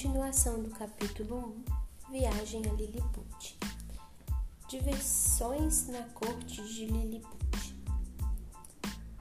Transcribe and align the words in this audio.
Continuação 0.00 0.62
do 0.62 0.70
capítulo 0.70 1.56
1 2.08 2.12
Viagem 2.12 2.62
a 2.70 2.72
Lilliput 2.72 3.58
Diversões 4.68 5.88
na 5.88 6.04
corte 6.14 6.62
de 6.72 6.86
Lilliput 6.86 7.74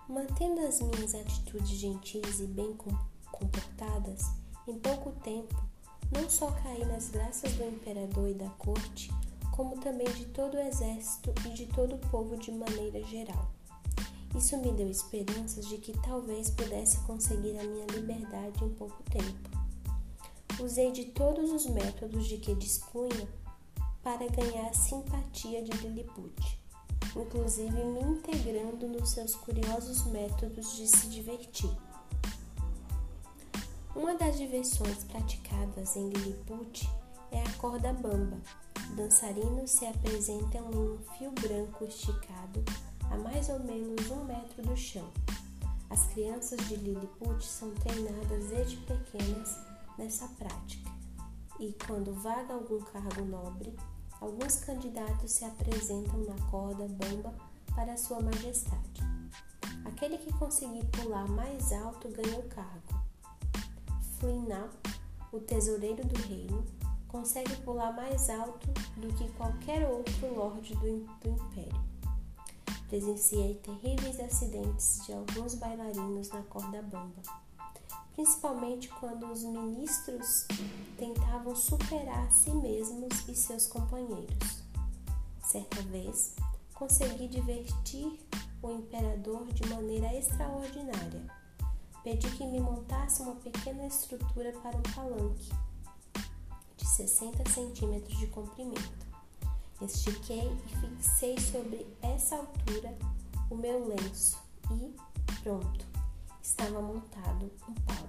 Mantendo 0.08 0.62
as 0.62 0.80
minhas 0.80 1.16
atitudes 1.16 1.70
gentis 1.70 2.42
e 2.42 2.46
bem 2.46 2.78
comportadas, 3.32 4.28
em 4.68 4.78
pouco 4.78 5.14
tempo 5.24 5.56
não 6.12 6.30
só 6.30 6.52
caí 6.52 6.86
nas 6.86 7.10
graças 7.10 7.54
do 7.54 7.64
imperador 7.64 8.30
e 8.30 8.36
da 8.36 8.50
corte, 8.50 9.12
como 9.56 9.80
também 9.80 10.08
de 10.12 10.26
todo 10.26 10.58
o 10.58 10.62
exército 10.62 11.34
e 11.48 11.56
de 11.56 11.66
todo 11.66 11.96
o 11.96 12.10
povo 12.10 12.38
de 12.38 12.52
maneira 12.52 13.04
geral. 13.06 13.50
Isso 14.36 14.56
me 14.60 14.72
deu 14.74 14.92
esperanças 14.92 15.68
de 15.68 15.80
que 15.80 15.98
talvez 16.02 16.52
pudesse 16.52 17.00
conseguir 17.00 17.58
a 17.58 17.64
minha 17.64 17.88
liberdade 17.88 18.64
em 18.64 18.70
pouco 18.76 19.02
tempo. 19.10 19.57
Usei 20.60 20.92
de 20.92 21.06
todos 21.06 21.52
os 21.52 21.68
métodos 21.68 22.26
de 22.26 22.38
que 22.38 22.56
dispunha 22.56 23.28
para 24.02 24.28
ganhar 24.28 24.70
a 24.70 24.74
simpatia 24.74 25.62
de 25.62 25.72
Lilliput, 25.78 26.60
inclusive 27.16 27.84
me 27.84 28.02
integrando 28.02 28.88
nos 28.88 29.10
seus 29.10 29.36
curiosos 29.36 30.06
métodos 30.08 30.76
de 30.76 30.88
se 30.88 31.10
divertir. 31.10 31.70
Uma 33.96 34.16
das 34.16 34.38
diversões 34.38 35.04
praticadas 35.04 35.96
em 35.96 36.10
Lilliput 36.10 36.90
é 37.32 37.42
a 37.42 37.54
corda 37.60 37.94
bamba. 37.94 38.38
Dançarinos 38.96 39.72
se 39.72 39.86
apresentam 39.86 40.72
em 40.72 40.78
um 40.78 40.98
fio 41.18 41.32
branco 41.34 41.84
esticado 41.84 42.64
a 43.12 43.18
mais 43.18 43.48
ou 43.50 43.60
menos 43.60 44.10
um 44.10 44.24
metro 44.24 44.64
do 44.64 44.76
chão. 44.76 45.08
As 45.90 46.08
crianças 46.08 46.60
de 46.68 46.76
Lilliput 46.78 47.46
são 47.46 47.72
treinadas 47.76 48.46
desde 48.50 48.78
pequenas 48.78 49.67
nessa 49.98 50.28
prática. 50.30 50.90
E 51.60 51.76
quando 51.88 52.14
vaga 52.14 52.54
algum 52.54 52.80
cargo 52.82 53.26
nobre, 53.26 53.76
alguns 54.22 54.58
candidatos 54.58 55.32
se 55.32 55.44
apresentam 55.44 56.20
na 56.20 56.36
corda 56.52 56.88
bamba 56.88 57.34
para 57.76 57.98
Sua 57.98 58.20
Majestade. 58.20 59.02
Aquele 59.86 60.18
que 60.18 60.32
conseguir 60.34 60.86
pular 60.88 61.28
mais 61.28 61.72
alto 61.72 62.10
ganha 62.10 62.40
o 62.40 62.48
cargo. 62.48 63.02
Flinap, 64.20 64.72
o 65.32 65.40
tesoureiro 65.40 66.06
do 66.06 66.22
reino, 66.28 66.64
consegue 67.08 67.56
pular 67.58 67.94
mais 67.94 68.30
alto 68.30 68.68
do 68.98 69.08
que 69.16 69.32
qualquer 69.34 69.88
outro 69.90 70.34
lorde 70.36 70.76
do, 70.76 71.06
do 71.22 71.30
império. 71.30 71.88
Presenciei 72.88 73.56
terríveis 73.56 74.20
acidentes 74.20 75.06
de 75.06 75.14
alguns 75.14 75.56
bailarinos 75.56 76.30
na 76.30 76.42
corda 76.44 76.82
bamba 76.82 77.22
principalmente 78.18 78.90
quando 78.90 79.32
os 79.32 79.44
ministros 79.44 80.48
tentavam 80.98 81.56
superar 81.56 82.32
si 82.32 82.50
mesmos 82.50 83.14
e 83.30 83.36
seus 83.36 83.68
companheiros. 83.68 84.64
Certa 85.44 85.84
vez, 85.84 86.34
consegui 86.74 87.28
divertir 87.28 88.20
o 88.64 88.72
imperador 88.72 89.46
de 89.54 89.70
maneira 89.70 90.12
extraordinária. 90.16 91.28
Pedi 92.04 92.28
que 92.32 92.44
me 92.44 92.60
montasse 92.60 93.22
uma 93.22 93.36
pequena 93.36 93.86
estrutura 93.86 94.52
para 94.64 94.76
um 94.76 94.82
palanque 94.96 95.52
de 96.76 96.88
60 96.88 97.48
centímetros 97.52 98.18
de 98.18 98.26
comprimento. 98.28 99.06
Estiquei 99.80 100.52
e 100.66 100.76
fixei 100.80 101.40
sobre 101.40 101.86
essa 102.02 102.36
altura 102.38 102.98
o 103.52 103.56
meu 103.56 103.88
lenço 103.88 104.40
e, 104.72 104.96
pronto, 105.44 105.97
estava 106.48 106.82
montado 106.82 107.52
um 107.68 107.74
palco. 107.84 108.08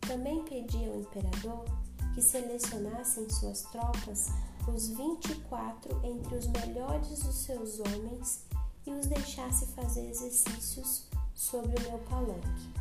Também 0.00 0.42
pedi 0.44 0.84
ao 0.84 1.00
imperador 1.00 1.64
que 2.12 2.20
selecionasse 2.20 3.20
em 3.20 3.30
suas 3.30 3.62
tropas 3.62 4.30
os 4.66 4.88
24 4.88 6.00
entre 6.04 6.34
os 6.34 6.46
melhores 6.48 7.22
dos 7.22 7.36
seus 7.36 7.78
homens 7.78 8.46
e 8.84 8.90
os 8.90 9.06
deixasse 9.06 9.66
fazer 9.68 10.10
exercícios 10.10 11.06
sobre 11.32 11.68
o 11.76 11.82
meu 11.88 11.98
palanque. 12.00 12.74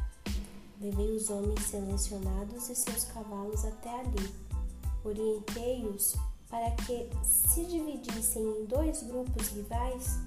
Levei 0.82 1.16
os 1.16 1.30
homens 1.30 1.62
selecionados 1.66 2.70
e 2.70 2.76
seus 2.76 3.04
cavalos 3.06 3.64
até 3.66 4.00
ali. 4.00 4.34
Orientei-os 5.04 6.16
para 6.50 6.72
que 6.72 7.08
se 7.24 7.66
dividissem 7.66 8.44
em 8.44 8.66
dois 8.66 9.04
grupos 9.04 9.50
rivais 9.50 10.18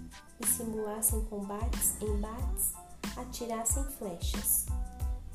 e 0.41 0.47
simulassem 0.47 1.25
combates, 1.25 2.01
embates 2.01 2.73
atirassem 3.17 3.85
flechas. 3.85 4.67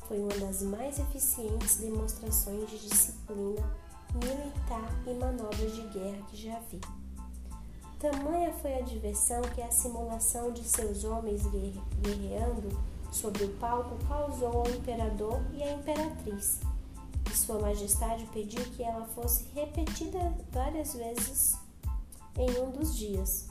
Foi 0.06 0.18
uma 0.18 0.34
das 0.38 0.62
mais 0.62 0.98
eficientes 0.98 1.76
demonstrações 1.76 2.70
de 2.70 2.78
disciplina 2.78 3.62
militar 4.14 4.90
e 5.06 5.14
manobras 5.14 5.74
de 5.74 5.82
guerra 5.88 6.22
que 6.28 6.36
já 6.36 6.58
vi. 6.70 6.80
Tamanha 7.98 8.52
foi 8.54 8.74
a 8.74 8.80
diversão 8.80 9.42
que 9.42 9.60
a 9.60 9.70
simulação 9.70 10.52
de 10.52 10.62
seus 10.62 11.04
homens 11.04 11.42
guerreando 12.00 12.68
sobre 13.10 13.44
o 13.44 13.50
palco 13.56 13.96
causou 14.06 14.58
ao 14.58 14.70
imperador 14.70 15.40
e 15.52 15.62
à 15.62 15.72
imperatriz. 15.72 16.60
E 17.30 17.36
Sua 17.36 17.58
Majestade 17.58 18.26
pediu 18.32 18.64
que 18.70 18.82
ela 18.82 19.04
fosse 19.06 19.46
repetida 19.54 20.18
várias 20.50 20.94
vezes 20.94 21.56
em 22.36 22.60
um 22.60 22.70
dos 22.70 22.96
dias, 22.96 23.48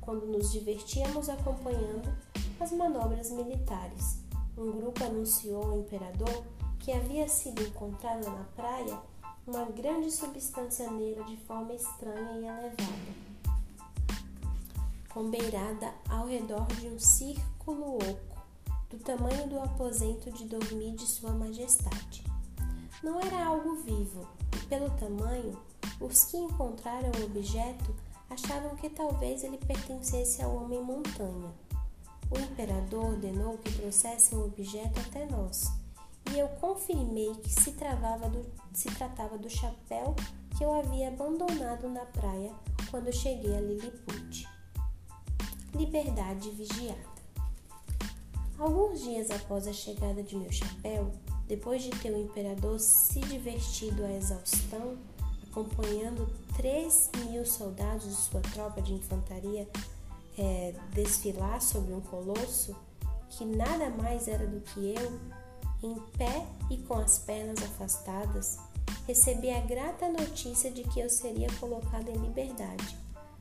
quando 0.00 0.26
nos 0.26 0.52
divertíamos 0.52 1.28
acompanhando 1.28 2.12
as 2.60 2.72
manobras 2.72 3.30
militares. 3.30 4.18
Um 4.56 4.70
grupo 4.72 5.04
anunciou 5.04 5.62
ao 5.62 5.78
imperador 5.80 6.44
que 6.78 6.92
havia 6.92 7.28
sido 7.28 7.62
encontrada 7.62 8.28
na 8.28 8.44
praia 8.56 8.98
uma 9.46 9.64
grande 9.64 10.10
substância 10.10 10.90
negra 10.90 11.24
de 11.24 11.36
forma 11.38 11.74
estranha 11.74 12.32
e 12.38 12.46
elevada, 12.46 13.14
combeirada 15.10 15.92
ao 16.08 16.26
redor 16.26 16.66
de 16.80 16.88
um 16.88 16.98
círculo 16.98 17.96
oco, 17.96 18.42
do 18.88 18.98
tamanho 18.98 19.48
do 19.48 19.60
aposento 19.60 20.30
de 20.30 20.44
dormir 20.44 20.92
de 20.92 21.06
Sua 21.06 21.32
Majestade. 21.32 22.24
Não 23.02 23.20
era 23.20 23.44
algo 23.44 23.76
vivo, 23.76 24.26
e 24.56 24.66
pelo 24.66 24.88
tamanho, 24.90 25.58
os 26.00 26.24
que 26.24 26.38
encontraram 26.38 27.10
o 27.20 27.24
objeto 27.24 27.94
achavam 28.30 28.74
que 28.76 28.88
talvez 28.88 29.44
ele 29.44 29.58
pertencesse 29.58 30.42
ao 30.42 30.56
homem 30.56 30.82
montanha. 30.82 31.52
O 32.34 32.40
imperador 32.40 33.12
ordenou 33.12 33.58
que 33.58 33.72
trouxessem 33.72 34.36
o 34.36 34.46
objeto 34.46 34.98
até 34.98 35.24
nós, 35.26 35.70
e 36.32 36.38
eu 36.38 36.48
confirmei 36.48 37.32
que 37.34 37.48
se, 37.48 37.70
do, 37.70 38.46
se 38.72 38.88
tratava 38.88 39.38
do 39.38 39.48
chapéu 39.48 40.16
que 40.56 40.64
eu 40.64 40.74
havia 40.74 41.08
abandonado 41.08 41.88
na 41.88 42.04
praia 42.06 42.52
quando 42.90 43.12
cheguei 43.12 43.56
a 43.56 43.60
Lilliput. 43.60 44.48
Liberdade 45.74 46.50
vigiada. 46.50 47.14
Alguns 48.58 49.02
dias 49.02 49.30
após 49.30 49.68
a 49.68 49.72
chegada 49.72 50.22
de 50.22 50.36
meu 50.36 50.50
chapéu, 50.50 51.12
depois 51.46 51.82
de 51.82 51.90
ter 51.90 52.12
o 52.12 52.20
imperador 52.20 52.80
se 52.80 53.20
divertido 53.20 54.04
à 54.04 54.12
exaustão, 54.12 54.96
acompanhando 55.50 56.28
3 56.56 57.10
mil 57.26 57.44
soldados 57.44 58.08
de 58.08 58.14
sua 58.14 58.40
tropa 58.40 58.80
de 58.80 58.94
infantaria 58.94 59.68
é, 60.36 60.74
desfilar 60.92 61.60
sobre 61.60 61.92
um 61.92 62.00
colosso 62.00 62.74
que 63.30 63.44
nada 63.44 63.90
mais 63.90 64.28
era 64.28 64.46
do 64.46 64.60
que 64.60 64.94
eu, 64.94 65.20
em 65.82 65.94
pé 66.16 66.46
e 66.70 66.78
com 66.78 66.94
as 66.94 67.18
pernas 67.18 67.62
afastadas, 67.62 68.58
recebi 69.06 69.50
a 69.50 69.60
grata 69.60 70.08
notícia 70.08 70.70
de 70.70 70.82
que 70.84 71.00
eu 71.00 71.10
seria 71.10 71.48
colocado 71.58 72.08
em 72.10 72.16
liberdade, 72.16 72.96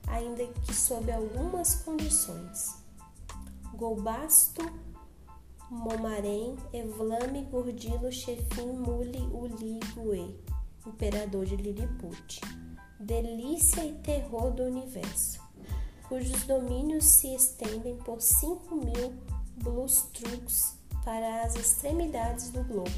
ainda 0.08 0.46
que 0.46 0.74
sob 0.74 1.12
algumas 1.12 1.76
condições. 1.76 2.76
Golbasto 3.75 4.62
Momarém 5.69 6.56
Evlame 6.72 7.44
Gurdilo 7.45 8.12
Chefim 8.12 8.74
Muli 8.74 9.22
Uligue, 9.31 10.40
imperador 10.86 11.45
de 11.45 11.56
Lilliput, 11.56 12.42
delícia 13.00 13.84
e 13.86 13.94
terror 13.94 14.51
do 14.51 14.63
universo 14.63 15.43
cujos 16.13 16.44
domínios 16.44 17.06
se 17.06 17.33
estendem 17.33 17.98
por 17.98 18.21
5 18.21 18.75
mil 18.75 19.15
bluestrucks 19.56 20.77
para 21.04 21.42
as 21.42 21.56
extremidades 21.56 22.51
do 22.51 22.63
globo, 22.63 22.92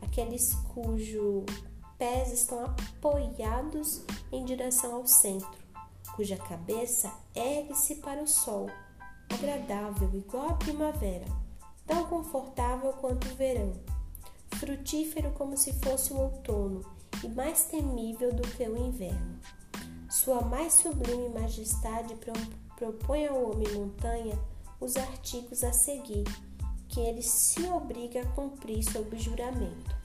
aqueles 0.00 0.54
cujos 0.72 1.44
pés 1.98 2.32
estão 2.32 2.66
apoiados 2.66 4.04
em 4.30 4.44
direção 4.44 4.94
ao 4.94 5.08
centro, 5.08 5.58
cuja 6.14 6.36
cabeça 6.36 7.12
ergue-se 7.34 7.96
para 7.96 8.22
o 8.22 8.28
sol, 8.28 8.70
agradável 9.28 10.08
igual 10.14 10.50
à 10.50 10.54
primavera, 10.54 11.26
tão 11.84 12.04
confortável 12.04 12.92
quanto 12.92 13.26
o 13.26 13.34
verão, 13.34 13.72
frutífero 14.50 15.32
como 15.32 15.56
se 15.56 15.72
fosse 15.80 16.12
o 16.12 16.20
outono 16.20 16.80
e 17.24 17.28
mais 17.28 17.64
temível 17.64 18.32
do 18.32 18.42
que 18.42 18.62
o 18.62 18.76
inverno. 18.76 19.40
Sua 20.14 20.42
mais 20.42 20.74
sublime 20.74 21.28
majestade 21.28 22.14
propõe 22.76 23.26
ao 23.26 23.50
homem 23.50 23.66
montanha 23.74 24.38
os 24.80 24.96
artigos 24.96 25.64
a 25.64 25.72
seguir, 25.72 26.22
que 26.88 27.00
ele 27.00 27.20
se 27.20 27.64
obriga 27.64 28.22
a 28.22 28.26
cumprir 28.26 28.84
sob 28.84 29.18
juramento. 29.18 29.96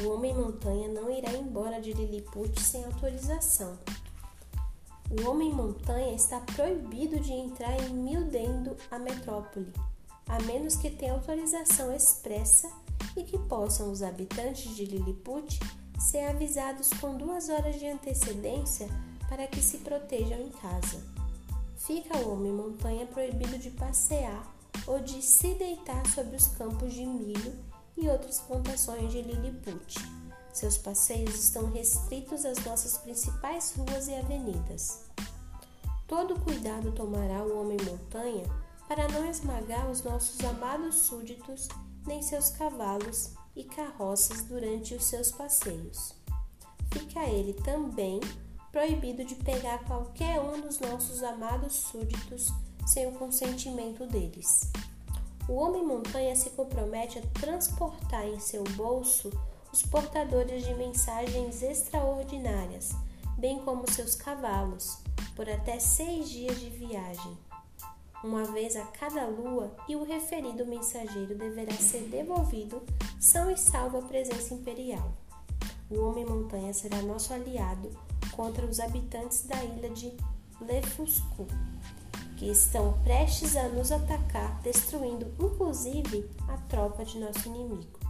O 0.00 0.10
homem-montanha 0.10 0.86
não 0.90 1.10
irá 1.10 1.32
embora 1.32 1.80
de 1.80 1.92
Lilliput 1.92 2.62
sem 2.62 2.84
autorização. 2.84 3.76
O 5.10 5.28
homem-montanha 5.28 6.14
está 6.14 6.38
proibido 6.38 7.18
de 7.18 7.32
entrar 7.32 7.76
em 7.82 7.92
Mildendo, 7.92 8.76
a 8.92 8.98
metrópole, 8.98 9.72
a 10.28 10.40
menos 10.42 10.76
que 10.76 10.88
tenha 10.88 11.14
autorização 11.14 11.92
expressa 11.92 12.70
e 13.16 13.24
que 13.24 13.38
possam 13.40 13.90
os 13.90 14.04
habitantes 14.04 14.76
de 14.76 14.84
Lilliput 14.84 15.58
ser 15.98 16.24
avisados 16.26 16.90
com 17.00 17.16
duas 17.16 17.48
horas 17.48 17.78
de 17.78 17.86
antecedência 17.86 18.88
para 19.28 19.46
que 19.46 19.62
se 19.62 19.78
protejam 19.78 20.38
em 20.40 20.50
casa. 20.50 21.00
Fica 21.76 22.18
o 22.18 22.32
homem-montanha 22.32 23.06
proibido 23.06 23.58
de 23.58 23.70
passear 23.70 24.46
ou 24.86 25.00
de 25.00 25.22
se 25.22 25.54
deitar 25.54 26.06
sobre 26.08 26.36
os 26.36 26.48
campos 26.48 26.92
de 26.92 27.04
milho 27.04 27.54
e 27.96 28.08
outras 28.08 28.40
plantações 28.40 29.10
de 29.10 29.22
Lilliput. 29.22 29.94
Seus 30.52 30.76
passeios 30.76 31.34
estão 31.34 31.70
restritos 31.70 32.44
às 32.44 32.62
nossas 32.64 32.98
principais 32.98 33.74
ruas 33.76 34.06
e 34.08 34.14
avenidas. 34.14 35.04
Todo 36.06 36.38
cuidado 36.40 36.92
tomará 36.92 37.42
o 37.42 37.60
homem-montanha 37.60 38.44
para 38.86 39.08
não 39.08 39.28
esmagar 39.28 39.90
os 39.90 40.02
nossos 40.02 40.38
amados 40.44 40.96
súditos 40.96 41.68
nem 42.06 42.20
seus 42.20 42.50
cavalos 42.50 43.30
e 43.54 43.64
carroças 43.64 44.44
durante 44.44 44.94
os 44.94 45.04
seus 45.04 45.30
passeios. 45.30 46.14
Fica 46.92 47.24
ele 47.24 47.54
também 47.54 48.20
proibido 48.70 49.24
de 49.24 49.34
pegar 49.34 49.84
qualquer 49.84 50.40
um 50.40 50.60
dos 50.60 50.80
nossos 50.80 51.22
amados 51.22 51.74
súditos 51.74 52.48
sem 52.86 53.06
o 53.06 53.12
consentimento 53.12 54.06
deles. 54.06 54.70
O 55.48 55.54
homem-montanha 55.54 56.34
se 56.36 56.50
compromete 56.50 57.18
a 57.18 57.40
transportar 57.40 58.26
em 58.26 58.38
seu 58.38 58.64
bolso 58.76 59.30
os 59.72 59.82
portadores 59.82 60.64
de 60.64 60.74
mensagens 60.74 61.62
extraordinárias, 61.62 62.92
bem 63.38 63.58
como 63.60 63.90
seus 63.90 64.14
cavalos, 64.14 64.98
por 65.34 65.48
até 65.48 65.78
seis 65.78 66.28
dias 66.28 66.60
de 66.60 66.68
viagem, 66.68 67.36
uma 68.24 68.44
vez 68.44 68.76
a 68.76 68.84
cada 68.86 69.26
lua, 69.26 69.74
e 69.88 69.96
o 69.96 70.04
referido 70.04 70.64
mensageiro 70.66 71.34
deverá 71.34 71.72
ser 71.72 72.02
devolvido 72.08 72.82
são 73.20 73.50
e 73.50 73.56
salvo 73.56 73.98
à 73.98 74.02
presença 74.02 74.54
imperial. 74.54 75.12
O 75.90 76.00
Homem-Montanha 76.00 76.72
será 76.72 77.02
nosso 77.02 77.34
aliado 77.34 77.90
contra 78.30 78.64
os 78.64 78.80
habitantes 78.80 79.42
da 79.46 79.62
ilha 79.62 79.90
de 79.90 80.12
Lefuscu, 80.60 81.46
que 82.36 82.46
estão 82.50 82.98
prestes 83.04 83.56
a 83.56 83.68
nos 83.68 83.92
atacar, 83.92 84.60
destruindo 84.62 85.32
inclusive 85.38 86.28
a 86.48 86.56
tropa 86.68 87.04
de 87.04 87.18
nosso 87.18 87.48
inimigo. 87.48 88.00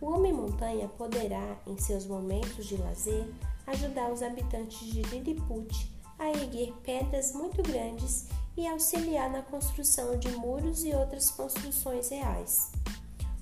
O 0.00 0.06
Homem-Montanha 0.06 0.88
poderá, 0.88 1.58
em 1.66 1.76
seus 1.78 2.06
momentos 2.06 2.66
de 2.66 2.76
lazer, 2.76 3.26
ajudar 3.66 4.12
os 4.12 4.22
habitantes 4.22 4.78
de 4.78 5.02
Lilliput 5.02 5.92
a 6.18 6.30
erguer 6.30 6.72
pedras 6.82 7.32
muito 7.32 7.62
grandes 7.62 8.28
e 8.58 8.66
auxiliar 8.66 9.30
na 9.30 9.40
construção 9.40 10.18
de 10.18 10.28
muros 10.32 10.84
e 10.84 10.92
outras 10.92 11.30
construções 11.30 12.08
reais. 12.08 12.72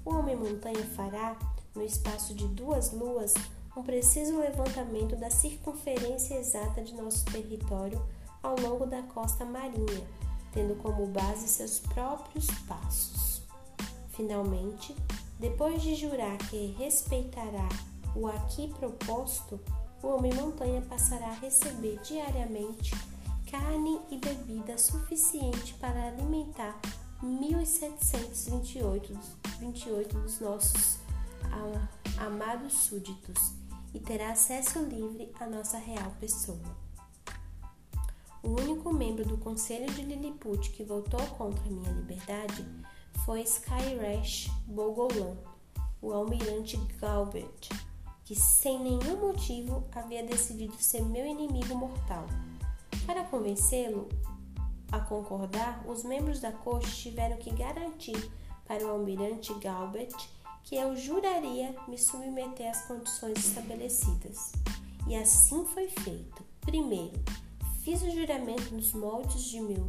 O 0.05 0.11
Homem-Montanha 0.11 0.85
fará, 0.95 1.39
no 1.75 1.83
espaço 1.83 2.35
de 2.35 2.47
duas 2.49 2.93
luas, 2.93 3.33
um 3.75 3.83
preciso 3.83 4.39
levantamento 4.39 5.17
da 5.17 5.31
circunferência 5.31 6.35
exata 6.35 6.83
de 6.83 6.95
nosso 6.95 7.25
território 7.25 8.07
ao 8.43 8.61
longo 8.61 8.85
da 8.85 9.03
costa 9.05 9.43
marinha, 9.43 10.07
tendo 10.53 10.77
como 10.77 11.07
base 11.07 11.49
seus 11.49 11.79
próprios 11.79 12.47
passos. 12.69 13.41
Finalmente, 14.11 14.95
depois 15.41 15.81
de 15.81 15.95
jurar 15.95 16.37
que 16.37 16.75
respeitará 16.79 17.69
o 18.15 18.27
aqui 18.27 18.69
proposto, 18.79 19.59
o 20.03 20.09
Homem-Montanha 20.09 20.83
passará 20.83 21.29
a 21.29 21.41
receber 21.41 21.99
diariamente 22.03 22.95
carne 23.51 24.01
e 24.11 24.19
bebida 24.19 24.77
suficiente 24.77 25.75
para 25.75 26.09
alimentar 26.09 26.81
1728 27.23 29.19
28 29.59 30.19
dos 30.19 30.41
nossos 30.41 30.99
amados 32.19 32.73
súditos 32.73 33.53
e 33.95 34.01
terá 34.01 34.33
acesso 34.33 34.81
livre 34.81 35.33
à 35.41 35.47
nossa 35.47 35.79
real 35.79 36.11
pessoa. 36.21 36.59
O 38.43 38.51
único 38.61 38.93
membro 38.93 39.25
do 39.25 39.39
Conselho 39.39 39.93
de 39.93 40.03
Lilliput 40.03 40.71
que 40.71 40.85
votou 40.85 41.21
contra 41.39 41.65
minha 41.69 41.91
liberdade 41.91 42.65
foi 43.25 43.43
Skyrash 43.43 44.49
Bogolan, 44.67 45.37
o 46.01 46.13
almirante 46.13 46.77
Galbert, 47.01 47.71
que 48.25 48.35
sem 48.35 48.79
nenhum 48.79 49.21
motivo 49.21 49.85
havia 49.93 50.23
decidido 50.23 50.77
ser 50.79 51.03
meu 51.03 51.27
inimigo 51.27 51.75
mortal. 51.75 52.27
Para 53.07 53.25
convencê-lo 53.25 54.09
a 54.91 55.01
concordar, 55.01 55.85
os 55.87 56.05
membros 56.05 56.41
da 56.41 56.53
corte 56.53 56.91
tiveram 56.91 57.37
que 57.37 57.51
garantir 57.51 58.31
para 58.67 58.85
o 58.85 58.91
almirante 58.91 59.53
Galbert 59.55 60.15
que 60.67 60.75
eu 60.75 60.97
juraria 60.97 61.75
me 61.87 61.97
submeter 61.97 62.69
às 62.69 62.87
condições 62.87 63.39
estabelecidas. 63.39 64.51
E 65.07 65.15
assim 65.15 65.65
foi 65.65 65.89
feito. 65.89 66.43
Primeiro, 66.61 67.23
fiz 67.83 68.03
o 68.03 68.11
juramento 68.11 68.75
nos 68.75 68.93
moldes 68.93 69.45
de 69.45 69.61
meu 69.61 69.87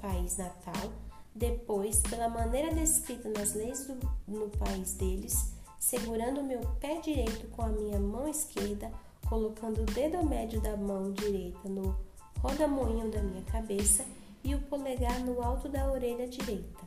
país 0.00 0.36
natal, 0.36 0.92
depois, 1.34 2.00
pela 2.02 2.28
maneira 2.28 2.72
descrita 2.72 3.28
nas 3.30 3.54
leis 3.54 3.86
do, 3.86 3.98
no 4.28 4.48
país 4.50 4.94
deles, 4.94 5.52
segurando 5.80 6.44
meu 6.44 6.60
pé 6.78 7.00
direito 7.00 7.48
com 7.48 7.62
a 7.62 7.68
minha 7.68 7.98
mão 7.98 8.28
esquerda, 8.28 8.92
colocando 9.28 9.82
o 9.82 9.86
dedo 9.86 10.24
médio 10.24 10.60
da 10.60 10.76
mão 10.76 11.10
direita 11.12 11.68
no 11.68 11.98
rodamoinho 12.42 13.08
da 13.08 13.22
minha 13.22 13.42
cabeça 13.44 14.04
e 14.42 14.52
o 14.52 14.60
polegar 14.62 15.20
no 15.20 15.40
alto 15.40 15.68
da 15.68 15.88
orelha 15.90 16.26
direita. 16.26 16.80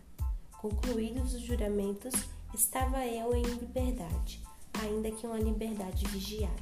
Concluídos 0.51 1.33
os 1.33 1.41
juramentos, 1.41 2.13
estava 2.53 3.05
eu 3.05 3.33
em 3.33 3.43
liberdade, 3.43 4.41
ainda 4.81 5.09
que 5.11 5.25
uma 5.25 5.39
liberdade 5.39 6.05
vigiada. 6.07 6.53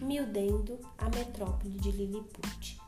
Mildendo 0.00 0.80
a 0.98 1.08
metrópole 1.10 1.78
de 1.78 1.92
Lilliput. 1.92 2.80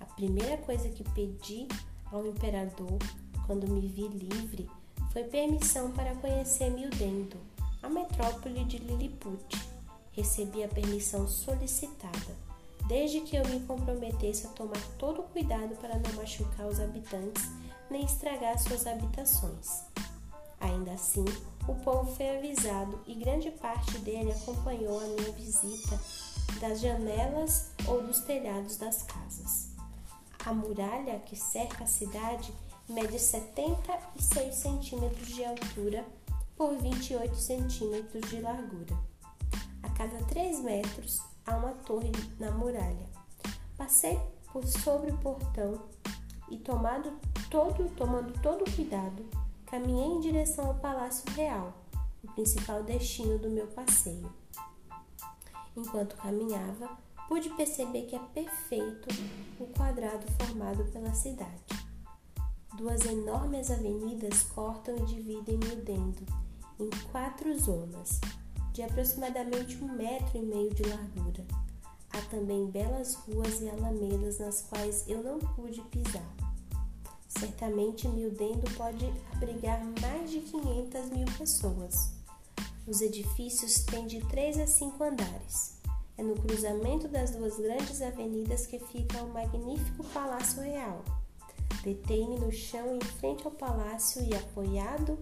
A 0.00 0.04
primeira 0.04 0.58
coisa 0.58 0.90
que 0.90 1.02
pedi 1.12 1.66
ao 2.12 2.26
imperador 2.26 2.98
quando 3.46 3.66
me 3.66 3.88
vi 3.88 4.08
livre 4.08 4.68
foi 5.12 5.24
permissão 5.24 5.92
para 5.92 6.14
conhecer 6.16 6.68
Mildendo 6.70 7.38
a 7.82 7.88
metrópole 7.88 8.64
de 8.64 8.76
Lilliput. 8.76 9.56
Recebi 10.12 10.62
a 10.62 10.68
permissão 10.68 11.26
solicitada, 11.26 12.47
desde 12.88 13.20
que 13.20 13.36
eu 13.36 13.46
me 13.46 13.60
comprometesse 13.60 14.46
a 14.46 14.50
tomar 14.50 14.80
todo 14.98 15.20
o 15.20 15.24
cuidado 15.24 15.76
para 15.76 15.98
não 15.98 16.12
machucar 16.14 16.66
os 16.66 16.80
habitantes 16.80 17.44
nem 17.90 18.04
estragar 18.04 18.58
suas 18.58 18.86
habitações. 18.86 19.82
Ainda 20.60 20.92
assim, 20.92 21.24
o 21.68 21.74
povo 21.76 22.10
foi 22.14 22.36
avisado 22.36 23.00
e 23.06 23.14
grande 23.14 23.50
parte 23.50 23.98
dele 23.98 24.32
acompanhou 24.32 24.98
a 24.98 25.04
minha 25.04 25.32
visita 25.32 26.00
das 26.60 26.80
janelas 26.80 27.70
ou 27.86 28.02
dos 28.02 28.20
telhados 28.20 28.76
das 28.76 29.02
casas. 29.02 29.70
A 30.44 30.52
muralha 30.52 31.20
que 31.20 31.36
cerca 31.36 31.84
a 31.84 31.86
cidade 31.86 32.52
mede 32.88 33.18
76 33.18 34.54
centímetros 34.54 35.28
de 35.28 35.44
altura 35.44 36.04
por 36.56 36.76
28 36.76 37.36
centímetros 37.36 38.30
de 38.30 38.40
largura. 38.40 38.96
A 39.82 39.90
cada 39.90 40.18
3 40.24 40.60
metros 40.60 41.20
há 41.48 41.56
uma 41.56 41.72
torre 41.72 42.12
na 42.38 42.50
muralha. 42.50 43.08
Passei 43.76 44.20
por 44.52 44.66
sobre 44.66 45.10
o 45.10 45.18
portão 45.18 45.80
e 46.50 46.58
tomado 46.58 47.12
todo, 47.50 47.88
tomando 47.96 48.32
todo 48.42 48.62
o 48.62 48.74
cuidado, 48.74 49.24
caminhei 49.66 50.06
em 50.06 50.20
direção 50.20 50.66
ao 50.66 50.74
Palácio 50.74 51.24
Real, 51.32 51.72
o 52.22 52.32
principal 52.32 52.82
destino 52.82 53.38
do 53.38 53.50
meu 53.50 53.66
passeio. 53.68 54.30
Enquanto 55.76 56.16
caminhava, 56.16 56.90
pude 57.28 57.48
perceber 57.50 58.02
que 58.02 58.16
é 58.16 58.18
perfeito 58.18 59.08
o 59.60 59.66
quadrado 59.66 60.26
formado 60.38 60.84
pela 60.92 61.12
cidade. 61.14 61.88
Duas 62.76 63.04
enormes 63.06 63.70
avenidas 63.70 64.42
cortam 64.42 64.96
e 64.96 65.06
dividem 65.06 65.58
Mildendo 65.58 66.24
em 66.78 66.90
quatro 67.10 67.58
zonas, 67.58 68.20
de 68.78 68.84
aproximadamente 68.84 69.76
um 69.82 69.92
metro 69.92 70.38
e 70.38 70.40
meio 70.40 70.72
de 70.72 70.84
largura. 70.84 71.44
Há 72.10 72.20
também 72.30 72.70
belas 72.70 73.14
ruas 73.14 73.60
e 73.60 73.68
alamedas 73.68 74.38
nas 74.38 74.62
quais 74.62 75.02
eu 75.08 75.20
não 75.20 75.40
pude 75.40 75.80
pisar. 75.90 76.32
Certamente 77.26 78.06
Mildendo 78.06 78.70
pode 78.76 79.12
abrigar 79.34 79.84
mais 80.00 80.30
de 80.30 80.38
500 80.42 81.10
mil 81.10 81.26
pessoas. 81.36 82.12
Os 82.86 83.00
edifícios 83.00 83.80
têm 83.80 84.06
de 84.06 84.20
3 84.28 84.60
a 84.60 84.66
5 84.68 85.02
andares. 85.02 85.80
É 86.16 86.22
no 86.22 86.36
cruzamento 86.36 87.08
das 87.08 87.32
duas 87.32 87.56
grandes 87.56 88.00
avenidas 88.00 88.64
que 88.64 88.78
fica 88.78 89.24
o 89.24 89.32
magnífico 89.32 90.04
Palácio 90.14 90.62
Real. 90.62 91.04
Detei-me 91.82 92.38
no 92.38 92.52
chão 92.52 92.94
em 92.94 93.00
frente 93.00 93.44
ao 93.44 93.50
palácio 93.50 94.22
e, 94.22 94.32
apoiado 94.36 95.18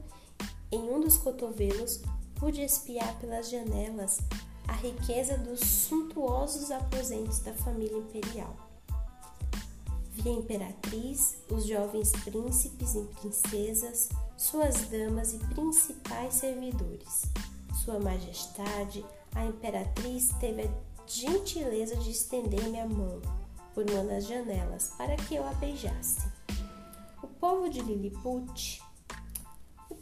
em 0.70 0.90
um 0.90 1.00
dos 1.00 1.16
cotovelos, 1.16 2.02
pude 2.38 2.62
espiar 2.62 3.19
pelas 3.19 3.50
janelas 3.50 4.19
a 4.69 4.73
riqueza 4.73 5.38
dos 5.38 5.61
suntuosos 5.61 6.71
aposentos 6.71 7.40
da 7.40 7.52
família 7.55 7.99
imperial. 7.99 8.55
Vi 10.12 10.28
a 10.28 10.33
imperatriz, 10.33 11.37
os 11.50 11.66
jovens 11.66 12.11
príncipes 12.25 12.95
e 12.95 13.02
princesas, 13.21 14.09
suas 14.37 14.88
damas 14.88 15.35
e 15.35 15.38
principais 15.38 16.35
servidores. 16.35 17.23
Sua 17.85 17.99
Majestade, 17.99 19.05
a 19.35 19.45
imperatriz, 19.45 20.31
teve 20.40 20.62
a 20.62 20.71
gentileza 21.07 21.97
de 21.97 22.11
estender-me 22.11 22.81
a 22.81 22.87
mão 22.87 23.21
por 23.75 23.88
uma 23.90 24.05
das 24.05 24.26
janelas 24.26 24.95
para 24.97 25.16
que 25.16 25.37
eu 25.37 25.47
a 25.47 25.52
beijasse. 25.55 26.26
O 27.23 27.26
povo 27.26 27.69
de 27.69 27.81
Lilliput 27.83 28.83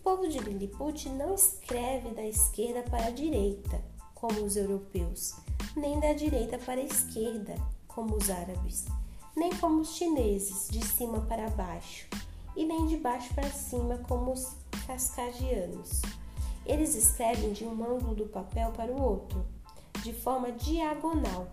povo 0.04 0.28
de 0.28 0.38
Lilliput 0.38 1.08
não 1.08 1.34
escreve 1.34 2.11
da 2.11 2.23
esquerda 2.23 2.82
para 2.82 3.06
a 3.06 3.11
direita, 3.11 3.82
como 4.14 4.44
os 4.44 4.54
europeus, 4.54 5.34
nem 5.75 5.99
da 5.99 6.12
direita 6.12 6.58
para 6.58 6.78
a 6.78 6.84
esquerda, 6.84 7.54
como 7.88 8.14
os 8.14 8.28
árabes, 8.28 8.84
nem 9.34 9.50
como 9.56 9.80
os 9.80 9.96
chineses, 9.96 10.68
de 10.70 10.84
cima 10.84 11.23
para 11.23 11.49
baixo, 11.49 12.06
e 12.54 12.66
nem 12.66 12.87
de 12.87 12.99
baixo 12.99 13.32
para 13.32 13.49
cima, 13.49 13.96
como 14.06 14.32
os 14.32 14.54
cascadianos. 14.87 16.02
Eles 16.66 16.94
escrevem 16.94 17.54
de 17.54 17.64
um 17.64 17.82
ângulo 17.82 18.14
do 18.14 18.26
papel 18.26 18.73
para 18.73 18.92
o 18.92 19.02
outro, 19.02 19.42
de 20.02 20.12
forma 20.12 20.52
diagonal, 20.52 21.49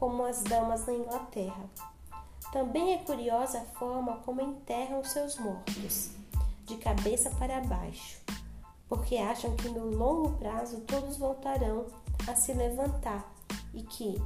como 0.00 0.24
as 0.24 0.42
damas 0.42 0.84
na 0.84 0.94
Inglaterra. 0.94 1.70
Também 2.52 2.94
é 2.94 2.98
curiosa 2.98 3.58
a 3.58 3.78
forma 3.78 4.16
como 4.24 4.40
enterram 4.40 5.04
seus 5.04 5.38
mortos, 5.38 6.10
de 6.64 6.76
cabeça 6.76 7.30
para 7.30 7.60
baixo, 7.60 8.20
porque 8.88 9.16
acham 9.16 9.54
que 9.56 9.68
no 9.68 9.86
longo 9.90 10.38
prazo 10.38 10.80
todos 10.80 11.16
voltarão 11.16 11.86
a 12.26 12.34
se 12.34 12.52
levantar 12.52 13.32
e 13.72 13.82
que, 13.82 14.20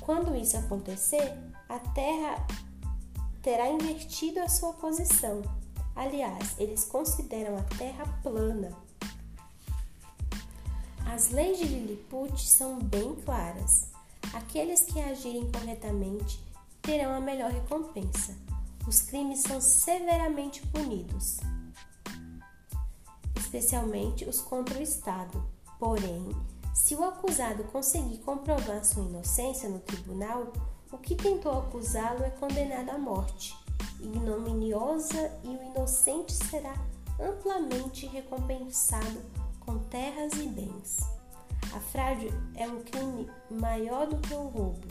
quando 0.00 0.36
isso 0.36 0.56
acontecer, 0.56 1.32
a 1.68 1.78
Terra 1.78 2.46
terá 3.42 3.68
invertido 3.68 4.40
a 4.40 4.48
sua 4.48 4.72
posição. 4.74 5.42
Aliás, 5.94 6.54
eles 6.58 6.84
consideram 6.84 7.56
a 7.56 7.62
Terra 7.62 8.06
plana. 8.22 8.70
As 11.06 11.30
leis 11.30 11.58
de 11.58 11.64
Lilliput 11.64 12.40
são 12.40 12.78
bem 12.78 13.14
claras. 13.16 13.88
Aqueles 14.32 14.80
que 14.80 14.98
agirem 14.98 15.50
corretamente 15.50 16.40
terão 16.80 17.14
a 17.14 17.20
melhor 17.20 17.50
recompensa. 17.50 18.34
Os 18.86 19.00
crimes 19.00 19.40
são 19.40 19.60
severamente 19.60 20.66
punidos, 20.68 21.38
especialmente 23.52 24.24
os 24.24 24.40
contra 24.40 24.78
o 24.78 24.82
Estado. 24.82 25.44
Porém, 25.78 26.30
se 26.72 26.94
o 26.94 27.04
acusado 27.04 27.64
conseguir 27.64 28.18
comprovar 28.18 28.82
sua 28.82 29.04
inocência 29.04 29.68
no 29.68 29.78
tribunal, 29.78 30.50
o 30.90 30.96
que 30.96 31.14
tentou 31.14 31.58
acusá-lo 31.58 32.24
é 32.24 32.30
condenado 32.30 32.90
à 32.90 32.98
morte, 32.98 33.54
ignominiosa, 34.00 35.30
e 35.44 35.48
o 35.48 35.62
inocente 35.62 36.32
será 36.32 36.74
amplamente 37.20 38.06
recompensado 38.06 39.20
com 39.60 39.78
terras 39.78 40.32
e 40.34 40.48
bens. 40.48 41.00
A 41.74 41.80
fraude 41.80 42.28
é 42.56 42.66
um 42.66 42.82
crime 42.82 43.30
maior 43.50 44.06
do 44.06 44.16
que 44.16 44.32
o 44.32 44.48
roubo, 44.48 44.88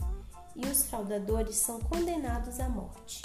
e 0.55 0.67
os 0.67 0.83
fraudadores 0.83 1.55
são 1.55 1.79
condenados 1.79 2.59
à 2.59 2.69
morte. 2.69 3.23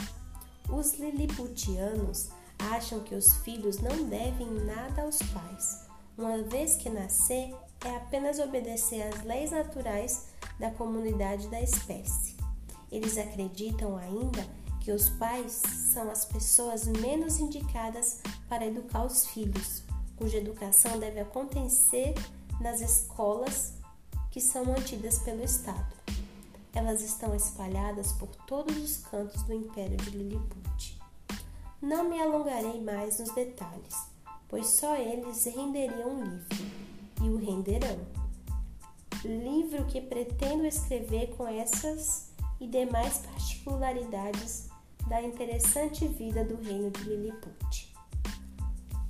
Os 0.70 0.94
liliputianos 0.94 2.30
acham 2.58 3.00
que 3.00 3.14
os 3.14 3.34
filhos 3.38 3.78
não 3.78 4.08
devem 4.08 4.50
nada 4.64 5.02
aos 5.02 5.18
pais. 5.18 5.86
Uma 6.16 6.42
vez 6.42 6.76
que 6.76 6.88
nascer, 6.88 7.54
é 7.84 7.96
apenas 7.96 8.38
obedecer 8.38 9.02
às 9.02 9.22
leis 9.22 9.50
naturais 9.50 10.26
da 10.58 10.70
comunidade 10.70 11.48
da 11.48 11.60
espécie. 11.60 12.36
Eles 12.90 13.18
acreditam 13.18 13.96
ainda 13.96 14.46
que 14.80 14.92
os 14.92 15.08
pais 15.10 15.62
são 15.92 16.10
as 16.10 16.24
pessoas 16.24 16.86
menos 16.86 17.38
indicadas 17.38 18.20
para 18.48 18.66
educar 18.66 19.04
os 19.04 19.26
filhos, 19.26 19.82
cuja 20.16 20.38
educação 20.38 20.98
deve 20.98 21.20
acontecer 21.20 22.14
nas 22.60 22.80
escolas 22.80 23.74
que 24.30 24.40
são 24.40 24.64
mantidas 24.64 25.18
pelo 25.18 25.42
Estado. 25.42 25.94
Elas 26.72 27.02
estão 27.02 27.34
espalhadas 27.34 28.12
por 28.12 28.28
todos 28.46 28.76
os 28.76 28.98
cantos 28.98 29.42
do 29.42 29.52
Império 29.54 29.96
de 29.96 30.10
Lilliput. 30.10 30.65
Não 31.80 32.08
me 32.08 32.20
alongarei 32.20 32.80
mais 32.80 33.18
nos 33.18 33.30
detalhes, 33.34 33.94
pois 34.48 34.66
só 34.66 34.96
eles 34.96 35.44
renderiam 35.44 36.10
um 36.10 36.24
livro, 36.24 36.66
e 37.22 37.28
o 37.28 37.36
renderão. 37.36 37.98
Livro 39.22 39.84
que 39.86 40.00
pretendo 40.00 40.64
escrever 40.64 41.34
com 41.36 41.46
essas 41.46 42.30
e 42.60 42.66
demais 42.66 43.18
particularidades 43.18 44.68
da 45.06 45.22
interessante 45.22 46.08
vida 46.08 46.44
do 46.44 46.56
reino 46.62 46.90
de 46.90 47.04
Lilliput. 47.04 47.94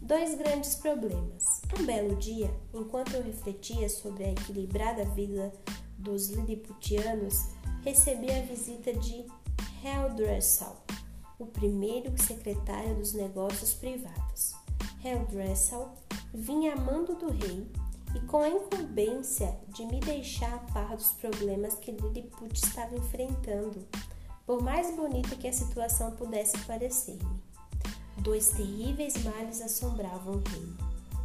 Dois 0.03 0.35
grandes 0.37 0.75
problemas. 0.75 1.63
Um 1.79 1.85
belo 1.85 2.17
dia, 2.17 2.53
enquanto 2.75 3.15
eu 3.15 3.23
refletia 3.23 3.89
sobre 3.89 4.25
a 4.25 4.33
equilibrada 4.33 5.05
vida 5.05 5.53
dos 5.99 6.31
Lilliputianos, 6.31 7.49
recebi 7.83 8.31
a 8.31 8.43
visita 8.43 8.93
de 8.93 9.25
Heldressel, 9.85 10.86
o 11.39 11.47
primeiro 11.47 12.11
secretário 12.21 12.95
dos 12.97 13.13
negócios 13.13 13.75
privados. 13.75 14.55
Heldressel 15.03 15.93
vinha 16.33 16.75
a 16.75 16.77
mando 16.77 17.15
do 17.15 17.31
rei 17.31 17.71
e 18.15 18.21
com 18.21 18.39
a 18.39 18.49
incumbência 18.49 19.59
de 19.69 19.85
me 19.85 20.01
deixar 20.01 20.55
a 20.55 20.73
par 20.73 20.97
dos 20.97 21.13
problemas 21.13 21.75
que 21.75 21.93
Lilliput 21.93 22.55
estava 22.55 22.97
enfrentando, 22.97 23.87
por 24.47 24.63
mais 24.63 24.95
bonita 24.97 25.37
que 25.37 25.49
a 25.49 25.53
situação 25.53 26.13
pudesse 26.13 26.59
parecer-me. 26.61 27.43
Dois 28.19 28.49
terríveis 28.49 29.23
males 29.23 29.61
assombravam 29.61 30.37
o 30.37 30.49
reino. 30.49 30.77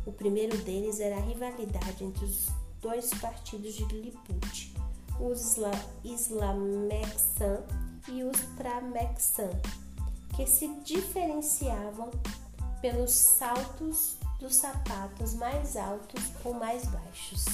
O 0.06 0.12
primeiro 0.12 0.58
deles 0.58 1.00
era 1.00 1.16
a 1.16 1.22
rivalidade 1.22 2.04
entre 2.04 2.26
os 2.26 2.48
dois 2.82 3.10
partidos 3.12 3.76
de 3.76 3.86
Lilliput, 3.86 4.76
os 5.20 5.56
Islamexan 6.04 7.64
e 8.10 8.24
os 8.24 8.38
Pramexan, 8.58 9.52
que 10.36 10.46
se 10.46 10.68
diferenciavam 10.82 12.12
pelos 12.82 13.12
saltos 13.12 14.18
dos 14.40 14.56
sapatos 14.56 15.34
mais 15.36 15.78
altos 15.78 16.24
ou 16.44 16.54
mais 16.54 16.86
baixos. 16.86 17.46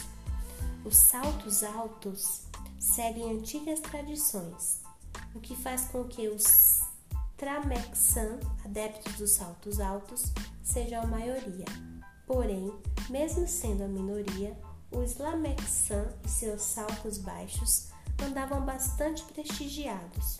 Os 0.86 0.96
saltos 0.96 1.64
altos 1.64 2.44
seguem 2.80 3.32
antigas 3.38 3.80
tradições, 3.82 4.82
o 5.36 5.40
que 5.40 5.56
faz 5.56 5.86
com 5.86 6.06
que 6.06 6.28
os 6.30 6.82
Tramexan, 7.36 8.40
adeptos 8.66 9.14
dos 9.16 9.32
saltos 9.32 9.80
altos, 9.80 10.34
sejam 10.64 11.04
a 11.04 11.08
maioria. 11.08 11.66
Porém, 12.26 12.74
mesmo 13.10 13.48
sendo 13.48 13.84
a 13.84 13.88
minoria, 13.88 14.58
os 14.92 15.18
Lamexan 15.18 16.08
e 16.26 16.30
seus 16.30 16.62
saltos 16.62 17.18
baixos 17.18 17.90
andavam 18.26 18.66
bastante 18.66 19.24
prestigiados, 19.24 20.40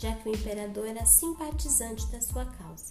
já 0.00 0.16
que 0.16 0.30
o 0.30 0.34
imperador 0.34 0.86
era 0.86 1.04
simpatizante 1.04 2.06
da 2.06 2.22
sua 2.22 2.46
causa. 2.46 2.90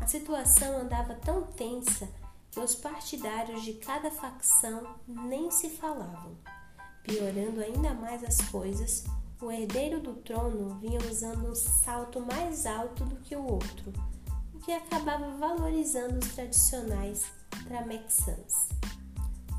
A 0.00 0.06
situação 0.06 0.78
andava 0.78 1.14
tão 1.14 1.42
tensa 1.42 2.08
que 2.50 2.58
os 2.58 2.74
partidários 2.74 3.62
de 3.62 3.74
cada 3.74 4.10
facção 4.10 4.96
nem 5.06 5.50
se 5.50 5.68
falavam. 5.68 6.34
Piorando 7.02 7.60
ainda 7.60 7.92
mais 7.92 8.24
as 8.24 8.40
coisas, 8.50 9.04
o 9.42 9.50
herdeiro 9.50 10.00
do 10.00 10.14
trono 10.14 10.78
vinha 10.80 10.98
usando 11.10 11.50
um 11.50 11.54
salto 11.54 12.20
mais 12.20 12.64
alto 12.64 13.04
do 13.04 13.16
que 13.16 13.36
o 13.36 13.44
outro, 13.44 13.92
o 14.54 14.58
que 14.60 14.72
acabava 14.72 15.36
valorizando 15.36 16.18
os 16.18 16.32
tradicionais 16.32 17.26
tramexãs. 17.68 18.68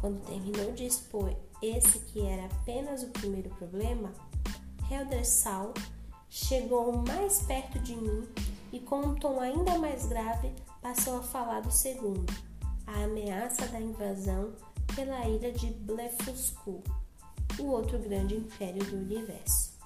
Quando 0.02 0.26
terminou 0.26 0.72
de 0.72 0.86
expor 0.86 1.36
esse 1.62 2.00
que 2.00 2.26
era 2.26 2.46
apenas 2.46 3.04
o 3.04 3.10
primeiro 3.10 3.50
problema, 3.52 4.12
Heldersal 4.90 5.74
chegou 6.36 6.92
mais 6.92 7.44
perto 7.44 7.78
de 7.78 7.96
mim 7.96 8.28
e, 8.72 8.80
com 8.80 9.02
um 9.02 9.14
tom 9.14 9.40
ainda 9.40 9.78
mais 9.78 10.08
grave, 10.08 10.52
passou 10.82 11.18
a 11.18 11.22
falar 11.22 11.60
do 11.60 11.70
segundo, 11.72 12.26
a 12.88 13.04
ameaça 13.04 13.68
da 13.68 13.80
invasão 13.80 14.52
pela 14.96 15.28
ilha 15.28 15.52
de 15.52 15.68
Blefuscu, 15.68 16.84
o 17.60 17.66
outro 17.68 18.00
grande 18.00 18.36
império 18.36 18.84
do 18.84 18.96
universo. 18.96 19.78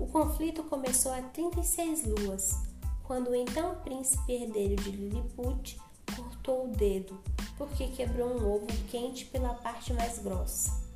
O 0.00 0.08
conflito 0.08 0.64
começou 0.64 1.12
há 1.12 1.22
36 1.22 2.06
luas, 2.06 2.58
quando 3.04 3.30
o 3.30 3.34
então 3.36 3.76
príncipe 3.76 4.32
herdeiro 4.32 4.82
de 4.82 4.90
Lilliput 4.90 5.80
cortou 6.16 6.64
o 6.64 6.76
dedo 6.76 7.16
porque 7.56 7.86
quebrou 7.86 8.36
um 8.36 8.52
ovo 8.52 8.66
quente 8.90 9.26
pela 9.26 9.54
parte 9.54 9.92
mais 9.92 10.18
grossa. 10.18 10.87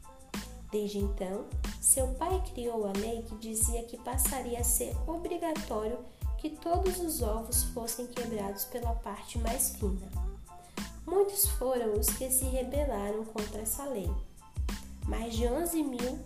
Desde 0.72 1.00
então, 1.00 1.44
seu 1.82 2.08
pai 2.14 2.42
criou 2.54 2.86
a 2.86 2.92
lei 2.92 3.22
que 3.28 3.36
dizia 3.36 3.84
que 3.84 3.98
passaria 3.98 4.58
a 4.58 4.64
ser 4.64 4.96
obrigatório 5.06 5.98
que 6.38 6.48
todos 6.48 6.98
os 6.98 7.20
ovos 7.20 7.64
fossem 7.64 8.06
quebrados 8.06 8.64
pela 8.64 8.94
parte 8.94 9.38
mais 9.38 9.76
fina. 9.76 10.10
Muitos 11.06 11.46
foram 11.46 11.92
os 11.92 12.06
que 12.08 12.30
se 12.30 12.46
rebelaram 12.46 13.22
contra 13.26 13.60
essa 13.60 13.84
lei. 13.84 14.10
Mais 15.06 15.34
de 15.34 15.46
11 15.46 15.82
mil 15.82 16.18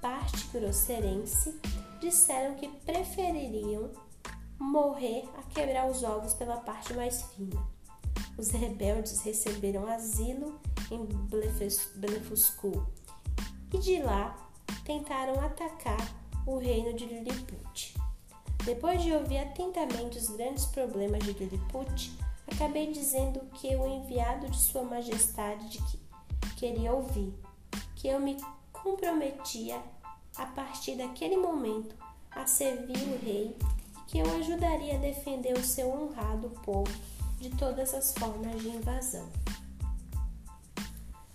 parte 0.00 0.46
grosserense 0.46 1.60
disseram 2.00 2.54
que 2.54 2.68
prefeririam 2.68 3.90
morrer 4.58 5.28
a 5.36 5.42
quebrar 5.42 5.86
os 5.90 6.02
ovos 6.02 6.32
pela 6.32 6.56
parte 6.56 6.94
mais 6.94 7.22
fina. 7.34 7.62
Os 8.38 8.48
rebeldes 8.50 9.20
receberam 9.20 9.86
asilo 9.86 10.58
em 10.90 11.04
Blefuscu 11.04 12.86
e 13.72 13.78
de 13.78 14.02
lá 14.02 14.36
tentaram 14.84 15.40
atacar 15.40 16.14
o 16.46 16.58
reino 16.58 16.92
de 16.94 17.06
Lilliput. 17.06 17.94
Depois 18.64 19.02
de 19.02 19.12
ouvir 19.12 19.38
atentamente 19.38 20.18
os 20.18 20.28
grandes 20.30 20.66
problemas 20.66 21.22
de 21.24 21.32
Lilliput, 21.32 22.12
acabei 22.46 22.92
dizendo 22.92 23.40
que 23.54 23.74
o 23.76 23.86
enviado 23.86 24.48
de 24.48 24.56
Sua 24.56 24.82
Majestade 24.82 25.68
de 25.68 25.78
que 25.78 25.98
queria 26.56 26.92
ouvir, 26.92 27.34
que 27.94 28.08
eu 28.08 28.20
me 28.20 28.36
comprometia 28.72 29.80
a 30.36 30.46
partir 30.46 30.96
daquele 30.96 31.36
momento 31.36 31.94
a 32.30 32.46
servir 32.46 32.98
o 32.98 33.24
rei 33.24 33.56
e 33.96 34.00
que 34.06 34.18
eu 34.18 34.36
ajudaria 34.36 34.94
a 34.96 34.98
defender 34.98 35.54
o 35.54 35.64
seu 35.64 35.90
honrado 35.90 36.50
povo 36.64 36.92
de 37.38 37.50
todas 37.50 37.94
as 37.94 38.12
formas 38.14 38.60
de 38.62 38.68
invasão. 38.68 39.28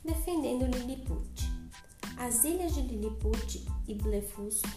Defendendo 0.03 0.65
Lilliput. 0.65 1.60
As 2.23 2.43
ilhas 2.43 2.75
de 2.75 2.81
Lilliput 2.81 3.67
e 3.87 3.95
Blefusco 3.95 4.69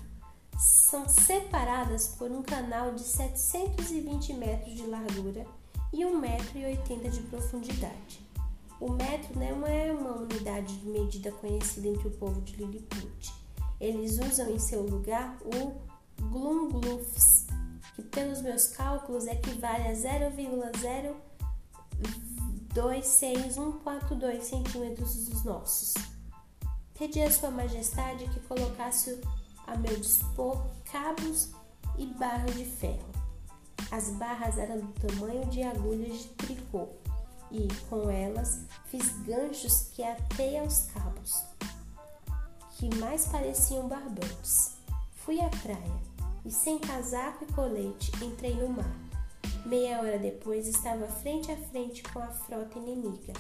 são 0.58 1.06
separadas 1.06 2.08
por 2.16 2.30
um 2.32 2.42
canal 2.42 2.94
de 2.94 3.02
720 3.02 4.32
metros 4.32 4.74
de 4.74 4.86
largura 4.86 5.46
e 5.92 6.04
1,80m 6.04 7.10
de 7.10 7.20
profundidade. 7.24 8.26
O 8.80 8.90
metro 8.92 9.38
não 9.38 9.66
é 9.66 9.92
uma 9.92 10.22
unidade 10.22 10.74
de 10.74 10.86
medida 10.86 11.30
conhecida 11.32 11.88
entre 11.88 12.08
o 12.08 12.12
povo 12.12 12.40
de 12.40 12.56
Lilliput. 12.56 13.34
Eles 13.78 14.18
usam 14.18 14.48
em 14.50 14.58
seu 14.58 14.80
lugar 14.80 15.36
o 15.44 15.74
Glumglufs, 16.22 17.46
que 17.94 18.00
pelos 18.04 18.40
meus 18.40 18.68
cálculos 18.68 19.26
equivale 19.26 19.88
a 19.88 19.92
0,026142 22.72 24.40
centímetros 24.40 25.26
dos 25.26 25.44
nossos. 25.44 26.13
Pedi 26.96 27.20
a 27.22 27.30
Sua 27.30 27.50
Majestade 27.50 28.28
que 28.28 28.38
colocasse 28.40 29.20
a 29.66 29.76
meu 29.76 29.96
dispor 29.96 30.64
cabos 30.84 31.50
e 31.98 32.06
barras 32.06 32.54
de 32.54 32.64
ferro. 32.64 33.12
As 33.90 34.10
barras 34.10 34.56
eram 34.58 34.78
do 34.78 34.92
tamanho 34.92 35.44
de 35.46 35.62
agulhas 35.62 36.18
de 36.18 36.28
tricô 36.28 36.88
e, 37.50 37.66
com 37.88 38.08
elas, 38.08 38.60
fiz 38.86 39.08
ganchos 39.24 39.88
que 39.92 40.04
atei 40.04 40.56
aos 40.56 40.86
cabos, 40.92 41.44
que 42.76 42.94
mais 42.96 43.26
pareciam 43.26 43.88
barbantes. 43.88 44.76
Fui 45.16 45.40
à 45.40 45.48
praia 45.48 46.00
e, 46.44 46.50
sem 46.50 46.78
casaco 46.78 47.44
e 47.44 47.52
colete, 47.52 48.12
entrei 48.24 48.54
no 48.54 48.68
mar. 48.68 48.96
Meia 49.66 49.98
hora 49.98 50.18
depois, 50.18 50.68
estava 50.68 51.08
frente 51.08 51.50
a 51.50 51.56
frente 51.56 52.04
com 52.04 52.20
a 52.20 52.28
frota 52.28 52.78
inimiga. 52.78 53.32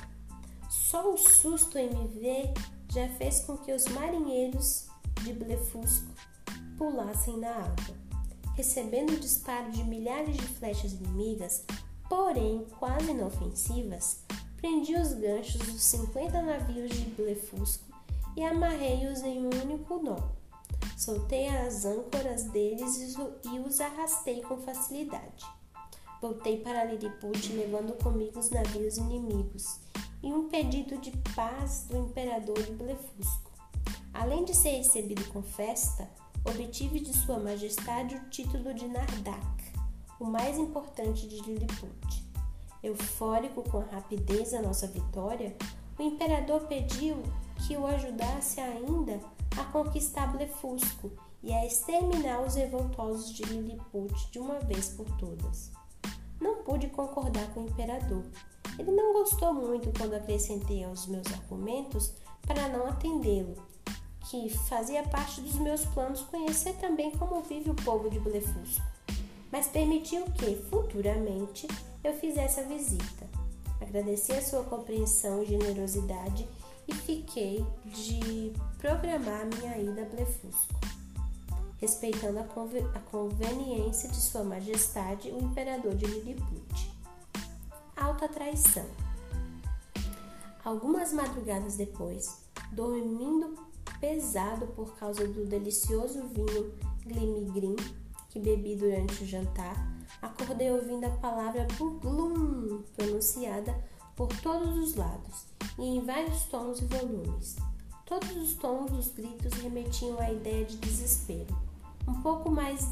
Só 0.68 1.12
o 1.12 1.16
susto 1.16 1.78
em 1.78 1.90
me 1.90 2.08
ver 2.08 2.52
já 2.94 3.08
fez 3.08 3.40
com 3.40 3.56
que 3.56 3.72
os 3.72 3.86
marinheiros 3.86 4.86
de 5.24 5.32
Blefusco 5.32 6.06
pulassem 6.78 7.36
na 7.38 7.50
água. 7.50 7.96
Recebendo 8.54 9.14
o 9.14 9.18
disparo 9.18 9.72
de 9.72 9.82
milhares 9.82 10.36
de 10.36 10.46
flechas 10.46 10.92
inimigas, 10.92 11.64
porém 12.08 12.64
quase 12.78 13.10
inofensivas, 13.10 14.20
prendi 14.58 14.94
os 14.94 15.12
ganchos 15.12 15.60
dos 15.66 15.82
50 15.82 16.40
navios 16.40 16.90
de 16.92 17.06
Blefusco 17.06 17.92
e 18.36 18.44
amarrei-os 18.44 19.22
em 19.22 19.44
um 19.44 19.50
único 19.62 20.00
nó. 20.00 20.28
Soltei 20.96 21.48
as 21.48 21.84
âncoras 21.84 22.44
deles 22.44 23.16
e 23.44 23.58
os 23.58 23.80
arrastei 23.80 24.40
com 24.42 24.56
facilidade. 24.58 25.44
Voltei 26.22 26.60
para 26.60 26.84
Lilliput 26.84 27.52
levando 27.54 28.00
comigo 28.00 28.38
os 28.38 28.50
navios 28.50 28.96
inimigos 28.98 29.80
e 30.24 30.32
um 30.32 30.48
pedido 30.48 30.96
de 30.96 31.10
paz 31.34 31.86
do 31.90 31.98
imperador 31.98 32.60
de 32.62 32.72
Blefusco. 32.72 33.52
Além 34.14 34.42
de 34.42 34.56
ser 34.56 34.78
recebido 34.78 35.22
com 35.30 35.42
festa, 35.42 36.08
obtive 36.46 36.98
de 36.98 37.12
Sua 37.12 37.38
Majestade 37.38 38.14
o 38.16 38.30
título 38.30 38.72
de 38.72 38.88
Nardak, 38.88 39.72
o 40.18 40.24
mais 40.24 40.56
importante 40.56 41.28
de 41.28 41.42
Lilliput. 41.42 42.24
Eufórico 42.82 43.62
com 43.68 43.80
a 43.80 43.84
rapidez 43.84 44.52
da 44.52 44.62
nossa 44.62 44.86
vitória, 44.86 45.54
o 45.98 46.02
imperador 46.02 46.60
pediu 46.68 47.22
que 47.66 47.76
o 47.76 47.86
ajudasse 47.86 48.60
ainda 48.60 49.20
a 49.58 49.64
conquistar 49.64 50.32
Blefusco 50.32 51.12
e 51.42 51.52
a 51.52 51.66
exterminar 51.66 52.40
os 52.40 52.54
revoltosos 52.54 53.30
de 53.30 53.42
Lilliput 53.42 54.30
de 54.30 54.38
uma 54.38 54.58
vez 54.60 54.88
por 54.88 55.04
todas. 55.18 55.70
Não 56.40 56.62
pude 56.62 56.88
concordar 56.88 57.46
com 57.52 57.60
o 57.60 57.68
imperador 57.68 58.24
ele 58.78 58.90
não 58.90 59.12
gostou 59.12 59.52
muito 59.52 59.92
quando 59.96 60.14
acrescentei 60.14 60.84
aos 60.84 61.06
meus 61.06 61.26
argumentos 61.32 62.12
para 62.42 62.68
não 62.68 62.86
atendê-lo, 62.86 63.56
que 64.28 64.48
fazia 64.68 65.02
parte 65.02 65.40
dos 65.40 65.54
meus 65.54 65.84
planos 65.86 66.22
conhecer 66.22 66.74
também 66.74 67.10
como 67.12 67.42
vive 67.42 67.70
o 67.70 67.74
povo 67.74 68.10
de 68.10 68.18
Blefusco, 68.18 68.84
mas 69.50 69.68
permitiu 69.68 70.24
que, 70.32 70.56
futuramente, 70.68 71.68
eu 72.02 72.12
fizesse 72.14 72.60
a 72.60 72.64
visita. 72.64 73.26
Agradeci 73.80 74.32
a 74.32 74.42
sua 74.42 74.64
compreensão 74.64 75.42
e 75.42 75.46
generosidade 75.46 76.48
e 76.88 76.94
fiquei 76.94 77.64
de 77.84 78.52
programar 78.78 79.46
minha 79.46 79.78
ida 79.78 80.02
a 80.02 80.04
Blefusco, 80.06 80.74
respeitando 81.78 82.40
a, 82.40 83.00
conveniência 83.10 84.08
de 84.08 84.16
Sua 84.16 84.42
Majestade, 84.42 85.30
o 85.30 85.38
Imperador 85.38 85.94
de 85.94 86.06
Lilliput 86.06 86.93
alta 87.96 88.28
traição. 88.28 88.86
Algumas 90.64 91.12
madrugadas 91.12 91.76
depois, 91.76 92.38
dormindo 92.72 93.54
pesado 94.00 94.66
por 94.68 94.96
causa 94.96 95.26
do 95.26 95.46
delicioso 95.46 96.26
vinho 96.28 96.72
Glimigrim 97.06 97.76
que 98.30 98.40
bebi 98.40 98.74
durante 98.74 99.22
o 99.22 99.26
jantar, 99.26 99.76
acordei 100.20 100.70
ouvindo 100.70 101.04
a 101.04 101.10
palavra 101.10 101.66
Buglum 101.78 102.82
pronunciada 102.96 103.72
por 104.16 104.28
todos 104.40 104.76
os 104.76 104.94
lados 104.96 105.46
e 105.78 105.82
em 105.82 106.04
vários 106.04 106.44
tons 106.44 106.80
e 106.80 106.84
volumes. 106.84 107.56
Todos 108.06 108.36
os 108.36 108.54
tons 108.54 108.90
dos 108.90 109.08
gritos 109.08 109.52
remetiam 109.54 110.18
à 110.18 110.32
ideia 110.32 110.64
de 110.64 110.76
desespero. 110.78 111.56
Um 112.08 112.20
pouco 112.22 112.50
mais 112.50 112.86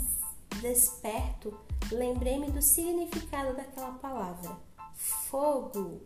desperto, 0.60 1.52
lembrei-me 1.90 2.50
do 2.50 2.62
significado 2.62 3.56
daquela 3.56 3.92
palavra 3.92 4.56
Fogo! 5.02 6.02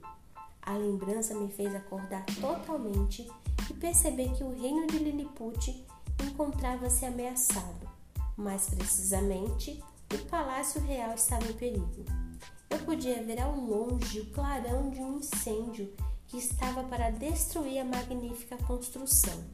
A 0.63 0.73
lembrança 0.73 1.35
me 1.35 1.53
fez 1.53 1.75
acordar 1.75 2.25
totalmente 2.41 3.31
e 3.69 3.75
perceber 3.75 4.33
que 4.33 4.43
o 4.43 4.59
reino 4.59 4.87
de 4.87 4.99
Lilliput 4.99 5.87
encontrava-se 6.25 7.05
ameaçado. 7.05 7.91
Mais 8.39 8.71
precisamente, 8.71 9.85
o 10.15 10.19
palácio 10.31 10.81
real 10.81 11.15
estava 11.15 11.45
em 11.45 11.53
perigo. 11.53 12.05
Eu 12.71 12.79
podia 12.79 13.23
ver 13.23 13.39
ao 13.39 13.55
longe 13.55 14.21
o 14.21 14.31
clarão 14.33 14.89
de 14.89 15.01
um 15.01 15.19
incêndio 15.19 15.93
que 16.27 16.39
estava 16.39 16.83
para 16.85 17.11
destruir 17.11 17.81
a 17.81 17.85
magnífica 17.85 18.57
construção. 18.65 19.45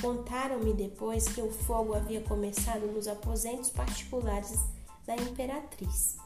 Contaram-me 0.00 0.74
depois 0.74 1.26
que 1.26 1.42
o 1.42 1.50
fogo 1.50 1.92
havia 1.92 2.20
começado 2.20 2.86
nos 2.86 3.08
aposentos 3.08 3.70
particulares 3.70 4.60
da 5.04 5.16
imperatriz. 5.16 6.18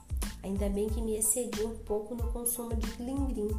Ainda 0.42 0.68
bem 0.68 0.88
que 0.88 1.00
me 1.00 1.16
excedi 1.16 1.64
um 1.64 1.76
pouco 1.78 2.14
no 2.14 2.32
consumo 2.32 2.74
de 2.74 2.90
glingrim. 2.92 3.50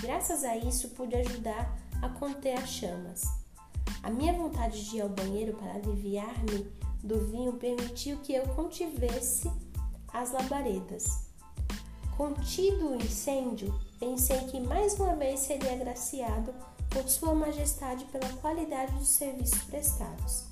Graças 0.00 0.44
a 0.44 0.56
isso 0.56 0.90
pude 0.90 1.14
ajudar 1.16 1.78
a 2.02 2.08
conter 2.08 2.58
as 2.58 2.68
chamas. 2.68 3.22
A 4.02 4.10
minha 4.10 4.32
vontade 4.32 4.84
de 4.88 4.96
ir 4.96 5.02
ao 5.02 5.08
banheiro 5.08 5.54
para 5.54 5.74
aliviar-me 5.74 6.70
do 7.02 7.20
vinho 7.26 7.54
permitiu 7.54 8.18
que 8.18 8.34
eu 8.34 8.46
contivesse 8.48 9.50
as 10.12 10.32
labaredas. 10.32 11.24
Contido 12.16 12.90
o 12.90 12.96
incêndio, 12.96 13.74
pensei 13.98 14.38
que 14.44 14.60
mais 14.60 14.94
uma 14.94 15.16
vez 15.16 15.40
seria 15.40 15.72
agraciado 15.72 16.54
por 16.88 17.08
Sua 17.08 17.34
Majestade 17.34 18.04
pela 18.06 18.28
qualidade 18.34 18.94
dos 18.94 19.08
serviços 19.08 19.62
prestados. 19.64 20.44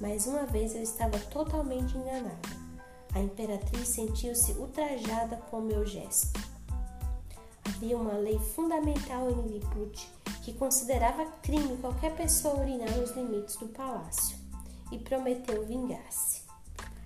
Mais 0.00 0.26
uma 0.26 0.44
vez 0.44 0.74
eu 0.74 0.82
estava 0.82 1.18
totalmente 1.18 1.96
enganada. 1.96 2.63
A 3.14 3.20
imperatriz 3.20 3.88
sentiu-se 3.88 4.52
ultrajada 4.52 5.36
com 5.50 5.60
meu 5.60 5.86
gesto. 5.86 6.38
Havia 7.64 7.96
uma 7.96 8.14
lei 8.14 8.38
fundamental 8.38 9.30
em 9.30 9.42
Lilliput 9.42 10.10
que 10.42 10.52
considerava 10.52 11.24
crime 11.42 11.76
qualquer 11.78 12.14
pessoa 12.16 12.60
urinar 12.60 12.90
nos 12.96 13.12
limites 13.12 13.56
do 13.56 13.68
palácio 13.68 14.36
e 14.92 14.98
prometeu 14.98 15.64
vingar-se. 15.64 16.42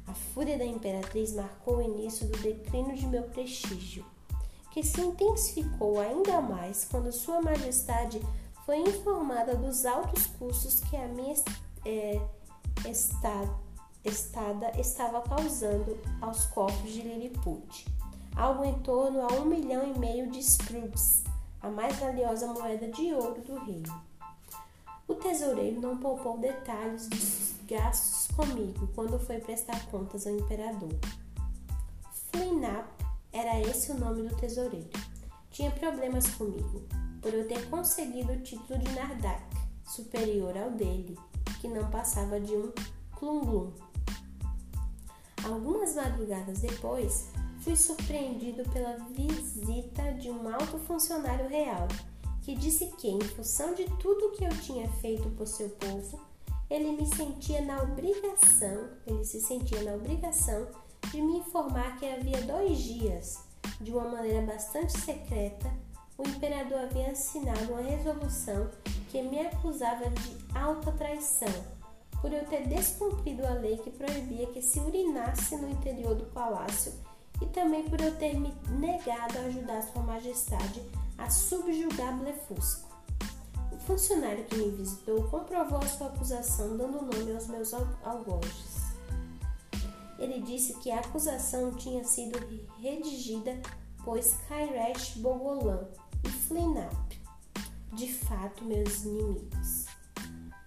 A 0.06 0.14
fúria 0.14 0.56
da 0.56 0.64
imperatriz 0.64 1.34
marcou 1.34 1.76
o 1.76 1.82
início 1.82 2.26
do 2.26 2.38
declínio 2.38 2.96
de 2.96 3.06
meu 3.06 3.24
prestígio. 3.24 4.04
que 4.70 4.82
se 4.82 5.00
intensificou 5.00 5.98
ainda 5.98 6.40
mais 6.40 6.84
quando 6.84 7.10
Sua 7.10 7.40
Majestade 7.40 8.20
foi 8.64 8.78
informada 8.78 9.56
dos 9.56 9.84
altos 9.84 10.26
custos 10.26 10.80
que 10.80 10.96
a 10.96 11.08
minha 11.08 11.34
é, 11.84 12.20
estada, 12.88 13.50
estada 14.08 14.72
estava 14.78 15.20
causando 15.22 15.98
aos 16.20 16.46
cofres 16.46 16.92
de 16.92 17.02
Lilliput, 17.02 17.86
algo 18.34 18.64
em 18.64 18.78
torno 18.80 19.22
a 19.22 19.32
um 19.34 19.44
milhão 19.44 19.94
e 19.94 19.98
meio 19.98 20.30
de 20.30 20.38
sprugs, 20.38 21.24
a 21.60 21.68
mais 21.68 21.96
valiosa 21.98 22.46
moeda 22.46 22.88
de 22.88 23.12
ouro 23.12 23.40
do 23.42 23.58
reino. 23.64 24.02
O 25.06 25.14
tesoureiro 25.14 25.80
não 25.80 25.96
poupou 25.96 26.38
detalhes 26.38 27.08
dos 27.08 27.54
gastos 27.66 28.28
comigo 28.36 28.88
quando 28.94 29.18
foi 29.18 29.38
prestar 29.38 29.86
contas 29.86 30.26
ao 30.26 30.34
imperador. 30.34 30.94
Flinap 32.30 32.86
era 33.32 33.60
esse 33.60 33.90
o 33.92 33.98
nome 33.98 34.28
do 34.28 34.36
tesoureiro. 34.36 34.90
Tinha 35.50 35.70
problemas 35.70 36.28
comigo, 36.34 36.82
por 37.20 37.32
eu 37.34 37.48
ter 37.48 37.68
conseguido 37.68 38.32
o 38.32 38.40
título 38.40 38.78
de 38.78 38.92
Nardak, 38.92 39.42
superior 39.84 40.56
ao 40.56 40.70
dele, 40.70 41.18
que 41.60 41.68
não 41.68 41.90
passava 41.90 42.38
de 42.38 42.52
um 42.54 42.72
clum-glum. 43.16 43.72
Algumas 45.44 45.94
madrugadas 45.94 46.60
depois, 46.60 47.28
fui 47.60 47.76
surpreendido 47.76 48.68
pela 48.70 48.96
visita 49.10 50.12
de 50.14 50.30
um 50.30 50.48
alto 50.48 50.78
funcionário 50.80 51.48
real, 51.48 51.88
que 52.42 52.54
disse 52.54 52.86
que, 52.98 53.08
em 53.08 53.20
função 53.20 53.74
de 53.74 53.84
tudo 53.98 54.32
que 54.32 54.44
eu 54.44 54.60
tinha 54.60 54.88
feito 55.00 55.28
por 55.30 55.46
seu 55.46 55.68
povo, 55.70 56.20
ele 56.70 56.92
me 56.92 57.06
sentia 57.06 57.62
na 57.62 57.82
obrigação, 57.82 58.88
ele 59.06 59.24
se 59.24 59.40
sentia 59.40 59.82
na 59.82 59.94
obrigação 59.94 60.66
de 61.10 61.20
me 61.20 61.38
informar 61.38 61.96
que 61.96 62.06
havia 62.06 62.42
dois 62.42 62.78
dias, 62.78 63.38
de 63.80 63.90
uma 63.92 64.08
maneira 64.08 64.42
bastante 64.42 64.98
secreta, 64.98 65.72
o 66.16 66.26
imperador 66.28 66.80
havia 66.80 67.12
assinado 67.12 67.72
uma 67.72 67.80
resolução 67.80 68.68
que 69.08 69.22
me 69.22 69.40
acusava 69.40 70.10
de 70.10 70.36
alta 70.54 70.90
traição, 70.92 71.77
por 72.20 72.32
eu 72.32 72.44
ter 72.46 72.66
descumprido 72.66 73.46
a 73.46 73.50
lei 73.50 73.78
que 73.78 73.90
proibia 73.90 74.46
que 74.48 74.60
se 74.60 74.80
urinasse 74.80 75.56
no 75.56 75.70
interior 75.70 76.14
do 76.14 76.26
palácio 76.26 76.92
e 77.40 77.46
também 77.46 77.84
por 77.88 78.00
eu 78.00 78.14
ter 78.16 78.38
me 78.38 78.52
negado 78.68 79.38
a 79.38 79.42
ajudar 79.42 79.82
Sua 79.82 80.02
Majestade 80.02 80.82
a 81.16 81.30
subjugar 81.30 82.18
Blefusco. 82.18 82.88
O 83.72 83.78
funcionário 83.78 84.44
que 84.44 84.56
me 84.56 84.70
visitou 84.70 85.24
comprovou 85.24 85.78
a 85.78 85.86
sua 85.86 86.08
acusação 86.08 86.76
dando 86.76 87.02
nome 87.02 87.32
aos 87.32 87.46
meus 87.46 87.72
algozes. 87.74 88.88
Ele 90.18 90.40
disse 90.40 90.74
que 90.74 90.90
a 90.90 90.98
acusação 90.98 91.72
tinha 91.74 92.02
sido 92.02 92.38
redigida 92.80 93.60
por 94.04 94.18
Skyresh 94.18 95.18
Bogolan 95.18 95.86
e 96.24 96.28
Flinap, 96.28 96.92
de 97.92 98.12
fato 98.12 98.64
meus 98.64 99.04
inimigos. 99.04 99.87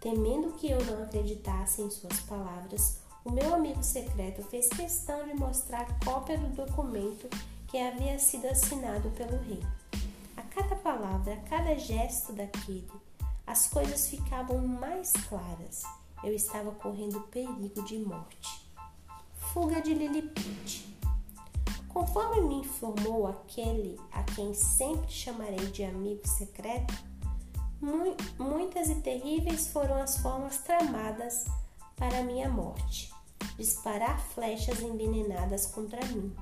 Temendo 0.01 0.51
que 0.53 0.69
eu 0.69 0.83
não 0.83 1.03
acreditasse 1.03 1.81
em 1.81 1.89
suas 1.89 2.19
palavras, 2.21 2.99
o 3.23 3.31
meu 3.31 3.55
amigo 3.55 3.81
secreto 3.81 4.43
fez 4.43 4.67
questão 4.67 5.25
de 5.25 5.33
mostrar 5.35 5.97
cópia 6.03 6.37
do 6.37 6.49
documento 6.49 7.29
que 7.69 7.77
havia 7.77 8.19
sido 8.19 8.47
assinado 8.47 9.09
pelo 9.11 9.37
rei. 9.43 9.63
A 10.35 10.41
cada 10.41 10.75
palavra, 10.75 11.35
a 11.35 11.49
cada 11.49 11.77
gesto 11.77 12.33
daquele, 12.33 12.91
as 13.47 13.69
coisas 13.69 14.09
ficavam 14.09 14.57
mais 14.67 15.13
claras. 15.29 15.83
Eu 16.21 16.33
estava 16.33 16.71
correndo 16.71 17.21
perigo 17.31 17.81
de 17.83 17.99
morte 17.99 18.61
fuga 19.53 19.81
de 19.81 19.93
Lilliput. 19.93 20.95
Conforme 21.89 22.41
me 22.41 22.55
informou 22.61 23.27
aquele 23.27 23.99
a 24.09 24.23
quem 24.23 24.53
sempre 24.53 25.11
chamarei 25.11 25.65
de 25.71 25.83
amigo 25.83 26.25
secreto, 26.25 26.93
mu 27.81 28.15
muitas 28.37 28.89
e 28.89 28.95
terríveis 28.95 29.67
foram 29.67 29.95
as 29.95 30.17
formas 30.17 30.59
tramadas 30.59 31.45
para 31.95 32.21
minha 32.23 32.47
morte. 32.47 33.11
Disparar 33.57 34.19
flechas 34.33 34.81
envenenadas 34.81 35.65
contra 35.65 36.03
mim, 36.05 36.33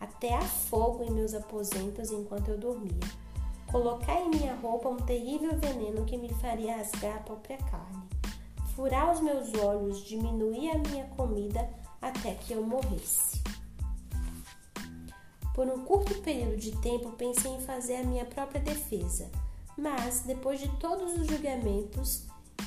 até 0.00 0.34
a 0.34 0.42
fogo 0.42 1.04
em 1.04 1.10
meus 1.10 1.32
aposentos 1.32 2.10
enquanto 2.10 2.48
eu 2.48 2.58
dormia. 2.58 3.00
Colocar 3.70 4.20
em 4.20 4.30
minha 4.30 4.54
roupa 4.56 4.88
um 4.88 4.96
terrível 4.96 5.56
veneno 5.56 6.04
que 6.04 6.16
me 6.16 6.28
faria 6.34 6.76
rasgar 6.76 7.18
a 7.18 7.20
própria 7.20 7.56
carne. 7.56 8.02
Furar 8.74 9.12
os 9.12 9.20
meus 9.20 9.54
olhos, 9.54 10.04
diminuir 10.04 10.70
a 10.70 10.78
minha 10.78 11.04
comida 11.16 11.70
até 12.02 12.34
que 12.34 12.52
eu 12.52 12.62
morresse. 12.62 13.40
Por 15.54 15.68
um 15.68 15.84
curto 15.84 16.14
período 16.22 16.56
de 16.56 16.72
tempo 16.78 17.12
pensei 17.12 17.52
em 17.52 17.60
fazer 17.60 17.96
a 17.96 18.02
minha 18.02 18.24
própria 18.24 18.60
defesa, 18.60 19.30
mas 19.76 20.20
depois 20.20 20.60
de 20.60 20.68
todos 20.76 21.14
os 21.14 21.26
julgamentos 21.26 22.24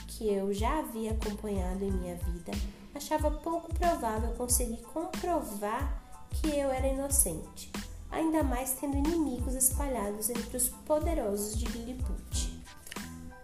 que 0.08 0.28
eu 0.28 0.54
já 0.54 0.80
havia 0.80 1.12
acompanhado 1.12 1.84
em 1.84 1.92
minha 1.92 2.16
vida, 2.16 2.52
achava 2.94 3.32
pouco 3.32 3.74
provável 3.74 4.34
conseguir 4.34 4.82
comprovar 4.82 6.02
que 6.30 6.48
eu 6.50 6.72
era 6.72 6.88
inocente, 6.88 7.72
ainda 8.12 8.44
mais 8.44 8.74
tendo 8.74 8.98
inimigos 8.98 9.56
espalhados 9.56 10.30
entre 10.30 10.58
os 10.58 10.70
poderosos 10.70 11.58
de 11.58 11.66
Lilliput. 11.66 12.63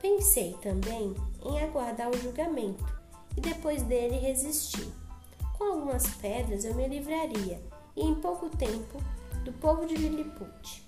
Pensei 0.01 0.53
também 0.61 1.13
em 1.43 1.61
aguardar 1.61 2.09
o 2.09 2.17
julgamento 2.17 2.85
e 3.35 3.41
depois 3.41 3.83
dele 3.83 4.17
resistir. 4.17 4.87
Com 5.57 5.73
algumas 5.73 6.07
pedras 6.15 6.63
eu 6.63 6.73
me 6.73 6.87
livraria, 6.87 7.61
e 7.95 8.01
em 8.01 8.15
pouco 8.15 8.49
tempo, 8.49 8.97
do 9.43 9.51
povo 9.53 9.85
de 9.85 9.95
Lilliput. 9.95 10.87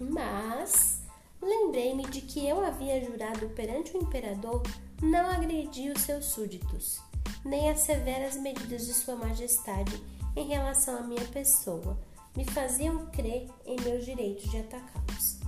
Mas 0.00 0.95
lembrei-me 1.40 2.04
de 2.04 2.20
que 2.20 2.46
eu 2.46 2.64
havia 2.64 3.04
jurado 3.04 3.48
perante 3.50 3.96
o 3.96 4.02
imperador 4.02 4.62
não 5.02 5.30
agredir 5.30 5.92
os 5.92 6.02
seus 6.02 6.26
súditos, 6.26 7.00
nem 7.44 7.70
as 7.70 7.80
severas 7.80 8.36
medidas 8.36 8.86
de 8.86 8.94
Sua 8.94 9.16
Majestade 9.16 10.00
em 10.34 10.46
relação 10.46 10.98
à 10.98 11.02
minha 11.02 11.24
pessoa 11.26 11.98
me 12.36 12.44
faziam 12.44 13.06
crer 13.06 13.48
em 13.64 13.80
meus 13.80 14.04
direitos 14.04 14.50
de 14.50 14.58
atacá-los. 14.58 15.38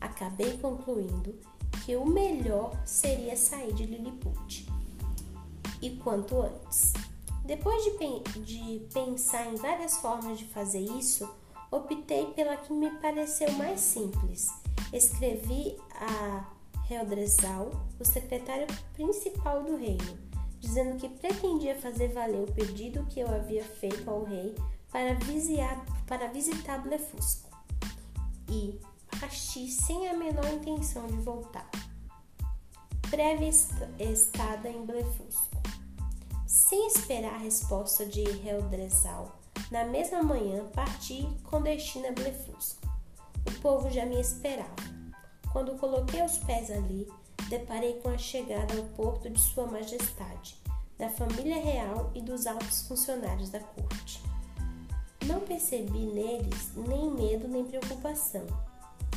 Acabei 0.00 0.56
concluindo 0.56 1.38
que 1.84 1.94
o 1.94 2.06
melhor 2.06 2.72
seria 2.86 3.36
sair 3.36 3.72
de 3.74 3.84
Lilliput. 3.84 4.66
E 5.82 5.90
quanto 5.96 6.40
antes. 6.40 6.94
Depois 7.44 7.82
de, 7.84 8.40
de 8.40 8.86
pensar 8.92 9.46
em 9.52 9.56
várias 9.56 9.98
formas 9.98 10.38
de 10.38 10.46
fazer 10.46 10.80
isso, 10.80 11.28
optei 11.70 12.26
pela 12.26 12.56
que 12.56 12.72
me 12.72 12.90
pareceu 12.98 13.50
mais 13.52 13.80
simples. 13.80 14.48
Escrevi 14.92 15.76
a 15.92 16.44
Reldresal, 16.84 17.70
o 18.00 18.04
secretário 18.04 18.66
principal 18.94 19.62
do 19.62 19.76
reino, 19.76 20.18
dizendo 20.58 20.96
que 20.98 21.08
pretendia 21.08 21.76
fazer 21.76 22.08
valer 22.08 22.42
o 22.42 22.52
pedido 22.52 23.06
que 23.06 23.20
eu 23.20 23.28
havia 23.32 23.62
feito 23.62 24.10
ao 24.10 24.24
rei 24.24 24.54
para, 24.90 25.14
visitar, 25.14 25.84
para 26.06 26.26
visitar 26.26 26.82
Blefusco. 26.82 27.48
E 28.48 28.80
parti 29.20 29.68
sem 29.68 30.08
a 30.08 30.16
menor 30.16 30.52
intenção 30.52 31.06
de 31.06 31.16
voltar. 31.18 31.70
Breve 33.08 33.48
estada 33.98 34.68
em 34.68 34.84
Blefusco. 34.84 35.56
Sem 36.46 36.88
esperar 36.88 37.34
a 37.34 37.38
resposta 37.38 38.04
de 38.04 38.22
Reldresal, 38.22 39.38
na 39.70 39.84
mesma 39.84 40.22
manhã 40.22 40.66
parti 40.74 41.28
com 41.44 41.62
destino 41.62 42.08
a 42.08 42.12
Blefusco. 42.12 42.79
O 43.46 43.60
povo 43.60 43.90
já 43.90 44.06
me 44.06 44.20
esperava. 44.20 44.74
Quando 45.52 45.78
coloquei 45.78 46.22
os 46.22 46.38
pés 46.38 46.70
ali, 46.70 47.08
deparei 47.48 47.94
com 48.00 48.08
a 48.08 48.18
chegada 48.18 48.76
ao 48.76 48.84
porto 48.84 49.28
de 49.28 49.40
Sua 49.40 49.66
Majestade, 49.66 50.56
da 50.98 51.08
família 51.08 51.60
real 51.60 52.10
e 52.14 52.22
dos 52.22 52.46
altos 52.46 52.86
funcionários 52.86 53.50
da 53.50 53.60
corte. 53.60 54.22
Não 55.26 55.40
percebi 55.40 56.06
neles 56.06 56.70
nem 56.76 57.10
medo 57.10 57.48
nem 57.48 57.64
preocupação. 57.64 58.46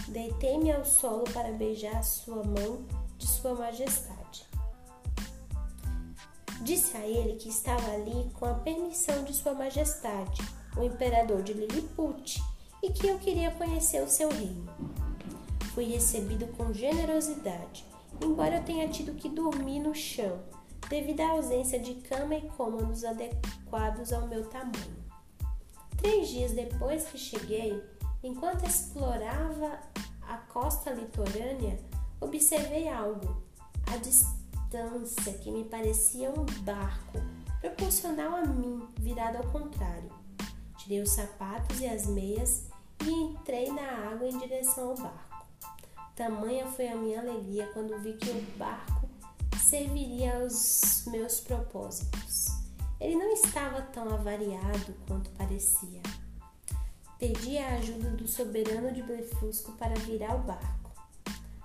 Deitei-me 0.07 0.71
ao 0.71 0.83
solo 0.83 1.23
para 1.33 1.51
beijar 1.51 1.97
a 1.97 2.03
sua 2.03 2.43
mão 2.43 2.85
de 3.17 3.27
Sua 3.27 3.53
Majestade. 3.53 4.45
Disse 6.61 6.95
a 6.97 7.05
ele 7.05 7.35
que 7.35 7.49
estava 7.49 7.91
ali 7.91 8.29
com 8.33 8.45
a 8.45 8.53
permissão 8.53 9.23
de 9.23 9.33
Sua 9.33 9.53
Majestade, 9.53 10.41
o 10.77 10.83
imperador 10.83 11.41
de 11.43 11.53
Lilliput, 11.53 12.41
e 12.83 12.91
que 12.91 13.07
eu 13.07 13.17
queria 13.17 13.49
conhecer 13.51 14.03
o 14.03 14.09
seu 14.09 14.29
reino. 14.29 14.69
Fui 15.73 15.85
recebido 15.85 16.45
com 16.55 16.71
generosidade, 16.71 17.83
embora 18.21 18.57
eu 18.57 18.63
tenha 18.63 18.87
tido 18.89 19.15
que 19.15 19.29
dormir 19.29 19.79
no 19.79 19.95
chão, 19.95 20.39
devido 20.89 21.21
à 21.21 21.29
ausência 21.29 21.79
de 21.79 21.95
cama 21.95 22.35
e 22.35 22.47
cômodos 22.49 23.03
adequados 23.03 24.13
ao 24.13 24.27
meu 24.27 24.45
tamanho. 24.49 25.03
Três 25.97 26.27
dias 26.27 26.51
depois 26.51 27.05
que 27.05 27.17
cheguei, 27.17 27.81
enquanto 28.21 28.67
explorava 28.67 29.79
a 30.21 30.37
costa 30.37 30.91
litorânea, 30.91 31.79
observei 32.19 32.87
algo. 32.87 33.41
A 33.87 33.97
distância 33.97 34.43
distância 34.73 35.33
que 35.33 35.51
me 35.51 35.63
parecia 35.65 36.31
um 36.31 36.45
barco, 36.63 37.19
proporcional 37.61 38.35
a 38.35 38.45
mim, 38.45 38.87
virado 38.97 39.37
ao 39.37 39.43
contrário. 39.43 40.09
Tirei 40.79 40.99
os 41.01 41.11
sapatos 41.11 41.79
e 41.79 41.87
as 41.87 42.07
meias 42.07 42.65
e 43.05 43.09
entrei 43.09 43.71
na 43.71 44.11
água 44.11 44.27
em 44.27 44.37
direção 44.37 44.89
ao 44.89 44.95
barco. 44.95 45.45
Tamanha 46.15 46.67
foi 46.67 46.87
a 46.87 46.95
minha 46.95 47.19
alegria 47.21 47.67
quando 47.73 47.99
vi 47.99 48.13
que 48.13 48.29
o 48.29 48.41
barco 48.57 49.09
serviria 49.59 50.37
aos 50.37 51.05
meus 51.07 51.39
propósitos. 51.39 52.47
Ele 52.99 53.15
não 53.15 53.33
estava 53.33 53.81
tão 53.81 54.13
avariado 54.13 54.93
quanto 55.07 55.29
parecia. 55.31 56.01
Pedi 57.17 57.57
a 57.57 57.75
ajuda 57.75 58.11
do 58.11 58.27
soberano 58.27 58.91
de 58.93 59.01
Blefusco 59.01 59.71
para 59.73 59.95
virar 59.95 60.35
o 60.35 60.43
barco. 60.43 60.91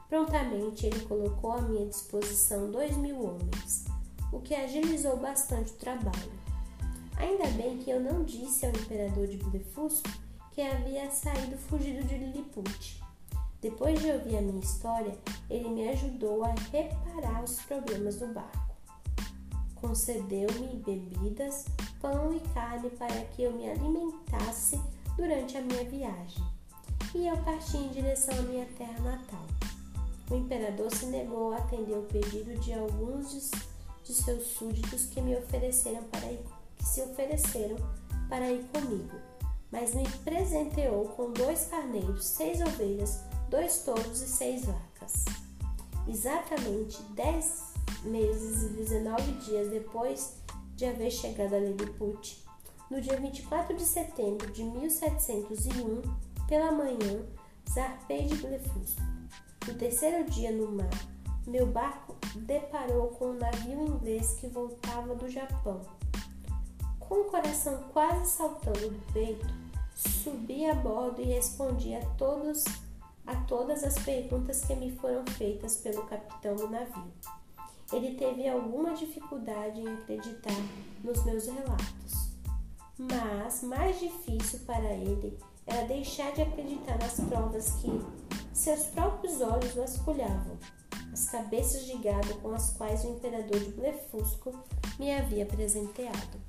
Prontamente 0.09 0.87
ele 0.87 1.01
colocou 1.01 1.53
à 1.53 1.61
minha 1.61 1.87
disposição 1.87 2.71
dois 2.71 2.97
mil 2.97 3.23
homens, 3.23 3.85
o 4.33 4.41
que 4.41 4.55
agilizou 4.55 5.19
bastante 5.19 5.73
o 5.73 5.77
trabalho. 5.77 6.33
Ainda 7.19 7.47
bem 7.51 7.79
que 7.79 7.91
eu 7.91 8.01
não 8.01 8.25
disse 8.25 8.65
ao 8.65 8.73
imperador 8.73 9.27
de 9.27 9.37
Blefusco 9.37 10.09
que 10.59 10.63
havia 10.63 11.09
saído 11.09 11.57
fugido 11.57 12.05
de 12.09 12.19
Lilliput. 12.19 13.01
Depois 13.63 14.01
de 14.01 14.11
ouvir 14.11 14.39
a 14.39 14.43
minha 14.43 14.59
história, 14.59 15.17
ele 15.49 15.69
me 15.69 15.89
ajudou 15.91 16.43
a 16.43 16.53
reparar 16.73 17.45
os 17.45 17.61
problemas 17.61 18.17
do 18.17 18.27
barco. 18.35 18.75
Concedeu-me 19.77 20.83
bebidas, 20.85 21.67
pão 22.01 22.35
e 22.35 22.41
carne 22.53 22.91
para 22.91 23.25
que 23.27 23.45
eu 23.45 23.53
me 23.53 23.71
alimentasse 23.71 24.81
durante 25.17 25.57
a 25.57 25.63
minha 25.63 25.85
viagem. 25.85 26.45
E 27.15 27.29
eu 27.29 27.37
parti 27.45 27.77
em 27.77 27.91
direção 27.91 28.37
à 28.37 28.43
minha 28.43 28.67
terra 28.77 28.99
natal. 28.99 29.47
O 30.29 30.35
imperador 30.35 30.93
se 30.93 31.07
negou 31.07 31.53
a 31.53 31.59
atender 31.59 31.97
o 31.97 32.03
pedido 32.03 32.59
de 32.59 32.75
alguns 32.75 33.31
de, 34.03 34.13
seus 34.13 34.45
súditos 34.45 35.07
que 35.07 35.21
me 35.21 35.37
ofereceram 35.37 36.03
para 36.03 36.33
ir, 36.33 36.45
que 36.77 36.85
se 36.85 37.01
ofereceram 37.01 37.77
para 38.29 38.51
ir 38.51 38.65
comigo, 38.73 39.28
mas 39.71 39.95
me 39.95 40.09
presenteou 40.25 41.09
com 41.11 41.33
dois 41.33 41.67
carneiros, 41.67 42.25
seis 42.25 42.61
ovelhas, 42.61 43.21
dois 43.49 43.83
touros 43.85 44.21
e 44.23 44.27
seis 44.27 44.65
vacas. 44.65 45.25
Exatamente 46.07 47.03
dez 47.15 47.75
meses 48.05 48.63
e 48.63 48.69
19 48.75 49.33
dias 49.45 49.69
depois 49.69 50.37
de 50.75 50.87
haver 50.87 51.11
chegado 51.11 51.55
a 51.55 51.59
Lilliput, 51.59 52.45
no 52.91 53.01
dia 53.01 53.17
24 53.17 53.77
de 53.77 53.85
setembro 53.85 54.51
de 54.51 54.65
1701, 54.65 56.03
pela 56.47 56.73
manhã, 56.73 57.27
zarpei 57.69 58.27
de 58.27 58.37
Blefusco. 58.37 59.03
No 59.67 59.75
terceiro 59.75 60.25
dia 60.31 60.51
no 60.51 60.73
mar, 60.73 60.89
meu 61.47 61.67
barco 61.67 62.17
deparou 62.37 63.09
com 63.09 63.27
um 63.27 63.39
navio 63.39 63.83
inglês 63.83 64.37
que 64.41 64.47
voltava 64.47 65.15
do 65.15 65.29
Japão. 65.29 65.83
Com 67.09 67.23
o 67.23 67.25
coração 67.25 67.85
quase 67.93 68.31
saltando 68.31 68.91
do 68.91 69.13
peito, 69.13 69.47
subi 69.95 70.67
a 70.67 70.75
bordo 70.75 71.23
e 71.23 71.25
respondi 71.25 71.95
a 71.95 72.05
todos 72.17 72.65
a 73.27 73.35
todas 73.45 73.85
as 73.85 73.95
perguntas 73.99 74.65
que 74.65 74.75
me 74.75 74.91
foram 74.93 75.23
feitas 75.27 75.77
pelo 75.77 76.03
capitão 76.07 76.57
do 76.57 76.69
navio. 76.69 77.13
Ele 77.93 78.15
teve 78.15 78.49
alguma 78.49 78.95
dificuldade 78.95 79.81
em 79.81 79.89
acreditar 79.89 80.57
nos 81.05 81.25
meus 81.25 81.47
relatos, 81.47 82.31
mas 82.99 83.63
mais 83.63 84.01
difícil 84.01 84.61
para 84.61 84.93
ele 84.93 85.39
era 85.67 85.87
deixar 85.87 86.33
de 86.33 86.43
acreditar 86.43 86.99
nas 86.99 87.21
provas 87.21 87.73
que 87.73 87.91
seus 88.55 88.87
próprios 88.87 89.41
olhos 89.43 89.75
vasculhavam, 89.75 90.57
as 91.13 91.29
cabeças 91.31 91.85
de 91.85 91.99
gado 91.99 92.35
com 92.37 92.55
as 92.55 92.71
quais 92.71 93.05
o 93.05 93.11
imperador 93.11 93.61
de 93.61 93.73
Blefusco 93.73 94.59
me 94.99 95.15
havia 95.15 95.45
presenteado. 95.45 96.48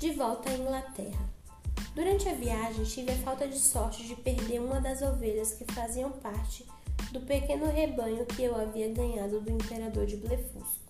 De 0.00 0.12
volta 0.12 0.48
à 0.48 0.54
Inglaterra. 0.54 1.28
Durante 1.94 2.26
a 2.26 2.32
viagem, 2.32 2.84
tive 2.84 3.12
a 3.12 3.16
falta 3.16 3.46
de 3.46 3.58
sorte 3.58 4.02
de 4.06 4.16
perder 4.16 4.58
uma 4.58 4.80
das 4.80 5.02
ovelhas 5.02 5.52
que 5.52 5.70
faziam 5.74 6.10
parte 6.10 6.66
do 7.12 7.20
pequeno 7.20 7.66
rebanho 7.66 8.24
que 8.24 8.42
eu 8.42 8.58
havia 8.58 8.88
ganhado 8.94 9.42
do 9.42 9.52
imperador 9.52 10.06
de 10.06 10.16
Blefusco. 10.16 10.80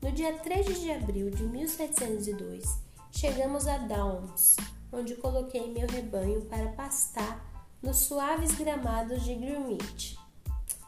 No 0.00 0.12
dia 0.12 0.32
3 0.34 0.80
de 0.80 0.92
abril 0.92 1.28
de 1.28 1.42
1702, 1.42 2.78
chegamos 3.10 3.66
a 3.66 3.78
Downs, 3.78 4.54
onde 4.92 5.16
coloquei 5.16 5.66
meu 5.72 5.88
rebanho 5.88 6.42
para 6.42 6.68
pastar 6.68 7.44
nos 7.82 7.96
suaves 7.96 8.52
gramados 8.52 9.24
de 9.24 9.34
Greenwich. 9.34 10.16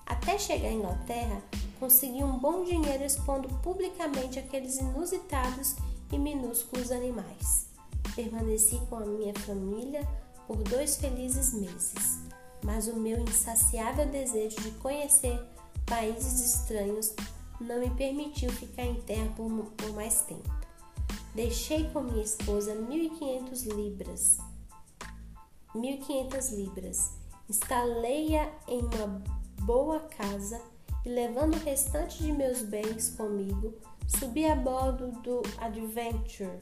Até 0.07 0.39
chegar 0.39 0.69
à 0.69 0.73
Inglaterra, 0.75 1.43
consegui 1.81 2.23
um 2.23 2.39
bom 2.39 2.63
dinheiro 2.63 3.03
expondo 3.03 3.49
publicamente 3.65 4.39
aqueles 4.39 4.79
inusitados 4.79 5.75
e 6.13 6.19
minúsculos 6.19 6.91
animais. 6.91 7.69
Permaneci 8.15 8.81
com 8.89 8.97
a 8.97 9.07
minha 9.07 9.35
família 9.35 10.07
por 10.47 10.57
dois 10.57 10.97
felizes 10.97 11.53
meses, 11.53 12.21
mas 12.65 12.89
o 12.89 12.97
meu 12.97 13.19
insaciável 13.21 14.07
desejo 14.07 14.61
de 14.61 14.71
conhecer 14.73 15.39
países 15.87 16.55
estranhos 16.55 17.15
não 17.61 17.81
me 17.81 17.91
permitiu 17.91 18.51
ficar 18.51 18.85
em 18.85 19.01
terra 19.03 19.33
por, 19.37 19.51
por 19.51 19.93
mais 19.93 20.23
tempo. 20.23 20.49
Deixei 21.35 21.89
com 21.91 22.03
minha 22.03 22.23
esposa 22.23 22.75
1.500 22.75 23.67
libras. 23.75 24.39
1.500 25.75 26.57
libras. 26.57 27.13
Instalei-a 27.49 28.51
em 28.67 28.81
uma 28.81 29.23
boa 29.63 30.01
casa 30.01 30.61
e, 31.05 31.09
levando 31.09 31.55
o 31.55 31.61
restante 31.61 32.23
de 32.23 32.33
meus 32.33 32.63
bens 32.63 33.11
comigo, 33.11 33.75
subi 34.09 34.47
a 34.47 34.57
bordo 34.57 35.13
do 35.23 35.43
Adventure 35.59 36.59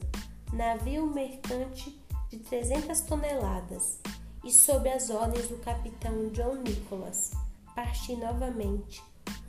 navio 0.53 1.07
mercante 1.07 1.97
de 2.29 2.37
300 2.39 3.01
toneladas, 3.01 3.99
e 4.43 4.51
sob 4.51 4.89
as 4.89 5.09
ordens 5.09 5.47
do 5.47 5.57
capitão 5.57 6.29
John 6.29 6.55
Nicholas, 6.55 7.31
parti 7.73 8.15
novamente 8.15 9.01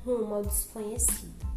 rumo 0.04 0.34
ao 0.34 0.44
desconhecido. 0.44 1.48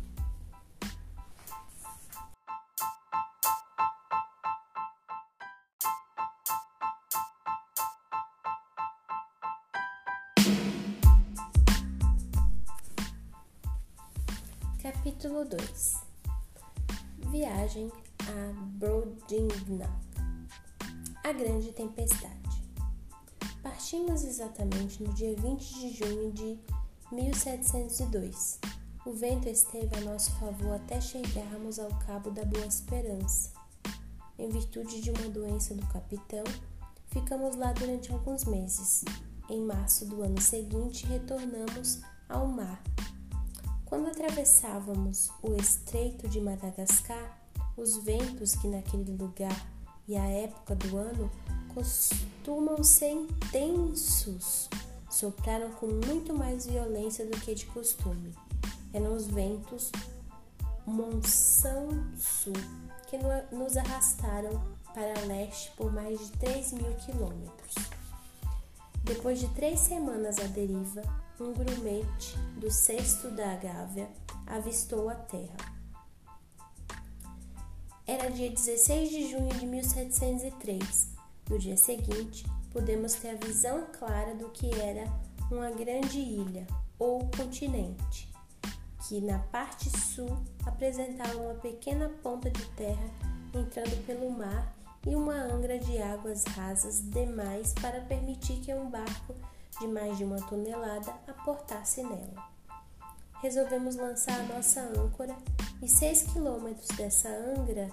Capítulo 14.82 15.46
2 15.46 16.11
Viagem 17.32 17.90
a 18.28 18.54
Brodingna, 18.78 19.90
a 21.24 21.32
grande 21.32 21.72
tempestade. 21.72 22.66
Partimos 23.64 24.26
exatamente 24.26 25.02
no 25.02 25.14
dia 25.14 25.34
20 25.38 25.80
de 25.80 25.94
junho 25.94 26.32
de 26.34 26.60
1702. 27.10 28.60
O 29.06 29.14
vento 29.14 29.48
esteve 29.48 29.96
a 29.96 30.02
nosso 30.02 30.30
favor 30.32 30.76
até 30.76 31.00
chegarmos 31.00 31.80
ao 31.80 31.88
Cabo 32.00 32.32
da 32.32 32.44
Boa 32.44 32.66
Esperança. 32.66 33.54
Em 34.38 34.50
virtude 34.50 35.00
de 35.00 35.12
uma 35.12 35.30
doença 35.30 35.74
do 35.74 35.88
capitão, 35.88 36.44
ficamos 37.08 37.56
lá 37.56 37.72
durante 37.72 38.12
alguns 38.12 38.44
meses. 38.44 39.06
Em 39.50 39.62
março 39.62 40.06
do 40.06 40.22
ano 40.22 40.42
seguinte, 40.42 41.06
retornamos 41.06 42.02
ao 42.28 42.46
mar. 42.46 42.84
Quando 43.92 44.08
atravessávamos 44.08 45.30
o 45.44 45.54
Estreito 45.58 46.30
de 46.30 46.40
Madagascar, 46.40 47.38
os 47.76 47.98
ventos 47.98 48.56
que 48.56 48.66
naquele 48.66 49.12
lugar 49.18 49.68
e 50.08 50.16
a 50.16 50.24
época 50.24 50.74
do 50.76 50.96
ano 50.96 51.30
costumam 51.74 52.82
ser 52.86 53.12
intensos 53.12 54.70
sopraram 55.10 55.72
com 55.72 55.88
muito 55.88 56.34
mais 56.34 56.68
violência 56.68 57.26
do 57.26 57.38
que 57.42 57.54
de 57.54 57.66
costume. 57.66 58.34
Eram 58.94 59.14
os 59.14 59.28
ventos 59.28 59.92
Monção-Sul 60.88 62.54
que 63.10 63.18
nos 63.54 63.76
arrastaram 63.76 64.52
para 64.94 65.20
leste 65.26 65.70
por 65.76 65.92
mais 65.92 66.18
de 66.18 66.32
3 66.38 66.72
mil 66.72 66.94
quilômetros. 66.96 67.76
Depois 69.04 69.38
de 69.38 69.50
três 69.50 69.82
semanas 69.82 70.40
à 70.40 70.44
deriva, 70.44 71.02
um 71.42 71.54
grumete 71.54 72.38
do 72.58 72.70
cesto 72.70 73.30
da 73.32 73.56
Gávea 73.56 74.08
avistou 74.46 75.10
a 75.10 75.16
terra. 75.16 75.72
Era 78.06 78.30
dia 78.30 78.50
16 78.52 79.10
de 79.10 79.32
junho 79.32 79.50
de 79.56 79.66
1703. 79.66 81.10
No 81.50 81.58
dia 81.58 81.76
seguinte, 81.76 82.46
podemos 82.72 83.14
ter 83.16 83.30
a 83.30 83.46
visão 83.46 83.88
clara 83.98 84.36
do 84.36 84.50
que 84.50 84.70
era 84.80 85.06
uma 85.50 85.72
grande 85.72 86.20
ilha 86.20 86.68
ou 87.00 87.28
continente, 87.36 88.32
que 89.08 89.20
na 89.20 89.40
parte 89.40 89.90
sul 89.98 90.38
apresentava 90.66 91.38
uma 91.38 91.56
pequena 91.56 92.10
ponta 92.22 92.50
de 92.52 92.66
terra 92.72 93.10
entrando 93.54 94.06
pelo 94.06 94.30
mar 94.30 94.76
e 95.06 95.16
uma 95.16 95.34
angra 95.34 95.80
de 95.80 96.00
águas 96.02 96.44
rasas 96.44 97.02
demais 97.02 97.74
para 97.74 98.02
permitir 98.02 98.60
que 98.60 98.74
um 98.74 98.90
barco 98.90 99.36
de 99.82 99.88
mais 99.88 100.16
de 100.16 100.24
uma 100.24 100.40
tonelada 100.44 101.12
aportasse 101.28 102.04
nela. 102.04 102.50
Resolvemos 103.42 103.96
lançar 103.96 104.40
a 104.40 104.44
nossa 104.44 104.80
âncora 104.82 105.36
e 105.82 105.88
seis 105.88 106.22
quilômetros 106.22 106.88
dessa 106.96 107.28
angra 107.28 107.90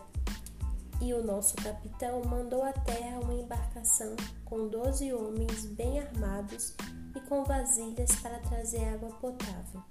e 1.00 1.14
o 1.14 1.24
nosso 1.24 1.56
capitão 1.56 2.22
mandou 2.24 2.62
à 2.62 2.72
terra 2.72 3.20
uma 3.20 3.32
embarcação 3.32 4.14
com 4.44 4.68
doze 4.68 5.12
homens 5.14 5.64
bem 5.64 5.98
armados 5.98 6.74
e 7.16 7.20
com 7.22 7.42
vasilhas 7.44 8.14
para 8.16 8.38
trazer 8.40 8.84
água 8.90 9.08
potável, 9.20 9.82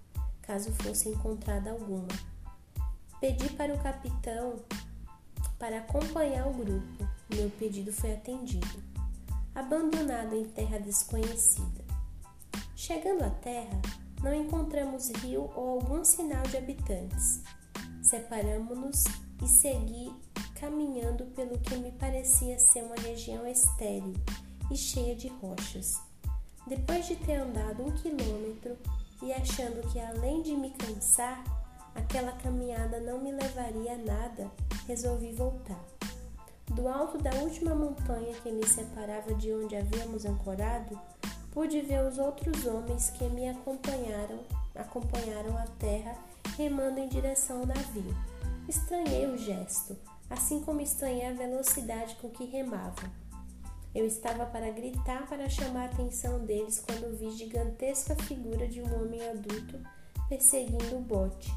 caso 0.43 0.71
fosse 0.73 1.09
encontrada 1.09 1.71
alguma. 1.71 2.07
Pedi 3.19 3.49
para 3.49 3.73
o 3.73 3.81
capitão 3.81 4.59
para 5.57 5.79
acompanhar 5.79 6.47
o 6.47 6.53
grupo. 6.53 7.07
Meu 7.33 7.49
pedido 7.49 7.91
foi 7.91 8.13
atendido. 8.13 8.83
Abandonado 9.55 10.35
em 10.35 10.45
terra 10.45 10.77
desconhecida. 10.77 11.86
Chegando 12.75 13.23
à 13.23 13.29
terra, 13.29 13.81
não 14.21 14.33
encontramos 14.33 15.09
rio 15.09 15.49
ou 15.55 15.69
algum 15.69 16.03
sinal 16.03 16.43
de 16.43 16.57
habitantes. 16.57 17.41
Separamos-nos 18.01 19.03
e 19.43 19.47
segui 19.47 20.11
caminhando 20.59 21.25
pelo 21.35 21.59
que 21.59 21.75
me 21.77 21.91
parecia 21.91 22.57
ser 22.57 22.83
uma 22.83 22.95
região 22.95 23.45
estéril 23.45 24.13
e 24.71 24.75
cheia 24.75 25.15
de 25.15 25.27
rochas. 25.27 26.01
Depois 26.65 27.07
de 27.07 27.15
ter 27.15 27.35
andado 27.35 27.83
um 27.83 27.91
quilômetro 27.91 28.75
e 29.21 29.31
achando 29.31 29.87
que 29.91 29.99
além 29.99 30.41
de 30.41 30.55
me 30.55 30.71
cansar, 30.71 31.43
aquela 31.95 32.31
caminhada 32.33 32.99
não 32.99 33.21
me 33.21 33.31
levaria 33.31 33.93
a 33.93 33.97
nada, 33.97 34.51
resolvi 34.87 35.31
voltar. 35.31 35.83
Do 36.73 36.87
alto 36.87 37.17
da 37.17 37.33
última 37.35 37.73
montanha 37.73 38.33
que 38.43 38.51
me 38.51 38.67
separava 38.67 39.33
de 39.35 39.53
onde 39.53 39.75
havíamos 39.75 40.25
ancorado, 40.25 40.99
pude 41.57 41.81
ver 41.81 42.05
os 42.05 42.19
outros 42.19 42.67
homens 42.67 43.09
que 43.09 43.23
me 43.29 43.49
acompanharam, 43.49 44.41
acompanharam 44.75 45.57
a 45.57 45.65
terra 45.79 46.15
remando 46.55 46.99
em 46.99 47.07
direção 47.07 47.61
ao 47.61 47.65
navio. 47.65 48.15
Estranhei 48.69 49.25
o 49.25 49.35
gesto, 49.35 49.97
assim 50.29 50.61
como 50.61 50.81
estranhei 50.81 51.25
a 51.25 51.33
velocidade 51.33 52.13
com 52.21 52.29
que 52.29 52.45
remavam. 52.45 53.09
Eu 53.95 54.05
estava 54.05 54.45
para 54.45 54.69
gritar 54.69 55.25
para 55.27 55.49
chamar 55.49 55.81
a 55.81 55.85
atenção 55.85 56.45
deles 56.45 56.79
quando 56.79 57.17
vi 57.17 57.31
gigantesca 57.31 58.15
figura 58.15 58.67
de 58.67 58.79
um 58.79 59.01
homem 59.01 59.27
adulto 59.27 59.81
perseguindo 60.29 60.95
o 60.95 61.01
bote, 61.01 61.51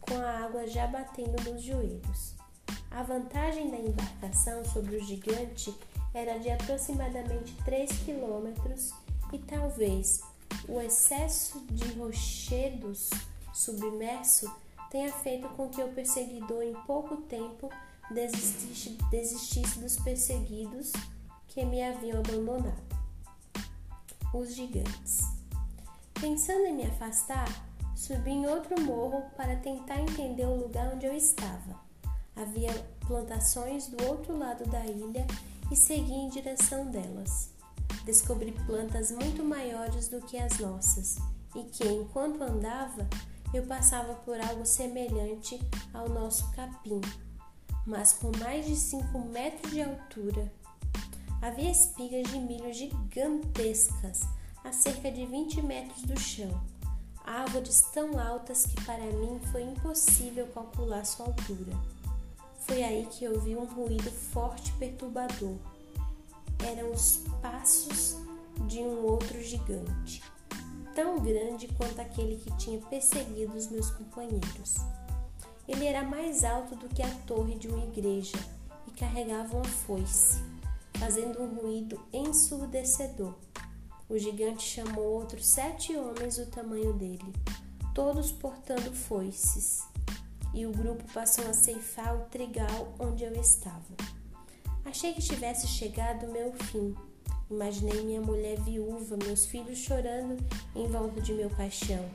com 0.00 0.16
a 0.16 0.46
água 0.46 0.66
já 0.66 0.88
batendo 0.88 1.40
nos 1.48 1.62
joelhos. 1.62 2.34
A 2.90 3.04
vantagem 3.04 3.70
da 3.70 3.78
embarcação 3.78 4.64
sobre 4.64 4.96
o 4.96 5.04
gigante 5.04 5.72
era 6.12 6.38
de 6.38 6.50
aproximadamente 6.50 7.54
3 7.64 7.88
quilômetros 8.04 9.03
e 9.34 9.38
talvez 9.40 10.22
o 10.68 10.80
excesso 10.80 11.60
de 11.66 11.92
rochedos 11.94 13.10
submerso 13.52 14.48
tenha 14.90 15.12
feito 15.12 15.48
com 15.50 15.68
que 15.68 15.82
o 15.82 15.92
perseguidor 15.92 16.62
em 16.62 16.74
pouco 16.86 17.16
tempo 17.22 17.68
desistisse, 18.12 18.90
desistisse 19.10 19.80
dos 19.80 19.96
perseguidos 19.96 20.92
que 21.48 21.64
me 21.64 21.82
haviam 21.82 22.20
abandonado. 22.20 22.94
Os 24.32 24.54
gigantes. 24.54 25.24
Pensando 26.20 26.66
em 26.66 26.76
me 26.76 26.86
afastar, 26.86 27.48
subi 27.96 28.30
em 28.30 28.46
outro 28.46 28.80
morro 28.82 29.22
para 29.36 29.56
tentar 29.56 30.00
entender 30.00 30.46
o 30.46 30.56
lugar 30.56 30.94
onde 30.94 31.06
eu 31.06 31.14
estava. 31.14 31.80
Havia 32.36 32.72
plantações 33.06 33.88
do 33.88 34.04
outro 34.06 34.36
lado 34.36 34.64
da 34.68 34.84
ilha 34.86 35.26
e 35.70 35.76
segui 35.76 36.12
em 36.12 36.28
direção 36.28 36.90
delas. 36.90 37.53
Descobri 38.04 38.52
plantas 38.66 39.10
muito 39.10 39.42
maiores 39.42 40.08
do 40.08 40.20
que 40.20 40.36
as 40.36 40.58
nossas 40.58 41.16
e 41.54 41.62
que, 41.64 41.86
enquanto 41.86 42.42
andava, 42.42 43.08
eu 43.52 43.64
passava 43.66 44.14
por 44.14 44.40
algo 44.40 44.66
semelhante 44.66 45.60
ao 45.92 46.08
nosso 46.08 46.50
capim, 46.52 47.00
mas 47.86 48.12
com 48.12 48.30
mais 48.38 48.66
de 48.66 48.74
5 48.74 49.18
metros 49.20 49.72
de 49.72 49.82
altura. 49.82 50.52
Havia 51.40 51.70
espigas 51.70 52.30
de 52.30 52.38
milho 52.40 52.72
gigantescas, 52.72 54.22
a 54.64 54.72
cerca 54.72 55.10
de 55.10 55.26
20 55.26 55.62
metros 55.62 56.02
do 56.02 56.18
chão, 56.18 56.50
árvores 57.24 57.82
tão 57.92 58.18
altas 58.18 58.66
que 58.66 58.82
para 58.84 59.04
mim 59.04 59.38
foi 59.52 59.62
impossível 59.62 60.46
calcular 60.48 61.04
sua 61.04 61.26
altura. 61.26 61.72
Foi 62.60 62.82
aí 62.82 63.06
que 63.10 63.28
ouvi 63.28 63.54
um 63.54 63.66
ruído 63.66 64.10
forte 64.10 64.70
e 64.70 64.72
perturbador. 64.72 65.56
Eram 66.70 66.92
os 66.92 67.22
passos 67.40 68.16
de 68.66 68.78
um 68.78 69.04
outro 69.04 69.42
gigante 69.42 70.22
tão 70.94 71.18
grande 71.18 71.68
quanto 71.76 72.00
aquele 72.00 72.36
que 72.36 72.56
tinha 72.56 72.78
perseguido 72.78 73.56
os 73.56 73.68
meus 73.68 73.90
companheiros. 73.90 74.76
Ele 75.66 75.86
era 75.86 76.04
mais 76.04 76.44
alto 76.44 76.76
do 76.76 76.88
que 76.88 77.02
a 77.02 77.10
torre 77.26 77.56
de 77.56 77.68
uma 77.68 77.84
igreja 77.84 78.36
e 78.86 78.90
carregava 78.92 79.56
uma 79.56 79.64
foice, 79.64 80.42
fazendo 80.98 81.42
um 81.42 81.54
ruído 81.54 82.00
ensurdecedor. 82.12 83.34
O 84.08 84.18
gigante 84.18 84.62
chamou 84.62 85.04
outros 85.04 85.46
sete 85.46 85.96
homens 85.96 86.36
do 86.36 86.46
tamanho 86.46 86.92
dele, 86.92 87.32
todos 87.94 88.30
portando 88.30 88.92
foices, 88.92 89.82
e 90.52 90.66
o 90.66 90.72
grupo 90.72 91.02
passou 91.12 91.48
a 91.48 91.54
ceifar 91.54 92.14
o 92.14 92.26
trigal 92.26 92.94
onde 92.98 93.24
eu 93.24 93.34
estava. 93.34 94.13
Achei 94.84 95.12
que 95.14 95.22
tivesse 95.22 95.66
chegado 95.66 96.26
o 96.26 96.32
meu 96.32 96.52
fim 96.52 96.94
Imaginei 97.50 98.02
minha 98.02 98.22
mulher 98.22 98.58
viúva, 98.60 99.18
meus 99.18 99.44
filhos 99.44 99.78
chorando 99.78 100.42
em 100.74 100.86
volta 100.88 101.20
de 101.20 101.32
meu 101.34 101.50
caixão. 101.50 102.08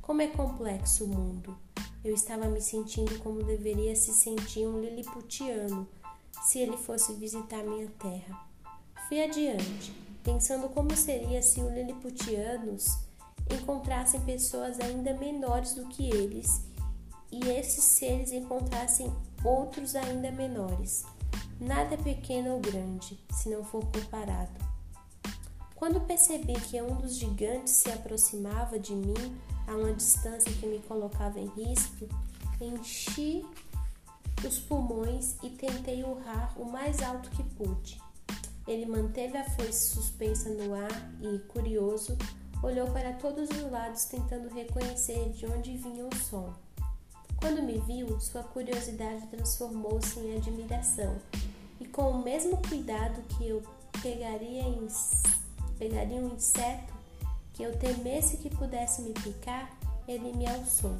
Como 0.00 0.22
é 0.22 0.28
complexo 0.28 1.04
o 1.04 1.08
mundo. 1.08 1.56
Eu 2.04 2.14
estava 2.14 2.46
me 2.46 2.60
sentindo 2.60 3.18
como 3.18 3.42
deveria 3.42 3.96
se 3.96 4.14
sentir 4.14 4.66
um 4.66 4.80
liliputiano 4.80 5.86
se 6.44 6.60
ele 6.60 6.76
fosse 6.76 7.12
visitar 7.14 7.62
minha 7.64 7.88
terra. 7.98 8.48
Fui 9.08 9.20
adiante, 9.20 9.92
pensando 10.22 10.68
como 10.68 10.96
seria 10.96 11.42
se 11.42 11.60
os 11.60 11.72
liliputianos 11.72 12.98
encontrassem 13.52 14.20
pessoas 14.20 14.78
ainda 14.78 15.12
menores 15.14 15.74
do 15.74 15.86
que 15.88 16.08
eles 16.08 16.62
e 17.32 17.40
esses 17.48 17.82
seres 17.82 18.30
encontrassem 18.30 19.12
outros 19.44 19.96
ainda 19.96 20.30
menores. 20.30 21.04
Nada 21.60 21.94
é 21.94 21.96
pequeno 21.96 22.54
ou 22.54 22.60
grande 22.60 23.18
se 23.32 23.48
não 23.48 23.64
for 23.64 23.84
comparado. 23.86 24.64
Quando 25.74 26.00
percebi 26.00 26.54
que 26.54 26.80
um 26.80 26.94
dos 26.96 27.16
gigantes 27.16 27.72
se 27.72 27.90
aproximava 27.90 28.78
de 28.78 28.92
mim 28.94 29.38
a 29.66 29.72
uma 29.72 29.92
distância 29.92 30.52
que 30.52 30.66
me 30.66 30.78
colocava 30.80 31.38
em 31.40 31.46
risco, 31.48 32.08
enchi 32.60 33.44
os 34.46 34.58
pulmões 34.60 35.36
e 35.42 35.50
tentei 35.50 36.04
urrar 36.04 36.52
o 36.60 36.64
mais 36.64 37.02
alto 37.02 37.28
que 37.30 37.42
pude. 37.42 38.00
Ele 38.66 38.86
manteve 38.86 39.36
a 39.36 39.50
foice 39.50 39.94
suspensa 39.94 40.50
no 40.50 40.74
ar 40.74 41.12
e, 41.20 41.38
curioso, 41.48 42.16
olhou 42.62 42.88
para 42.90 43.14
todos 43.14 43.48
os 43.50 43.70
lados 43.70 44.04
tentando 44.04 44.48
reconhecer 44.48 45.30
de 45.30 45.46
onde 45.46 45.76
vinha 45.76 46.06
o 46.06 46.14
som. 46.16 46.54
Quando 47.40 47.62
me 47.62 47.78
viu, 47.78 48.18
sua 48.20 48.42
curiosidade 48.42 49.26
transformou-se 49.28 50.18
em 50.18 50.36
admiração, 50.36 51.16
e 51.80 51.86
com 51.86 52.10
o 52.10 52.24
mesmo 52.24 52.56
cuidado 52.68 53.22
que 53.36 53.48
eu 53.48 53.62
pegaria 54.02 54.62
em 54.62 54.88
pegaria 55.78 56.18
um 56.18 56.34
inseto 56.34 56.92
que 57.52 57.62
eu 57.62 57.76
temesse 57.78 58.38
que 58.38 58.50
pudesse 58.50 59.02
me 59.02 59.12
picar, 59.12 59.70
ele 60.08 60.32
me 60.36 60.48
alçou. 60.48 60.96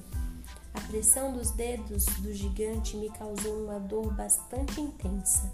A 0.75 0.81
pressão 0.83 1.33
dos 1.33 1.51
dedos 1.51 2.05
do 2.21 2.33
gigante 2.33 2.97
me 2.97 3.11
causou 3.11 3.65
uma 3.65 3.81
dor 3.81 4.13
bastante 4.15 4.81
intensa. 4.81 5.53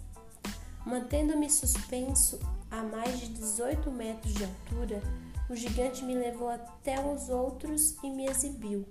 Mantendo-me 0.85 1.49
suspenso 1.49 2.39
a 2.71 2.83
mais 2.83 3.21
de 3.21 3.29
18 3.29 3.91
metros 3.91 4.35
de 4.35 4.45
altura, 4.45 5.03
o 5.49 5.57
gigante 5.57 6.05
me 6.05 6.15
levou 6.15 6.49
até 6.49 7.01
os 7.01 7.31
outros 7.31 7.97
e 8.03 8.11
me 8.11 8.27
exibiu. 8.27 8.85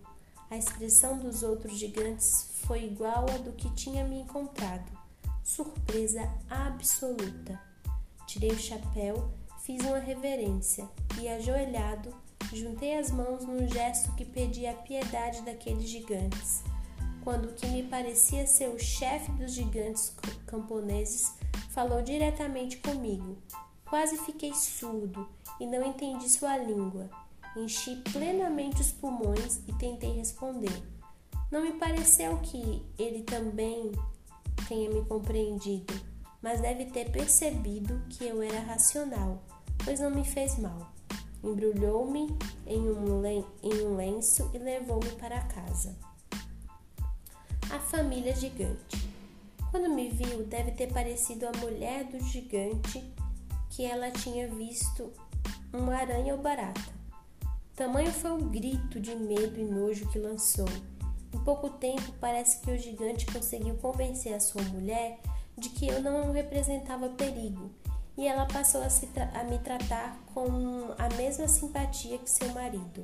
A 0.54 0.58
expressão 0.58 1.18
dos 1.18 1.42
outros 1.42 1.80
gigantes 1.80 2.52
foi 2.68 2.86
igual 2.86 3.26
à 3.28 3.40
do 3.40 3.54
que 3.54 3.74
tinha 3.74 4.04
me 4.04 4.20
encontrado. 4.20 4.86
Surpresa 5.44 6.32
absoluta. 6.48 7.60
Tirei 8.28 8.52
o 8.52 8.60
chapéu 8.60 9.32
Fiz 9.64 9.84
uma 9.84 9.98
reverência 9.98 10.88
e, 11.20 11.28
ajoelhado, 11.28 12.14
juntei 12.54 13.00
as 13.00 13.10
mãos 13.10 13.44
num 13.46 13.68
gesto 13.68 14.14
que 14.14 14.26
pedia 14.26 14.72
a 14.72 14.76
piedade 14.76 15.42
daqueles 15.42 15.90
gigantes. 15.90 16.62
Quando 17.24 17.46
o 17.46 17.54
que 17.54 17.66
me 17.66 17.82
parecia 17.82 18.46
ser 18.46 18.70
o 18.70 18.78
chefe 18.78 19.32
dos 19.32 19.54
gigantes 19.54 20.16
camponeses 20.46 21.34
falou 21.72 22.04
diretamente 22.04 22.78
comigo. 22.78 23.40
Quase 23.90 24.20
fiquei 24.20 24.54
surdo 24.54 25.28
e 25.60 25.66
não 25.66 25.84
entendi 25.84 26.30
sua 26.30 26.58
língua. 26.58 27.23
Enchi 27.56 27.96
plenamente 28.12 28.82
os 28.82 28.92
pulmões 28.92 29.62
e 29.68 29.74
tentei 29.74 30.14
responder. 30.14 30.84
Não 31.52 31.62
me 31.62 31.74
pareceu 31.74 32.38
que 32.40 32.84
ele 32.98 33.24
também 33.24 33.92
tenha 34.68 34.90
me 34.90 35.06
compreendido, 35.06 35.94
mas 36.42 36.62
deve 36.62 36.86
ter 36.86 37.12
percebido 37.12 38.02
que 38.10 38.26
eu 38.26 38.42
era 38.42 38.60
racional 38.60 39.44
pois 39.84 40.00
não 40.00 40.10
me 40.10 40.24
fez 40.24 40.58
mal. 40.58 40.92
Embrulhou-me 41.44 42.38
em, 42.66 42.90
um 42.90 43.26
em 43.26 43.86
um 43.86 43.96
lenço 43.96 44.50
e 44.54 44.58
levou-me 44.58 45.10
para 45.12 45.42
casa. 45.42 45.96
A 47.70 47.80
família 47.80 48.36
gigante. 48.36 49.10
Quando 49.72 49.90
me 49.90 50.10
viu, 50.10 50.44
deve 50.46 50.72
ter 50.72 50.92
parecido 50.94 51.48
a 51.48 51.52
mulher 51.58 52.06
do 52.06 52.20
gigante 52.24 53.04
que 53.70 53.84
ela 53.84 54.12
tinha 54.12 54.48
visto 54.48 55.12
uma 55.74 55.96
aranha 55.96 56.36
ou 56.36 56.42
barata. 56.42 57.03
Tamanho 57.76 58.12
foi 58.12 58.32
o 58.32 58.38
grito 58.38 59.00
de 59.00 59.16
medo 59.16 59.60
e 59.60 59.64
nojo 59.64 60.08
que 60.10 60.20
lançou. 60.20 60.68
Em 61.34 61.40
pouco 61.40 61.70
tempo, 61.72 62.14
parece 62.20 62.62
que 62.62 62.70
o 62.70 62.78
gigante 62.78 63.26
conseguiu 63.26 63.76
convencer 63.76 64.34
a 64.34 64.40
sua 64.40 64.62
mulher 64.64 65.20
de 65.58 65.70
que 65.70 65.88
eu 65.88 66.02
não 66.02 66.32
representava 66.32 67.10
perigo 67.10 67.72
e 68.16 68.28
ela 68.28 68.46
passou 68.46 68.82
a, 68.82 69.40
a 69.40 69.44
me 69.44 69.58
tratar 69.60 70.20
com 70.34 70.48
a 70.98 71.10
mesma 71.16 71.48
simpatia 71.48 72.20
que 72.20 72.30
seu 72.30 72.50
marido. 72.50 73.04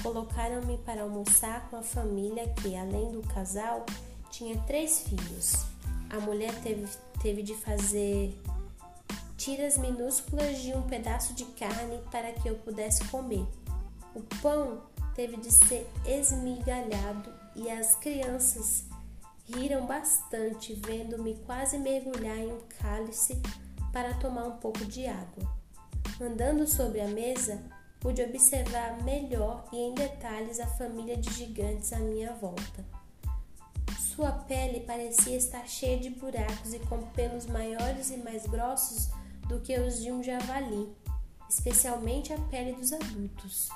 Colocaram-me 0.00 0.78
para 0.78 1.02
almoçar 1.02 1.68
com 1.68 1.76
a 1.76 1.82
família 1.82 2.48
que, 2.54 2.76
além 2.76 3.10
do 3.10 3.22
casal, 3.22 3.84
tinha 4.30 4.56
três 4.60 5.00
filhos. 5.00 5.64
A 6.08 6.20
mulher 6.20 6.54
teve, 6.62 6.86
teve 7.20 7.42
de 7.42 7.54
fazer 7.54 8.40
tiras 9.36 9.76
minúsculas 9.76 10.58
de 10.58 10.72
um 10.72 10.82
pedaço 10.82 11.34
de 11.34 11.44
carne 11.44 11.98
para 12.12 12.32
que 12.32 12.48
eu 12.48 12.54
pudesse 12.54 13.04
comer. 13.06 13.44
O 14.14 14.22
pão 14.40 14.82
teve 15.14 15.36
de 15.36 15.50
ser 15.50 15.88
esmigalhado 16.06 17.32
e 17.54 17.70
as 17.70 17.96
crianças 17.96 18.84
riram 19.44 19.86
bastante 19.86 20.74
vendo-me 20.74 21.34
quase 21.46 21.78
mergulhar 21.78 22.36
em 22.36 22.52
um 22.52 22.60
cálice 22.78 23.40
para 23.92 24.14
tomar 24.14 24.44
um 24.44 24.56
pouco 24.58 24.84
de 24.84 25.06
água. 25.06 25.56
Andando 26.20 26.66
sobre 26.66 27.00
a 27.00 27.08
mesa, 27.08 27.62
pude 28.00 28.22
observar 28.22 29.02
melhor 29.02 29.64
e 29.72 29.76
em 29.76 29.94
detalhes 29.94 30.60
a 30.60 30.66
família 30.66 31.16
de 31.16 31.32
gigantes 31.32 31.92
à 31.92 31.98
minha 31.98 32.32
volta. 32.34 32.84
Sua 33.98 34.32
pele 34.32 34.80
parecia 34.80 35.36
estar 35.36 35.66
cheia 35.66 35.98
de 35.98 36.10
buracos 36.10 36.74
e 36.74 36.78
com 36.80 37.02
pelos 37.10 37.46
maiores 37.46 38.10
e 38.10 38.16
mais 38.16 38.46
grossos 38.46 39.08
do 39.48 39.60
que 39.60 39.78
os 39.78 40.00
de 40.02 40.10
um 40.10 40.22
javali, 40.22 40.92
especialmente 41.48 42.32
a 42.32 42.38
pele 42.38 42.72
dos 42.72 42.92
adultos. 42.92 43.68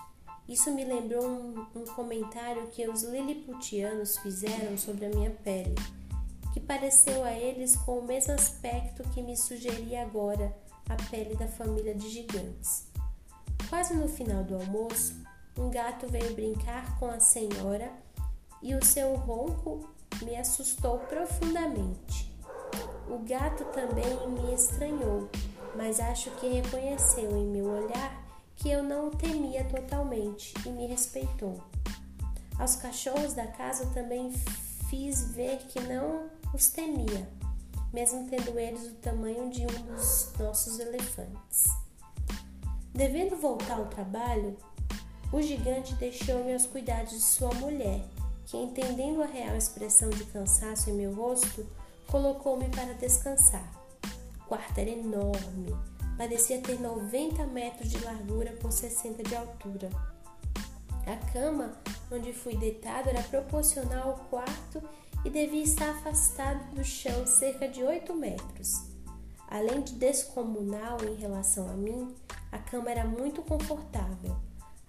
Isso 0.52 0.70
me 0.70 0.84
lembrou 0.84 1.24
um, 1.26 1.66
um 1.74 1.84
comentário 1.96 2.66
que 2.66 2.86
os 2.86 3.02
liliputianos 3.04 4.18
fizeram 4.18 4.76
sobre 4.76 5.06
a 5.06 5.08
minha 5.08 5.30
pele 5.30 5.74
que 6.52 6.60
pareceu 6.60 7.24
a 7.24 7.32
eles 7.32 7.74
com 7.74 8.00
o 8.00 8.04
mesmo 8.04 8.34
aspecto 8.34 9.02
que 9.14 9.22
me 9.22 9.34
sugeria 9.34 10.02
agora 10.02 10.54
a 10.90 11.10
pele 11.10 11.34
da 11.36 11.48
família 11.48 11.94
de 11.94 12.06
gigantes. 12.10 12.86
Quase 13.70 13.94
no 13.94 14.06
final 14.06 14.44
do 14.44 14.56
almoço, 14.56 15.14
um 15.58 15.70
gato 15.70 16.06
veio 16.08 16.34
brincar 16.34 16.98
com 16.98 17.06
a 17.06 17.18
senhora 17.18 17.90
e 18.60 18.74
o 18.74 18.84
seu 18.84 19.16
ronco 19.16 19.88
me 20.20 20.36
assustou 20.36 20.98
profundamente. 20.98 22.30
O 23.08 23.20
gato 23.20 23.64
também 23.72 24.28
me 24.28 24.54
estranhou, 24.54 25.30
mas 25.74 25.98
acho 25.98 26.30
que 26.32 26.46
reconheceu 26.46 27.34
em 27.38 27.46
meu 27.46 27.64
olhar 27.64 28.21
que 28.62 28.70
eu 28.70 28.80
não 28.80 29.08
o 29.08 29.10
temia 29.10 29.64
totalmente 29.64 30.54
e 30.64 30.68
me 30.68 30.86
respeitou. 30.86 31.60
Aos 32.56 32.76
cachorros 32.76 33.34
da 33.34 33.48
casa 33.48 33.86
também 33.86 34.32
fiz 34.88 35.32
ver 35.32 35.58
que 35.66 35.80
não 35.80 36.30
os 36.54 36.68
temia, 36.68 37.28
mesmo 37.92 38.28
tendo 38.30 38.56
eles 38.56 38.86
o 38.86 38.94
tamanho 38.94 39.50
de 39.50 39.62
um 39.62 39.92
dos 39.92 40.32
nossos 40.38 40.78
elefantes. 40.78 41.64
Devendo 42.94 43.36
voltar 43.36 43.78
ao 43.78 43.86
trabalho, 43.86 44.56
o 45.32 45.42
gigante 45.42 45.94
deixou-me 45.94 46.52
aos 46.52 46.66
cuidados 46.66 47.10
de 47.10 47.20
sua 47.20 47.52
mulher, 47.54 48.04
que, 48.46 48.56
entendendo 48.56 49.22
a 49.22 49.26
real 49.26 49.56
expressão 49.56 50.08
de 50.10 50.24
cansaço 50.26 50.88
em 50.88 50.92
meu 50.92 51.12
rosto, 51.12 51.66
colocou-me 52.06 52.68
para 52.68 52.92
descansar. 52.94 53.68
O 54.40 54.44
quarto 54.44 54.78
era 54.78 54.90
enorme, 54.90 55.74
parecia 56.16 56.60
ter 56.60 56.80
90 56.80 57.46
metros 57.46 57.90
de 57.90 57.98
largura 58.04 58.52
por 58.60 58.72
60 58.72 59.22
de 59.22 59.34
altura. 59.34 59.90
A 61.06 61.32
cama 61.32 61.72
onde 62.10 62.32
fui 62.32 62.56
deitado 62.56 63.08
era 63.08 63.22
proporcional 63.22 64.10
ao 64.10 64.18
quarto 64.28 64.82
e 65.24 65.30
devia 65.30 65.62
estar 65.62 65.90
afastado 65.90 66.74
do 66.74 66.84
chão 66.84 67.26
cerca 67.26 67.68
de 67.68 67.82
8 67.82 68.14
metros. 68.14 68.72
Além 69.48 69.82
de 69.82 69.94
descomunal 69.94 70.98
em 71.04 71.14
relação 71.14 71.68
a 71.68 71.74
mim, 71.74 72.14
a 72.50 72.58
cama 72.58 72.90
era 72.90 73.04
muito 73.04 73.42
confortável. 73.42 74.36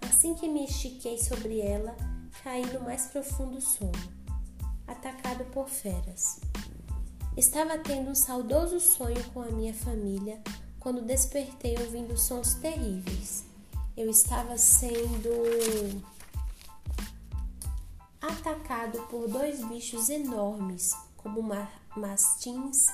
Assim 0.00 0.34
que 0.34 0.48
me 0.48 0.64
estiquei 0.64 1.18
sobre 1.18 1.60
ela, 1.60 1.96
caí 2.42 2.64
no 2.72 2.80
mais 2.80 3.06
profundo 3.06 3.60
sono, 3.60 3.92
atacado 4.86 5.44
por 5.46 5.68
feras. 5.68 6.40
Estava 7.36 7.78
tendo 7.78 8.10
um 8.10 8.14
saudoso 8.14 8.78
sonho 8.78 9.22
com 9.32 9.42
a 9.42 9.46
minha 9.46 9.74
família 9.74 10.40
quando 10.84 11.00
despertei 11.00 11.76
ouvindo 11.80 12.16
sons 12.18 12.54
terríveis. 12.56 13.42
Eu 13.96 14.10
estava 14.10 14.58
sendo 14.58 16.02
atacado 18.20 19.00
por 19.08 19.26
dois 19.26 19.64
bichos 19.64 20.10
enormes, 20.10 20.94
como 21.16 21.40
mastins 21.96 22.88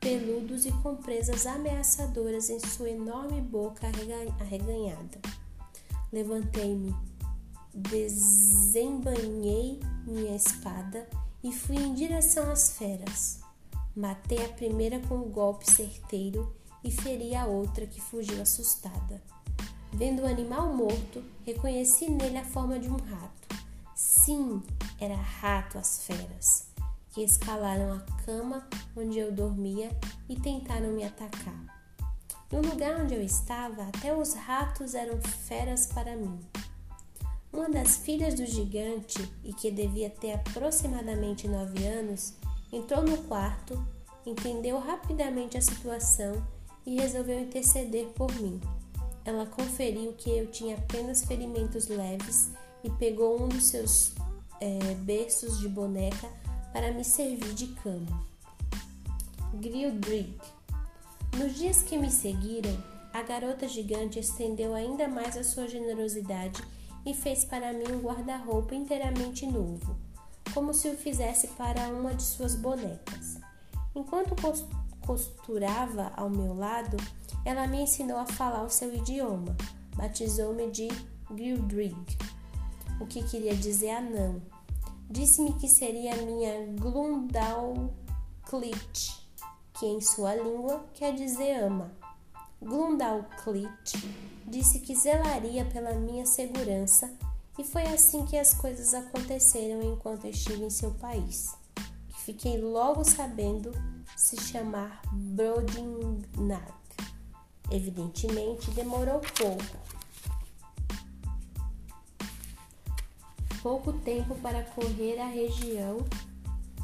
peludos 0.00 0.64
e 0.64 0.72
com 0.72 0.96
presas 0.96 1.44
ameaçadoras 1.46 2.48
em 2.48 2.58
sua 2.58 2.88
enorme 2.88 3.42
boca 3.42 3.86
arreganhada. 4.40 5.20
Levantei-me, 6.10 6.96
desembanhei 7.74 9.12
minha 10.06 10.34
espada 10.34 11.06
e 11.44 11.52
fui 11.52 11.76
em 11.76 11.92
direção 11.92 12.50
às 12.50 12.78
feras. 12.78 13.40
Matei 13.94 14.42
a 14.42 14.48
primeira 14.48 15.00
com 15.00 15.16
um 15.16 15.28
golpe 15.28 15.70
certeiro 15.70 16.56
e 16.82 16.90
feri 16.90 17.34
a 17.34 17.46
outra 17.46 17.86
que 17.86 18.00
fugiu 18.00 18.40
assustada. 18.40 19.22
Vendo 19.92 20.22
o 20.22 20.26
animal 20.26 20.74
morto, 20.74 21.24
reconheci 21.44 22.10
nele 22.10 22.38
a 22.38 22.44
forma 22.44 22.78
de 22.78 22.88
um 22.88 22.96
rato. 22.96 23.56
Sim, 23.94 24.62
era 25.00 25.14
rato 25.14 25.78
as 25.78 26.04
feras, 26.04 26.66
que 27.10 27.22
escalaram 27.22 27.94
a 27.94 28.00
cama 28.24 28.68
onde 28.96 29.18
eu 29.18 29.32
dormia 29.32 29.90
e 30.28 30.36
tentaram 30.36 30.92
me 30.92 31.02
atacar. 31.02 31.76
No 32.52 32.60
lugar 32.60 33.00
onde 33.00 33.14
eu 33.14 33.22
estava, 33.22 33.82
até 33.84 34.14
os 34.14 34.34
ratos 34.34 34.94
eram 34.94 35.20
feras 35.20 35.86
para 35.86 36.14
mim. 36.14 36.38
Uma 37.52 37.70
das 37.70 37.96
filhas 37.96 38.34
do 38.34 38.44
gigante, 38.44 39.32
e 39.42 39.52
que 39.54 39.70
devia 39.70 40.10
ter 40.10 40.34
aproximadamente 40.34 41.48
nove 41.48 41.86
anos, 41.86 42.34
entrou 42.70 43.02
no 43.02 43.16
quarto, 43.22 43.82
entendeu 44.26 44.78
rapidamente 44.78 45.56
a 45.56 45.62
situação 45.62 46.46
e 46.86 47.00
resolveu 47.00 47.40
interceder 47.40 48.06
por 48.14 48.32
mim. 48.40 48.60
Ela 49.24 49.44
conferiu 49.44 50.12
que 50.12 50.30
eu 50.30 50.46
tinha 50.46 50.76
apenas 50.76 51.24
ferimentos 51.24 51.88
leves 51.88 52.50
e 52.84 52.90
pegou 52.90 53.42
um 53.42 53.48
dos 53.48 53.66
seus 53.66 54.14
é, 54.60 54.94
berços 54.94 55.58
de 55.58 55.68
boneca 55.68 56.28
para 56.72 56.92
me 56.92 57.04
servir 57.04 57.52
de 57.54 57.66
cama. 57.68 58.24
Grildrig. 59.54 60.38
Nos 61.36 61.54
dias 61.54 61.82
que 61.82 61.98
me 61.98 62.10
seguiram, 62.10 62.76
a 63.12 63.22
garota 63.22 63.66
gigante 63.66 64.18
estendeu 64.18 64.74
ainda 64.74 65.08
mais 65.08 65.36
a 65.36 65.42
sua 65.42 65.66
generosidade 65.66 66.62
e 67.04 67.14
fez 67.14 67.44
para 67.44 67.72
mim 67.72 67.90
um 67.92 68.00
guarda-roupa 68.00 68.74
inteiramente 68.74 69.46
novo, 69.46 69.96
como 70.52 70.72
se 70.74 70.88
o 70.88 70.96
fizesse 70.96 71.48
para 71.48 71.88
uma 71.88 72.14
de 72.14 72.22
suas 72.22 72.54
bonecas. 72.54 73.38
Enquanto 73.94 74.34
costurava 75.06 76.12
ao 76.16 76.28
meu 76.28 76.54
lado, 76.54 76.96
ela 77.44 77.66
me 77.66 77.82
ensinou 77.82 78.18
a 78.18 78.26
falar 78.26 78.64
o 78.64 78.70
seu 78.70 78.94
idioma. 78.94 79.56
Batizou-me 79.96 80.70
de 80.70 80.88
Grildrig 81.30 81.96
o 83.00 83.06
que 83.06 83.22
queria 83.22 83.54
dizer 83.54 83.90
anão. 83.90 84.42
Disse-me 85.08 85.52
que 85.54 85.68
seria 85.68 86.16
minha 86.16 86.66
Glundalclit, 86.74 87.94
que 89.74 89.86
em 89.86 90.00
sua 90.00 90.34
língua 90.34 90.84
quer 90.94 91.14
dizer 91.14 91.62
ama. 91.62 91.92
Glundalclit 92.60 93.92
disse 94.46 94.80
que 94.80 94.96
zelaria 94.96 95.64
pela 95.66 95.92
minha 95.94 96.26
segurança 96.26 97.14
e 97.58 97.64
foi 97.64 97.82
assim 97.82 98.24
que 98.24 98.36
as 98.36 98.54
coisas 98.54 98.94
aconteceram 98.94 99.82
enquanto 99.82 100.26
estive 100.26 100.64
em 100.64 100.70
seu 100.70 100.92
país. 100.94 101.54
Que 102.08 102.20
fiquei 102.20 102.60
logo 102.60 103.04
sabendo 103.04 103.72
se 104.14 104.36
chamar 104.40 105.00
Brodingnag. 105.12 106.74
Evidentemente 107.70 108.70
demorou 108.70 109.20
pouco 109.20 109.86
pouco 113.66 113.92
tempo 113.94 114.36
para 114.36 114.62
correr 114.62 115.18
à 115.18 115.26
região 115.26 115.98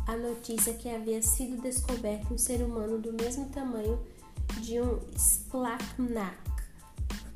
a 0.05 0.17
notícia 0.17 0.75
que 0.75 0.89
havia 0.89 1.23
sido 1.23 1.63
descoberto 1.63 2.35
um 2.35 2.37
ser 2.37 2.61
humano 2.61 2.99
do 2.99 3.13
mesmo 3.13 3.49
tamanho 3.51 4.05
de 4.61 4.81
um 4.81 4.99
splachnak, 5.15 6.37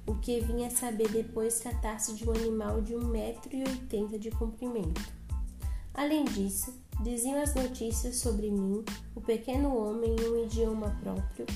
o 0.05 0.17
que 0.17 0.41
vinha 0.41 0.67
a 0.67 0.71
saber 0.71 1.09
depois 1.11 1.61
tratar-se 1.61 2.15
de 2.15 2.29
um 2.29 2.33
animal 2.33 2.83
de 2.83 2.95
1,80m 2.95 4.19
de 4.19 4.33
comprimento. 4.33 5.01
Além 5.95 6.25
disso, 6.25 6.75
Diziam 7.01 7.41
as 7.41 7.55
notícias 7.55 8.17
sobre 8.17 8.51
mim, 8.51 8.85
o 9.15 9.21
pequeno 9.21 9.77
homem 9.77 10.17
em 10.19 10.29
um 10.29 10.45
idioma 10.45 10.97
próprio, 11.03 11.47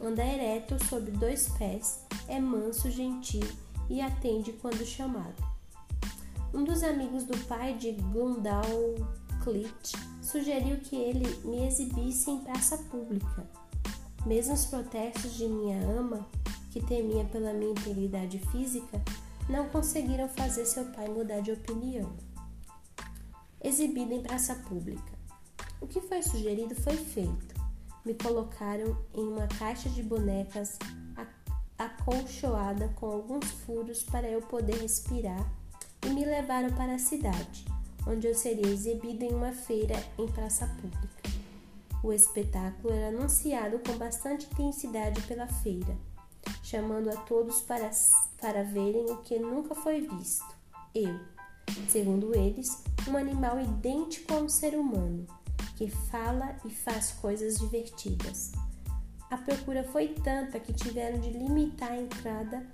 anda 0.00 0.24
ereto 0.24 0.82
sobre 0.86 1.12
dois 1.12 1.48
pés, 1.58 2.04
é 2.26 2.40
manso, 2.40 2.90
gentil 2.90 3.46
e 3.88 4.00
atende 4.00 4.52
quando 4.54 4.84
chamado. 4.84 5.34
Um 6.52 6.64
dos 6.64 6.82
amigos 6.82 7.24
do 7.24 7.36
pai 7.46 7.74
de 7.74 7.92
Glundal 7.92 8.64
Clit 9.42 9.92
sugeriu 10.20 10.78
que 10.78 10.96
ele 10.96 11.26
me 11.44 11.66
exibisse 11.66 12.30
em 12.30 12.40
praça 12.40 12.76
pública. 12.76 13.46
Mesmo 14.26 14.54
os 14.54 14.66
protestos 14.66 15.34
de 15.36 15.46
minha 15.46 15.80
ama, 15.88 16.26
que 16.70 16.84
temia 16.84 17.24
pela 17.24 17.52
minha 17.52 17.70
integridade 17.70 18.38
física, 18.50 19.00
não 19.48 19.68
conseguiram 19.68 20.28
fazer 20.28 20.66
seu 20.66 20.84
pai 20.86 21.08
mudar 21.08 21.40
de 21.40 21.52
opinião. 21.52 22.12
Exibida 23.62 24.14
em 24.14 24.22
praça 24.22 24.54
pública. 24.54 25.12
O 25.80 25.86
que 25.86 26.00
foi 26.00 26.22
sugerido 26.22 26.74
foi 26.74 26.96
feito. 26.96 27.54
Me 28.04 28.14
colocaram 28.14 28.96
em 29.14 29.26
uma 29.26 29.46
caixa 29.46 29.88
de 29.88 30.02
bonecas 30.02 30.78
acolchoada 31.78 32.88
com 32.96 33.06
alguns 33.06 33.46
furos 33.50 34.02
para 34.02 34.28
eu 34.28 34.42
poder 34.42 34.80
respirar 34.80 35.48
e 36.04 36.10
me 36.10 36.24
levaram 36.24 36.70
para 36.70 36.94
a 36.94 36.98
cidade, 36.98 37.64
onde 38.06 38.26
eu 38.26 38.34
seria 38.34 38.66
exibido 38.66 39.24
em 39.24 39.32
uma 39.32 39.52
feira 39.52 39.94
em 40.18 40.26
praça 40.26 40.66
pública. 40.66 41.08
O 42.02 42.12
espetáculo 42.12 42.92
era 42.92 43.08
anunciado 43.08 43.78
com 43.80 43.96
bastante 43.96 44.46
intensidade 44.46 45.20
pela 45.22 45.46
feira, 45.46 45.96
chamando 46.62 47.10
a 47.10 47.16
todos 47.16 47.60
para, 47.60 47.90
para 48.40 48.62
verem 48.64 49.10
o 49.10 49.18
que 49.18 49.38
nunca 49.38 49.74
foi 49.74 50.00
visto. 50.00 50.46
Eu, 50.94 51.18
segundo 51.88 52.34
eles, 52.34 52.82
um 53.08 53.16
animal 53.16 53.60
idêntico 53.60 54.34
a 54.34 54.38
um 54.38 54.48
ser 54.48 54.74
humano, 54.74 55.26
que 55.76 55.88
fala 55.88 56.56
e 56.64 56.70
faz 56.70 57.12
coisas 57.12 57.58
divertidas. 57.58 58.52
A 59.30 59.36
procura 59.36 59.84
foi 59.84 60.08
tanta 60.08 60.58
que 60.58 60.72
tiveram 60.72 61.20
de 61.20 61.30
limitar 61.30 61.92
a 61.92 62.00
entrada 62.00 62.66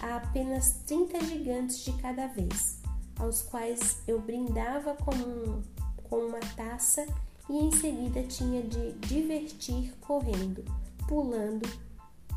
a 0.00 0.16
apenas 0.16 0.82
30 0.86 1.24
gigantes 1.24 1.84
de 1.84 1.92
cada 1.94 2.26
vez, 2.28 2.80
aos 3.18 3.42
quais 3.42 3.98
eu 4.06 4.20
brindava 4.20 4.94
com, 4.94 5.14
um, 5.14 5.62
com 6.04 6.16
uma 6.16 6.40
taça 6.56 7.06
e 7.48 7.58
em 7.58 7.70
seguida 7.72 8.22
tinha 8.24 8.62
de 8.62 8.92
divertir 9.06 9.94
correndo, 10.00 10.64
pulando 11.06 11.68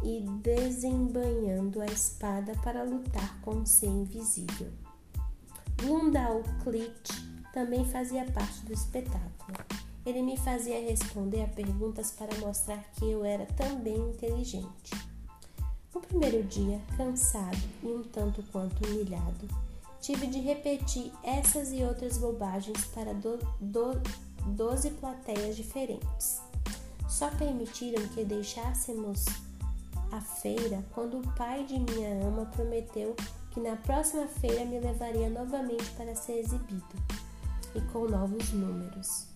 e 0.03 0.21
desembanhando 0.41 1.81
a 1.81 1.85
espada 1.85 2.53
para 2.63 2.83
lutar 2.83 3.41
com 3.41 3.61
o 3.61 3.65
ser 3.65 3.87
invisível. 3.87 4.71
Gundal 5.81 6.43
Clit 6.63 7.29
também 7.53 7.85
fazia 7.85 8.25
parte 8.31 8.65
do 8.65 8.73
espetáculo. 8.73 9.57
Ele 10.05 10.21
me 10.21 10.37
fazia 10.37 10.81
responder 10.81 11.43
a 11.43 11.47
perguntas 11.47 12.11
para 12.11 12.35
mostrar 12.37 12.83
que 12.95 13.05
eu 13.05 13.23
era 13.23 13.45
também 13.45 13.97
inteligente. 13.97 14.91
No 15.93 16.01
primeiro 16.01 16.43
dia, 16.43 16.79
cansado 16.97 17.57
e 17.83 17.87
um 17.87 18.03
tanto 18.03 18.43
quanto 18.51 18.85
humilhado, 18.85 19.47
tive 20.01 20.27
de 20.27 20.39
repetir 20.39 21.11
essas 21.23 21.71
e 21.71 21.83
outras 21.83 22.17
bobagens 22.17 22.85
para 22.85 23.13
do, 23.13 23.37
do, 23.59 24.01
doze 24.47 24.91
plateias 24.91 25.55
diferentes. 25.55 26.41
Só 27.07 27.29
permitiram 27.31 28.07
que 28.09 28.23
deixássemos 28.23 29.25
a 30.11 30.21
feira 30.21 30.83
quando 30.93 31.19
o 31.19 31.35
pai 31.35 31.63
de 31.63 31.79
minha 31.79 32.25
ama 32.25 32.45
prometeu 32.45 33.15
que 33.51 33.59
na 33.59 33.75
próxima 33.75 34.27
feira 34.27 34.65
me 34.65 34.79
levaria 34.79 35.29
novamente 35.29 35.89
para 35.91 36.15
ser 36.15 36.39
exibido 36.39 36.85
e 37.75 37.81
com 37.91 38.07
novos 38.07 38.51
números. 38.51 39.27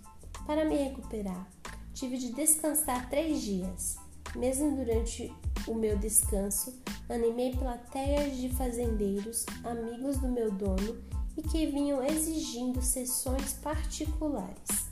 Para 0.45 0.66
me 0.66 0.76
recuperar, 0.76 1.47
tive 1.93 2.18
de 2.18 2.34
descansar 2.34 3.09
três 3.09 3.41
dias. 3.41 3.97
Mesmo 4.36 4.76
durante 4.76 5.32
o 5.68 5.76
meu 5.76 5.97
descanso, 5.97 6.74
animei 7.07 7.55
plateias 7.55 8.38
de 8.38 8.49
fazendeiros, 8.49 9.45
amigos 9.64 10.18
do 10.18 10.28
meu 10.28 10.51
dono 10.51 10.97
e 11.38 11.41
que 11.41 11.68
vinham 11.68 12.03
exigindo 12.03 12.82
sessões 12.82 13.53
particulares. 13.53 14.88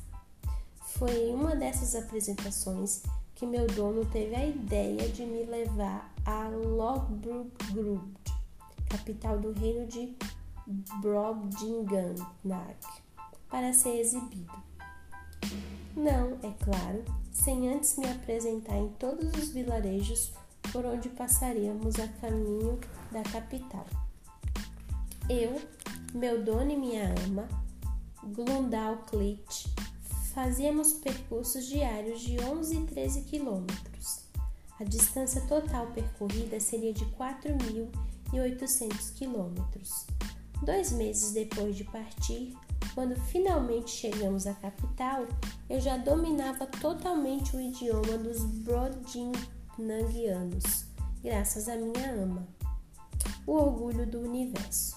Foi 0.82 1.12
em 1.12 1.34
uma 1.34 1.56
dessas 1.56 1.96
apresentações 1.96 3.02
que 3.36 3.46
meu 3.46 3.66
dono 3.68 4.06
teve 4.06 4.36
a 4.36 4.46
ideia 4.46 5.10
de 5.10 5.26
me 5.26 5.44
levar 5.46 6.14
a 6.26 6.48
Logbrook 6.50 8.21
capital 8.92 9.40
do 9.40 9.54
reino 9.54 9.88
de 9.88 10.14
Brobdingnag, 11.02 12.76
para 13.50 13.74
ser 13.74 14.00
exibido. 14.00 14.54
Não, 15.96 16.38
é 16.44 16.54
claro, 16.64 17.04
sem 17.32 17.74
antes 17.74 17.98
me 17.98 18.08
apresentar 18.08 18.78
em 18.78 18.90
todos 19.00 19.34
os 19.34 19.50
vilarejos 19.50 20.34
por 20.72 20.86
onde 20.86 21.10
passaríamos 21.10 22.00
a 22.00 22.08
caminho 22.08 22.80
da 23.12 23.24
capital. 23.24 23.86
Eu, 25.30 25.62
meu 26.14 26.44
dono 26.44 26.72
e 26.72 26.78
minha 26.78 27.14
ama, 27.26 27.48
Glundal 28.24 29.06
Clit, 29.10 29.74
fazíamos 30.34 30.94
percursos 30.94 31.66
diários 31.66 32.22
de 32.22 32.40
11 32.40 32.76
e 32.76 32.86
13 32.86 33.22
quilômetros. 33.24 34.22
A 34.80 34.84
distância 34.84 35.42
total 35.42 35.88
percorrida 35.88 36.60
seria 36.60 36.94
de 36.94 37.06
4.800 38.32 39.14
quilômetros. 39.14 40.08
Dois 40.64 40.92
meses 40.92 41.34
depois 41.34 41.76
de 41.76 41.84
partir, 41.84 42.56
quando 42.94 43.16
finalmente 43.16 43.90
chegamos 43.92 44.48
à 44.48 44.54
capital, 44.54 45.28
eu 45.70 45.82
já 45.82 45.98
dominava 45.98 46.66
totalmente 46.66 47.56
o 47.56 47.62
idioma 47.62 48.18
dos 48.18 48.44
Brodingnangianos, 48.44 50.86
graças 51.24 51.68
à 51.68 51.76
minha 51.76 52.14
ama. 52.14 52.48
O 53.46 53.52
orgulho 53.54 54.06
do 54.06 54.20
universo. 54.20 54.96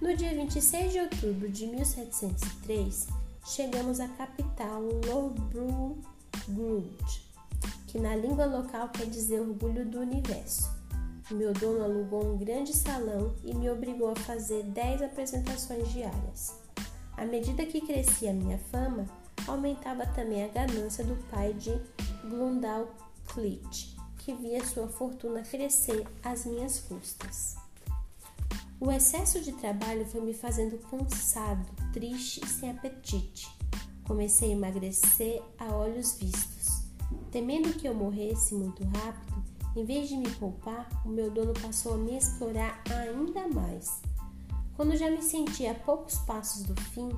No 0.00 0.16
dia 0.16 0.34
26 0.34 0.92
de 0.92 1.00
outubro 1.00 1.48
de 1.48 1.66
1703, 1.66 3.06
chegamos 3.46 4.00
à 4.00 4.08
capital 4.08 4.82
Lorbrulgrud, 5.06 6.04
que 7.86 7.98
na 7.98 8.16
língua 8.16 8.46
local 8.46 8.88
quer 8.90 9.06
dizer 9.06 9.40
orgulho 9.40 9.86
do 9.86 10.00
universo. 10.00 10.75
Meu 11.30 11.52
dono 11.52 11.82
alugou 11.82 12.24
um 12.24 12.38
grande 12.38 12.72
salão 12.72 13.34
e 13.42 13.52
me 13.52 13.68
obrigou 13.68 14.10
a 14.10 14.14
fazer 14.14 14.62
10 14.62 15.02
apresentações 15.02 15.92
diárias. 15.92 16.54
À 17.16 17.24
medida 17.24 17.66
que 17.66 17.80
crescia 17.80 18.30
a 18.30 18.32
minha 18.32 18.58
fama, 18.70 19.06
aumentava 19.44 20.06
também 20.06 20.44
a 20.44 20.48
ganância 20.48 21.02
do 21.02 21.16
pai 21.28 21.52
de 21.52 21.72
Glundal 22.28 22.94
Clit, 23.26 23.96
que 24.18 24.34
via 24.34 24.64
sua 24.64 24.86
fortuna 24.86 25.42
crescer 25.42 26.06
às 26.22 26.46
minhas 26.46 26.78
custas. 26.78 27.56
O 28.78 28.92
excesso 28.92 29.40
de 29.40 29.50
trabalho 29.50 30.06
foi 30.06 30.20
me 30.20 30.32
fazendo 30.32 30.78
cansado, 30.88 31.66
triste 31.92 32.40
e 32.44 32.46
sem 32.46 32.70
apetite. 32.70 33.48
Comecei 34.04 34.50
a 34.50 34.52
emagrecer 34.52 35.42
a 35.58 35.74
olhos 35.74 36.16
vistos. 36.18 36.84
Temendo 37.32 37.72
que 37.72 37.88
eu 37.88 37.94
morresse 37.94 38.54
muito 38.54 38.84
rápido, 38.84 39.45
em 39.76 39.84
vez 39.84 40.08
de 40.08 40.16
me 40.16 40.30
poupar, 40.30 40.88
o 41.04 41.08
meu 41.10 41.30
dono 41.30 41.52
passou 41.52 41.94
a 41.94 41.98
me 41.98 42.16
explorar 42.16 42.82
ainda 42.90 43.46
mais. 43.46 44.00
Quando 44.74 44.96
já 44.96 45.10
me 45.10 45.20
senti 45.20 45.66
a 45.66 45.74
poucos 45.74 46.16
passos 46.20 46.62
do 46.62 46.74
fim, 46.80 47.10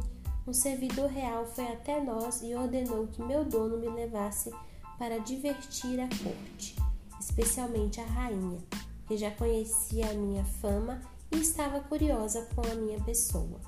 um 0.45 0.53
servidor 0.53 1.09
real 1.09 1.47
foi 1.47 1.69
até 1.69 2.03
nós 2.03 2.43
e 2.43 2.55
ordenou 2.55 3.07
que 3.07 3.23
meu 3.23 3.45
dono 3.45 3.79
me 3.79 3.89
levasse 3.89 4.53
para 4.99 5.19
divertir 5.19 6.01
a 6.01 6.09
corte, 6.09 6.75
especialmente 7.21 8.01
a 8.01 8.05
rainha, 8.05 8.59
que 9.07 9.17
já 9.17 9.31
conhecia 9.31 10.11
a 10.11 10.15
minha 10.15 10.45
fama 10.45 11.01
e 11.31 11.37
estava 11.39 11.79
curiosa 11.81 12.49
com 12.57 12.63
a 12.63 12.75
minha 12.75 12.99
pessoa. 13.01 13.61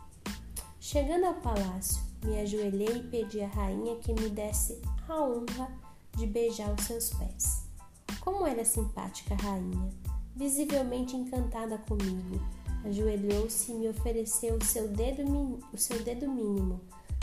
Chegando 0.81 1.27
ao 1.27 1.35
palácio, 1.35 2.03
me 2.25 2.41
ajoelhei 2.41 2.97
e 2.97 3.03
pedi 3.05 3.41
à 3.41 3.47
rainha 3.47 3.97
que 3.97 4.13
me 4.13 4.29
desse 4.31 4.81
a 5.09 5.23
honra 5.23 5.71
de 6.17 6.27
beijar 6.27 6.75
os 6.75 6.85
seus 6.87 7.11
pés. 7.11 7.70
Como 8.21 8.47
era 8.47 8.65
simpática 8.65 9.35
rainha, 9.35 9.89
visivelmente 10.37 11.17
encantada 11.17 11.79
comigo, 11.79 12.41
ajoelhou-se 12.85 13.73
e 13.73 13.75
me 13.75 13.89
ofereceu 13.89 14.57
o 14.57 14.65
seu, 14.65 14.89
dedo, 14.89 15.59
o 15.73 15.79
seu 15.79 16.03
dedo 16.03 16.31
mínimo 16.31 16.81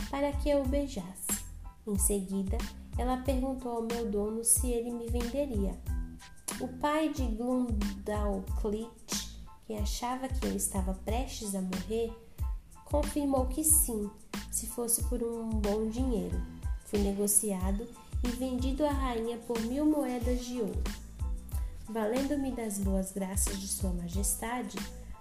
para 0.09 0.31
que 0.31 0.49
eu 0.49 0.61
o 0.61 0.67
beijasse. 0.67 1.45
Em 1.85 1.97
seguida, 1.97 2.57
ela 2.97 3.17
perguntou 3.17 3.71
ao 3.71 3.83
meu 3.83 4.09
dono 4.09 4.43
se 4.43 4.71
ele 4.71 4.91
me 4.91 5.07
venderia. 5.07 5.77
O 6.59 6.67
pai 6.67 7.09
de 7.09 7.23
Glundalclit, 7.23 8.89
que 9.65 9.73
achava 9.75 10.27
que 10.27 10.45
eu 10.47 10.55
estava 10.55 10.93
prestes 10.93 11.53
a 11.53 11.61
morrer, 11.61 12.11
confirmou 12.85 13.45
que 13.45 13.63
sim, 13.63 14.09
se 14.51 14.65
fosse 14.67 15.03
por 15.03 15.21
um 15.21 15.49
bom 15.49 15.87
dinheiro. 15.89 16.41
Fui 16.85 16.99
negociado 16.99 17.87
e 18.23 18.27
vendido 18.29 18.85
à 18.85 18.91
rainha 18.91 19.37
por 19.39 19.59
mil 19.61 19.85
moedas 19.85 20.45
de 20.45 20.59
ouro. 20.59 20.83
Valendo-me 21.89 22.51
das 22.51 22.79
boas 22.79 23.11
graças 23.11 23.59
de 23.59 23.67
Sua 23.67 23.91
Majestade, 23.91 24.77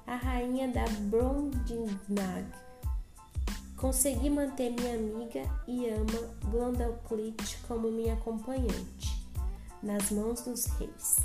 a 0.06 0.16
rainha 0.16 0.68
da 0.68 0.84
Brondingnag 1.10 2.46
Consegui 3.76 4.30
manter 4.30 4.70
minha 4.70 4.94
amiga 4.94 5.42
e 5.68 5.90
ama 5.90 6.34
Glandalclitch 6.50 7.58
como 7.68 7.92
minha 7.92 8.14
acompanhante, 8.14 9.22
nas 9.82 10.10
mãos 10.10 10.40
dos 10.40 10.64
reis. 10.64 11.18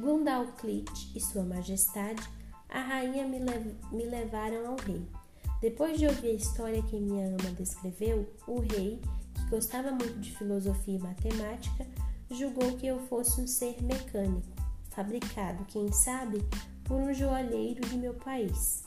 Glandalclitch 0.00 1.14
e 1.14 1.20
Sua 1.20 1.42
Majestade, 1.42 2.22
a 2.70 2.80
rainha 2.80 3.28
me, 3.28 3.38
lev 3.38 3.76
me 3.92 4.06
levaram 4.06 4.66
ao 4.66 4.76
rei. 4.76 5.06
Depois 5.60 5.98
de 5.98 6.06
ouvir 6.06 6.28
a 6.28 6.32
história 6.32 6.82
que 6.82 6.98
minha 6.98 7.28
ama 7.28 7.50
descreveu, 7.50 8.26
o 8.46 8.60
rei, 8.60 8.98
gostava 9.52 9.90
muito 9.90 10.18
de 10.18 10.34
filosofia 10.34 10.96
e 10.96 10.98
matemática, 10.98 11.86
julgou 12.30 12.74
que 12.78 12.86
eu 12.86 12.98
fosse 13.06 13.38
um 13.38 13.46
ser 13.46 13.82
mecânico, 13.82 14.48
fabricado, 14.88 15.66
quem 15.66 15.92
sabe, 15.92 16.42
por 16.84 16.96
um 16.96 17.12
joalheiro 17.12 17.82
de 17.86 17.98
meu 17.98 18.14
país. 18.14 18.82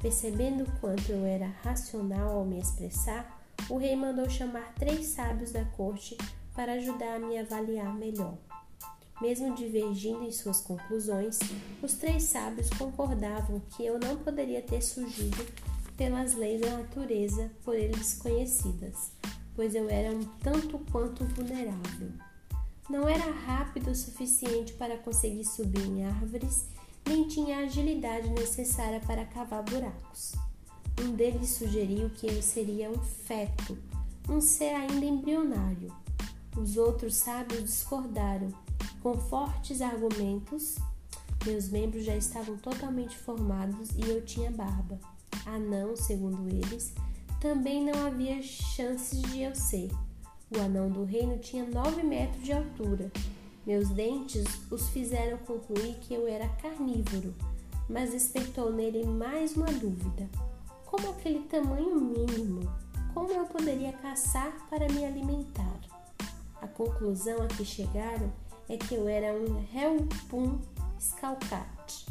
Percebendo 0.00 0.64
quanto 0.80 1.10
eu 1.10 1.24
era 1.24 1.48
racional 1.64 2.38
ao 2.38 2.44
me 2.44 2.60
expressar, 2.60 3.44
o 3.68 3.76
rei 3.78 3.96
mandou 3.96 4.30
chamar 4.30 4.72
três 4.74 5.06
sábios 5.06 5.50
da 5.50 5.64
corte 5.64 6.16
para 6.54 6.74
ajudar 6.74 7.16
a 7.16 7.18
me 7.18 7.36
avaliar 7.36 7.92
melhor. 7.92 8.38
Mesmo 9.20 9.56
divergindo 9.56 10.22
em 10.22 10.30
suas 10.30 10.60
conclusões, 10.60 11.40
os 11.82 11.94
três 11.94 12.22
sábios 12.22 12.70
concordavam 12.70 13.60
que 13.70 13.84
eu 13.84 13.98
não 13.98 14.16
poderia 14.18 14.62
ter 14.62 14.82
surgido 14.82 15.44
pelas 15.96 16.34
leis 16.34 16.60
da 16.60 16.78
natureza 16.78 17.50
por 17.64 17.74
eles 17.74 18.14
conhecidas, 18.14 19.10
pois 19.56 19.74
eu 19.74 19.88
era 19.90 20.14
um 20.14 20.22
tanto 20.40 20.78
quanto 20.92 21.24
vulnerável. 21.24 22.12
Não 22.88 23.08
era 23.08 23.28
rápido 23.32 23.90
o 23.90 23.96
suficiente 23.96 24.74
para 24.74 24.96
conseguir 24.98 25.44
subir 25.44 25.84
em 25.84 26.04
árvores 26.04 26.68
nem 27.06 27.26
tinha 27.28 27.58
a 27.58 27.60
agilidade 27.60 28.28
necessária 28.30 29.00
para 29.00 29.24
cavar 29.24 29.62
buracos. 29.62 30.34
Um 31.00 31.12
deles 31.12 31.50
sugeriu 31.50 32.10
que 32.10 32.26
eu 32.26 32.42
seria 32.42 32.90
um 32.90 32.98
feto, 32.98 33.78
um 34.28 34.40
ser 34.40 34.74
ainda 34.74 35.04
embrionário. 35.04 35.92
Os 36.56 36.76
outros 36.76 37.16
sábios 37.16 37.62
discordaram. 37.62 38.52
Com 39.02 39.14
fortes 39.14 39.80
argumentos, 39.80 40.76
meus 41.44 41.68
membros 41.68 42.04
já 42.04 42.16
estavam 42.16 42.56
totalmente 42.56 43.16
formados 43.16 43.90
e 43.90 44.08
eu 44.08 44.24
tinha 44.24 44.50
barba. 44.50 44.98
Anão, 45.44 45.94
segundo 45.94 46.48
eles, 46.48 46.92
também 47.40 47.84
não 47.84 48.06
havia 48.06 48.42
chances 48.42 49.22
de 49.22 49.42
eu 49.42 49.54
ser. 49.54 49.90
O 50.54 50.60
anão 50.60 50.88
do 50.88 51.04
reino 51.04 51.38
tinha 51.38 51.64
nove 51.64 52.02
metros 52.02 52.42
de 52.42 52.52
altura 52.52 53.10
meus 53.66 53.88
dentes 53.88 54.44
os 54.70 54.88
fizeram 54.90 55.38
concluir 55.38 55.96
que 55.96 56.14
eu 56.14 56.28
era 56.28 56.48
carnívoro, 56.62 57.34
mas 57.88 58.12
despertou 58.12 58.72
nele 58.72 59.04
mais 59.04 59.56
uma 59.56 59.66
dúvida: 59.66 60.30
como 60.84 61.10
aquele 61.10 61.40
tamanho 61.40 61.96
mínimo? 61.96 62.60
Como 63.12 63.32
eu 63.32 63.44
poderia 63.46 63.92
caçar 63.94 64.68
para 64.70 64.88
me 64.88 65.04
alimentar? 65.04 65.80
A 66.62 66.68
conclusão 66.68 67.42
a 67.42 67.48
que 67.48 67.64
chegaram 67.64 68.32
é 68.68 68.76
que 68.76 68.94
eu 68.94 69.08
era 69.08 69.32
um 69.32 69.66
Helpum 69.74 70.60
scalcat. 71.00 72.06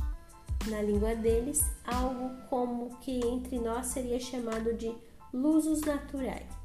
Na 0.68 0.82
língua 0.82 1.16
deles, 1.16 1.64
algo 1.86 2.32
como 2.50 2.98
que 2.98 3.26
entre 3.26 3.60
nós 3.60 3.86
seria 3.86 4.20
chamado 4.20 4.74
de 4.74 4.94
lusos 5.36 5.82
naturais 5.82 6.56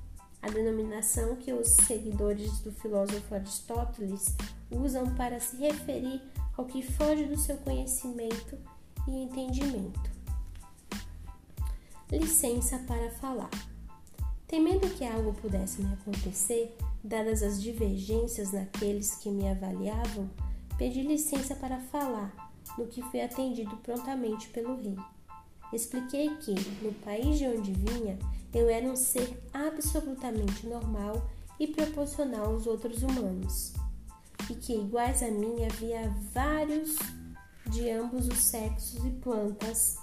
a 0.43 0.49
denominação 0.49 1.37
que 1.37 1.53
os 1.53 1.69
seguidores 1.69 2.61
do 2.61 2.73
filósofo 2.73 3.35
Aristóteles 3.35 4.35
usam 4.71 5.15
para 5.15 5.39
se 5.39 5.57
referir 5.57 6.23
ao 6.57 6.65
que 6.65 6.83
foge 6.83 7.25
do 7.25 7.39
seu 7.39 7.57
conhecimento 7.59 8.57
e 9.07 9.25
entendimento. 9.25 10.11
Licença 12.11 12.79
para 12.87 13.11
falar. 13.11 13.51
Temendo 14.47 14.89
que 14.97 15.05
algo 15.05 15.35
pudesse 15.35 15.83
me 15.83 15.93
acontecer, 15.93 16.77
dadas 17.05 17.43
as 17.43 17.63
divergências 17.63 18.53
naqueles 18.53 19.15
que 19.17 19.31
me 19.31 19.49
avaliavam, 19.49 20.29
pedi 20.77 21.03
licença 21.03 21.55
para 21.55 21.79
falar, 21.79 22.51
no 22.77 22.87
que 22.87 23.03
fui 23.03 23.21
atendido 23.21 23.77
prontamente 23.77 24.49
pelo 24.49 24.77
rei. 24.77 24.97
Expliquei 25.73 26.35
que, 26.37 26.55
no 26.83 26.93
país 26.95 27.39
de 27.39 27.47
onde 27.47 27.73
vinha, 27.73 28.19
eu 28.53 28.69
era 28.69 28.87
um 28.87 28.97
ser 28.97 29.43
absolutamente 29.53 30.67
normal 30.67 31.29
e 31.59 31.67
proporcional 31.67 32.47
aos 32.47 32.67
outros 32.67 33.03
humanos, 33.03 33.73
e 34.49 34.55
que, 34.55 34.75
iguais 34.75 35.23
a 35.23 35.31
mim, 35.31 35.65
havia 35.65 36.13
vários 36.33 36.97
de 37.67 37.91
ambos 37.91 38.27
os 38.27 38.39
sexos 38.39 39.05
e 39.05 39.11
plantas 39.11 39.97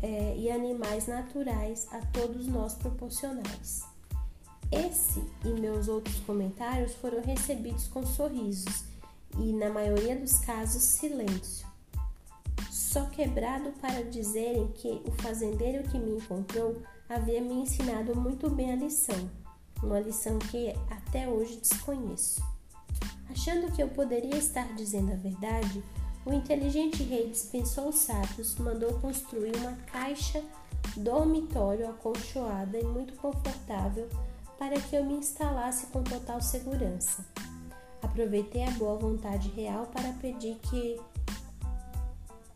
é, 0.00 0.36
e 0.36 0.50
animais 0.50 1.06
naturais 1.06 1.86
a 1.92 2.00
todos 2.06 2.46
nós 2.46 2.74
proporcionais. 2.74 3.82
Esse 4.70 5.22
e 5.44 5.48
meus 5.48 5.88
outros 5.88 6.18
comentários 6.20 6.94
foram 6.94 7.20
recebidos 7.20 7.88
com 7.88 8.06
sorrisos 8.06 8.84
e, 9.38 9.52
na 9.52 9.68
maioria 9.68 10.16
dos 10.16 10.38
casos, 10.38 10.82
silêncio 10.82 11.72
só 12.92 13.06
quebrado 13.06 13.72
para 13.80 14.04
dizerem 14.04 14.68
que 14.68 14.88
o 15.06 15.10
fazendeiro 15.22 15.82
que 15.88 15.98
me 15.98 16.16
encontrou 16.16 16.76
havia 17.14 17.40
me 17.40 17.54
ensinado 17.54 18.16
muito 18.16 18.48
bem 18.48 18.72
a 18.72 18.76
lição, 18.76 19.30
uma 19.82 20.00
lição 20.00 20.38
que 20.38 20.74
até 20.90 21.28
hoje 21.28 21.56
desconheço. 21.56 22.42
Achando 23.30 23.70
que 23.72 23.82
eu 23.82 23.88
poderia 23.88 24.36
estar 24.36 24.74
dizendo 24.74 25.12
a 25.12 25.16
verdade, 25.16 25.82
o 26.24 26.32
inteligente 26.32 27.02
rei 27.02 27.28
dispensou 27.28 27.88
os 27.88 27.96
sábios, 27.96 28.56
mandou 28.56 28.94
construir 29.00 29.54
uma 29.56 29.72
caixa 29.92 30.42
dormitório 30.96 31.88
acolchoada 31.88 32.78
e 32.78 32.84
muito 32.84 33.14
confortável 33.14 34.08
para 34.58 34.80
que 34.80 34.96
eu 34.96 35.04
me 35.04 35.14
instalasse 35.14 35.86
com 35.86 36.02
total 36.02 36.40
segurança. 36.40 37.24
Aproveitei 38.00 38.64
a 38.64 38.70
boa 38.72 38.96
vontade 38.96 39.48
real 39.50 39.86
para 39.86 40.12
pedir 40.14 40.56
que 40.56 41.00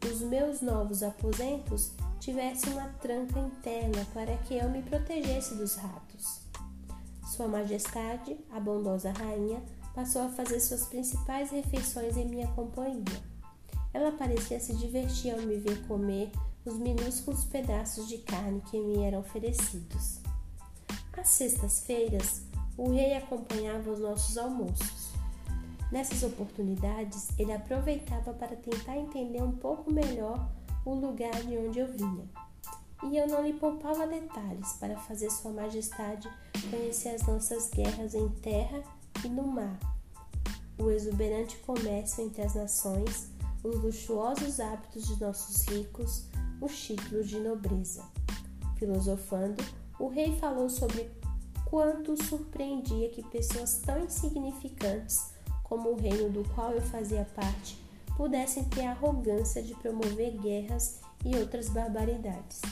os 0.06 0.20
meus 0.20 0.60
novos 0.60 1.02
aposentos 1.02 1.92
tivessem 2.26 2.72
uma 2.72 2.88
tranca 3.00 3.38
interna 3.38 4.04
para 4.12 4.36
que 4.38 4.56
eu 4.56 4.68
me 4.68 4.82
protegesse 4.82 5.54
dos 5.54 5.76
ratos. 5.76 6.40
Sua 7.24 7.46
Majestade, 7.46 8.36
a 8.50 8.58
bondosa 8.58 9.12
rainha, 9.12 9.62
passou 9.94 10.22
a 10.22 10.28
fazer 10.28 10.58
suas 10.58 10.86
principais 10.86 11.52
refeições 11.52 12.16
em 12.16 12.26
minha 12.26 12.48
companhia. 12.48 13.22
Ela 13.94 14.10
parecia 14.10 14.58
se 14.58 14.74
divertir 14.74 15.34
ao 15.34 15.40
me 15.40 15.56
ver 15.56 15.86
comer 15.86 16.32
os 16.64 16.76
minúsculos 16.78 17.44
pedaços 17.44 18.08
de 18.08 18.18
carne 18.18 18.60
que 18.72 18.80
me 18.80 19.04
eram 19.04 19.20
oferecidos. 19.20 20.18
Às 21.16 21.28
sextas-feiras, 21.28 22.42
o 22.76 22.90
rei 22.90 23.16
acompanhava 23.16 23.88
os 23.88 24.00
nossos 24.00 24.36
almoços. 24.36 25.12
Nessas 25.92 26.24
oportunidades, 26.24 27.28
ele 27.38 27.52
aproveitava 27.52 28.34
para 28.34 28.56
tentar 28.56 28.96
entender 28.96 29.44
um 29.44 29.52
pouco 29.52 29.92
melhor 29.92 30.50
o 30.90 30.94
lugar 30.94 31.34
de 31.42 31.56
onde 31.58 31.78
eu 31.78 31.88
vinha. 31.88 32.28
E 33.04 33.16
eu 33.16 33.26
não 33.26 33.42
lhe 33.44 33.52
poupava 33.52 34.06
detalhes 34.06 34.72
para 34.74 34.96
fazer 34.96 35.30
Sua 35.30 35.52
Majestade 35.52 36.28
conhecer 36.70 37.10
as 37.10 37.26
nossas 37.26 37.68
guerras 37.70 38.14
em 38.14 38.28
terra 38.28 38.82
e 39.24 39.28
no 39.28 39.46
mar, 39.46 39.78
o 40.78 40.90
exuberante 40.90 41.56
comércio 41.58 42.24
entre 42.24 42.42
as 42.42 42.54
nações, 42.54 43.28
os 43.62 43.82
luxuosos 43.82 44.60
hábitos 44.60 45.06
de 45.06 45.20
nossos 45.20 45.62
ricos, 45.64 46.26
os 46.60 46.78
títulos 46.78 47.28
de 47.28 47.38
nobreza. 47.38 48.04
Filosofando, 48.76 49.62
o 49.98 50.08
rei 50.08 50.36
falou 50.38 50.68
sobre 50.68 51.10
quanto 51.64 52.22
surpreendia 52.22 53.10
que 53.10 53.22
pessoas 53.22 53.80
tão 53.84 54.04
insignificantes 54.04 55.32
como 55.62 55.90
o 55.90 55.96
reino 55.96 56.30
do 56.30 56.48
qual 56.54 56.72
eu 56.72 56.82
fazia 56.82 57.26
parte, 57.34 57.78
pudessem 58.16 58.64
ter 58.64 58.86
a 58.86 58.92
arrogância 58.92 59.62
de 59.62 59.74
promover 59.74 60.32
guerras 60.38 61.00
e 61.24 61.36
outras 61.36 61.68
barbaridades. 61.68 62.62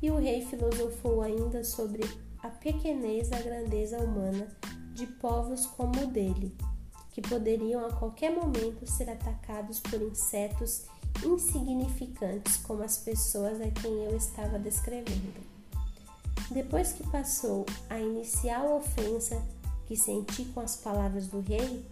E 0.00 0.10
o 0.10 0.18
rei 0.18 0.44
filosofou 0.44 1.22
ainda 1.22 1.64
sobre 1.64 2.02
a 2.42 2.48
pequenez 2.48 3.30
e 3.30 3.34
a 3.34 3.40
grandeza 3.40 3.98
humana 3.98 4.46
de 4.92 5.06
povos 5.06 5.66
como 5.66 6.04
o 6.04 6.06
dele, 6.06 6.54
que 7.10 7.20
poderiam 7.20 7.84
a 7.84 7.92
qualquer 7.92 8.30
momento 8.30 8.86
ser 8.86 9.10
atacados 9.10 9.80
por 9.80 10.00
insetos 10.00 10.84
insignificantes 11.24 12.56
como 12.58 12.82
as 12.82 12.98
pessoas 12.98 13.60
a 13.60 13.70
quem 13.70 14.04
eu 14.04 14.16
estava 14.16 14.58
descrevendo. 14.58 15.42
Depois 16.50 16.92
que 16.92 17.08
passou 17.08 17.64
a 17.88 17.98
inicial 17.98 18.76
ofensa 18.76 19.42
que 19.86 19.96
senti 19.96 20.44
com 20.46 20.60
as 20.60 20.76
palavras 20.76 21.28
do 21.28 21.40
rei, 21.40 21.84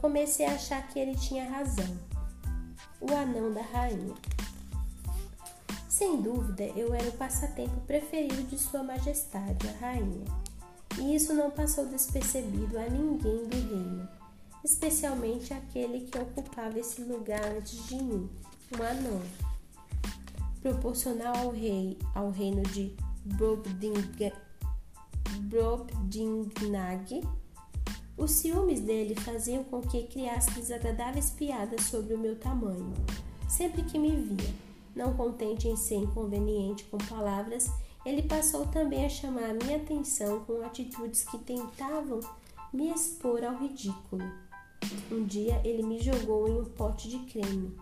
comecei 0.00 0.46
a 0.46 0.54
achar 0.54 0.86
que 0.88 0.98
ele 0.98 1.14
tinha 1.16 1.48
razão. 1.48 2.11
O 3.02 3.12
anão 3.12 3.52
da 3.52 3.62
rainha. 3.62 4.14
Sem 5.88 6.22
dúvida, 6.22 6.62
eu 6.76 6.94
era 6.94 7.08
o 7.08 7.16
passatempo 7.18 7.80
preferido 7.80 8.44
de 8.44 8.56
Sua 8.56 8.84
Majestade, 8.84 9.68
a 9.68 9.72
rainha, 9.78 10.24
e 10.98 11.16
isso 11.16 11.34
não 11.34 11.50
passou 11.50 11.86
despercebido 11.86 12.78
a 12.78 12.88
ninguém 12.88 13.48
do 13.48 13.56
reino, 13.56 14.08
especialmente 14.64 15.52
aquele 15.52 16.06
que 16.06 16.16
ocupava 16.16 16.78
esse 16.78 17.02
lugar 17.02 17.44
antes 17.44 17.86
de 17.88 17.96
mim, 17.96 18.30
um 18.78 18.82
anão. 18.82 19.20
proporcional 20.62 21.36
ao 21.36 21.50
rei, 21.50 21.98
ao 22.14 22.30
reino 22.30 22.62
de 22.62 22.96
Brobdingnag, 23.24 24.22
os 28.16 28.30
ciúmes 28.32 28.80
dele 28.80 29.14
faziam 29.14 29.64
com 29.64 29.80
que 29.80 30.04
criasse 30.04 30.50
desagradáveis 30.52 31.30
piadas 31.30 31.84
sobre 31.84 32.14
o 32.14 32.18
meu 32.18 32.36
tamanho, 32.36 32.92
sempre 33.48 33.82
que 33.82 33.98
me 33.98 34.14
via. 34.14 34.54
Não 34.94 35.14
contente 35.14 35.68
em 35.68 35.76
ser 35.76 35.96
inconveniente 35.96 36.84
com 36.84 36.98
palavras, 36.98 37.70
ele 38.04 38.22
passou 38.22 38.66
também 38.66 39.06
a 39.06 39.08
chamar 39.08 39.50
a 39.50 39.54
minha 39.54 39.76
atenção 39.76 40.40
com 40.44 40.62
atitudes 40.62 41.24
que 41.24 41.38
tentavam 41.38 42.20
me 42.72 42.90
expor 42.90 43.44
ao 43.44 43.56
ridículo. 43.56 44.24
Um 45.10 45.24
dia 45.24 45.60
ele 45.64 45.82
me 45.82 46.00
jogou 46.00 46.48
em 46.48 46.60
um 46.60 46.64
pote 46.64 47.08
de 47.08 47.18
creme. 47.30 47.76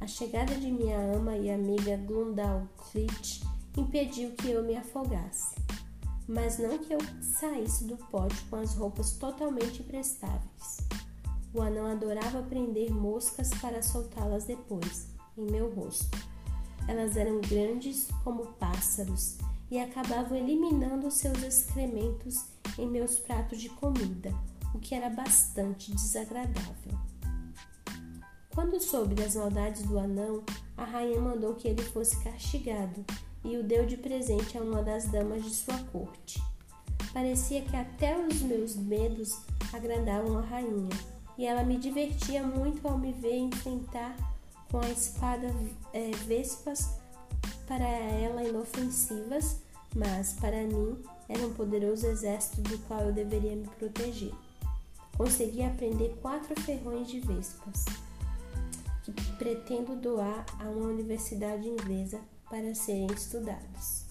A 0.00 0.06
chegada 0.06 0.54
de 0.54 0.70
minha 0.70 0.98
ama 0.98 1.36
e 1.36 1.50
amiga 1.50 1.96
Glundal 1.96 2.66
Clit 2.90 3.42
impediu 3.76 4.32
que 4.32 4.50
eu 4.50 4.62
me 4.62 4.76
afogasse, 4.76 5.56
mas 6.28 6.58
não 6.58 6.78
que 6.78 6.92
eu 6.92 6.98
saísse 7.20 7.84
do 7.84 7.96
pote 7.96 8.42
com 8.50 8.56
as 8.56 8.74
roupas 8.74 9.12
totalmente 9.12 9.82
imprestáveis. 9.82 10.78
O 11.54 11.62
anão 11.62 11.86
adorava 11.86 12.42
prender 12.42 12.92
moscas 12.92 13.50
para 13.60 13.82
soltá-las 13.82 14.44
depois, 14.44 15.08
em 15.38 15.50
meu 15.50 15.72
rosto. 15.72 16.18
Elas 16.88 17.16
eram 17.16 17.40
grandes 17.40 18.08
como 18.22 18.46
pássaros 18.54 19.38
e 19.70 19.78
acabavam 19.78 20.36
eliminando 20.36 21.10
seus 21.10 21.42
excrementos 21.42 22.44
em 22.78 22.86
meus 22.86 23.18
pratos 23.18 23.60
de 23.60 23.68
comida, 23.70 24.32
o 24.74 24.78
que 24.78 24.94
era 24.94 25.08
bastante 25.08 25.92
desagradável. 25.92 26.98
Quando 28.54 28.80
soube 28.80 29.14
das 29.14 29.34
maldades 29.34 29.82
do 29.82 29.98
anão, 29.98 30.42
a 30.76 30.84
rainha 30.84 31.20
mandou 31.20 31.54
que 31.54 31.68
ele 31.68 31.82
fosse 31.82 32.22
castigado 32.22 33.04
e 33.46 33.56
o 33.56 33.62
deu 33.62 33.86
de 33.86 33.96
presente 33.96 34.58
a 34.58 34.60
uma 34.60 34.82
das 34.82 35.06
damas 35.06 35.44
de 35.44 35.50
sua 35.50 35.78
corte. 35.92 36.42
Parecia 37.12 37.62
que 37.62 37.76
até 37.76 38.18
os 38.18 38.42
meus 38.42 38.74
medos 38.74 39.38
agradavam 39.72 40.38
a 40.38 40.42
rainha, 40.42 40.90
e 41.38 41.46
ela 41.46 41.62
me 41.62 41.78
divertia 41.78 42.42
muito 42.42 42.86
ao 42.86 42.98
me 42.98 43.12
ver 43.12 43.36
enfrentar 43.36 44.16
com 44.70 44.80
a 44.80 44.88
espada 44.90 45.54
é, 45.92 46.10
vespas 46.26 46.96
para 47.68 47.86
ela 47.86 48.42
inofensivas, 48.42 49.58
mas 49.94 50.32
para 50.34 50.62
mim 50.64 51.00
era 51.28 51.46
um 51.46 51.54
poderoso 51.54 52.06
exército 52.06 52.62
do 52.62 52.78
qual 52.80 53.00
eu 53.00 53.12
deveria 53.12 53.54
me 53.54 53.68
proteger. 53.78 54.32
Consegui 55.16 55.62
aprender 55.62 56.18
quatro 56.20 56.60
ferrões 56.62 57.08
de 57.08 57.20
vespas, 57.20 57.84
que 59.04 59.12
pretendo 59.38 59.94
doar 59.94 60.44
a 60.58 60.64
uma 60.64 60.88
universidade 60.88 61.68
inglesa 61.68 62.20
para 62.48 62.74
serem 62.74 63.06
estudados. 63.12 64.05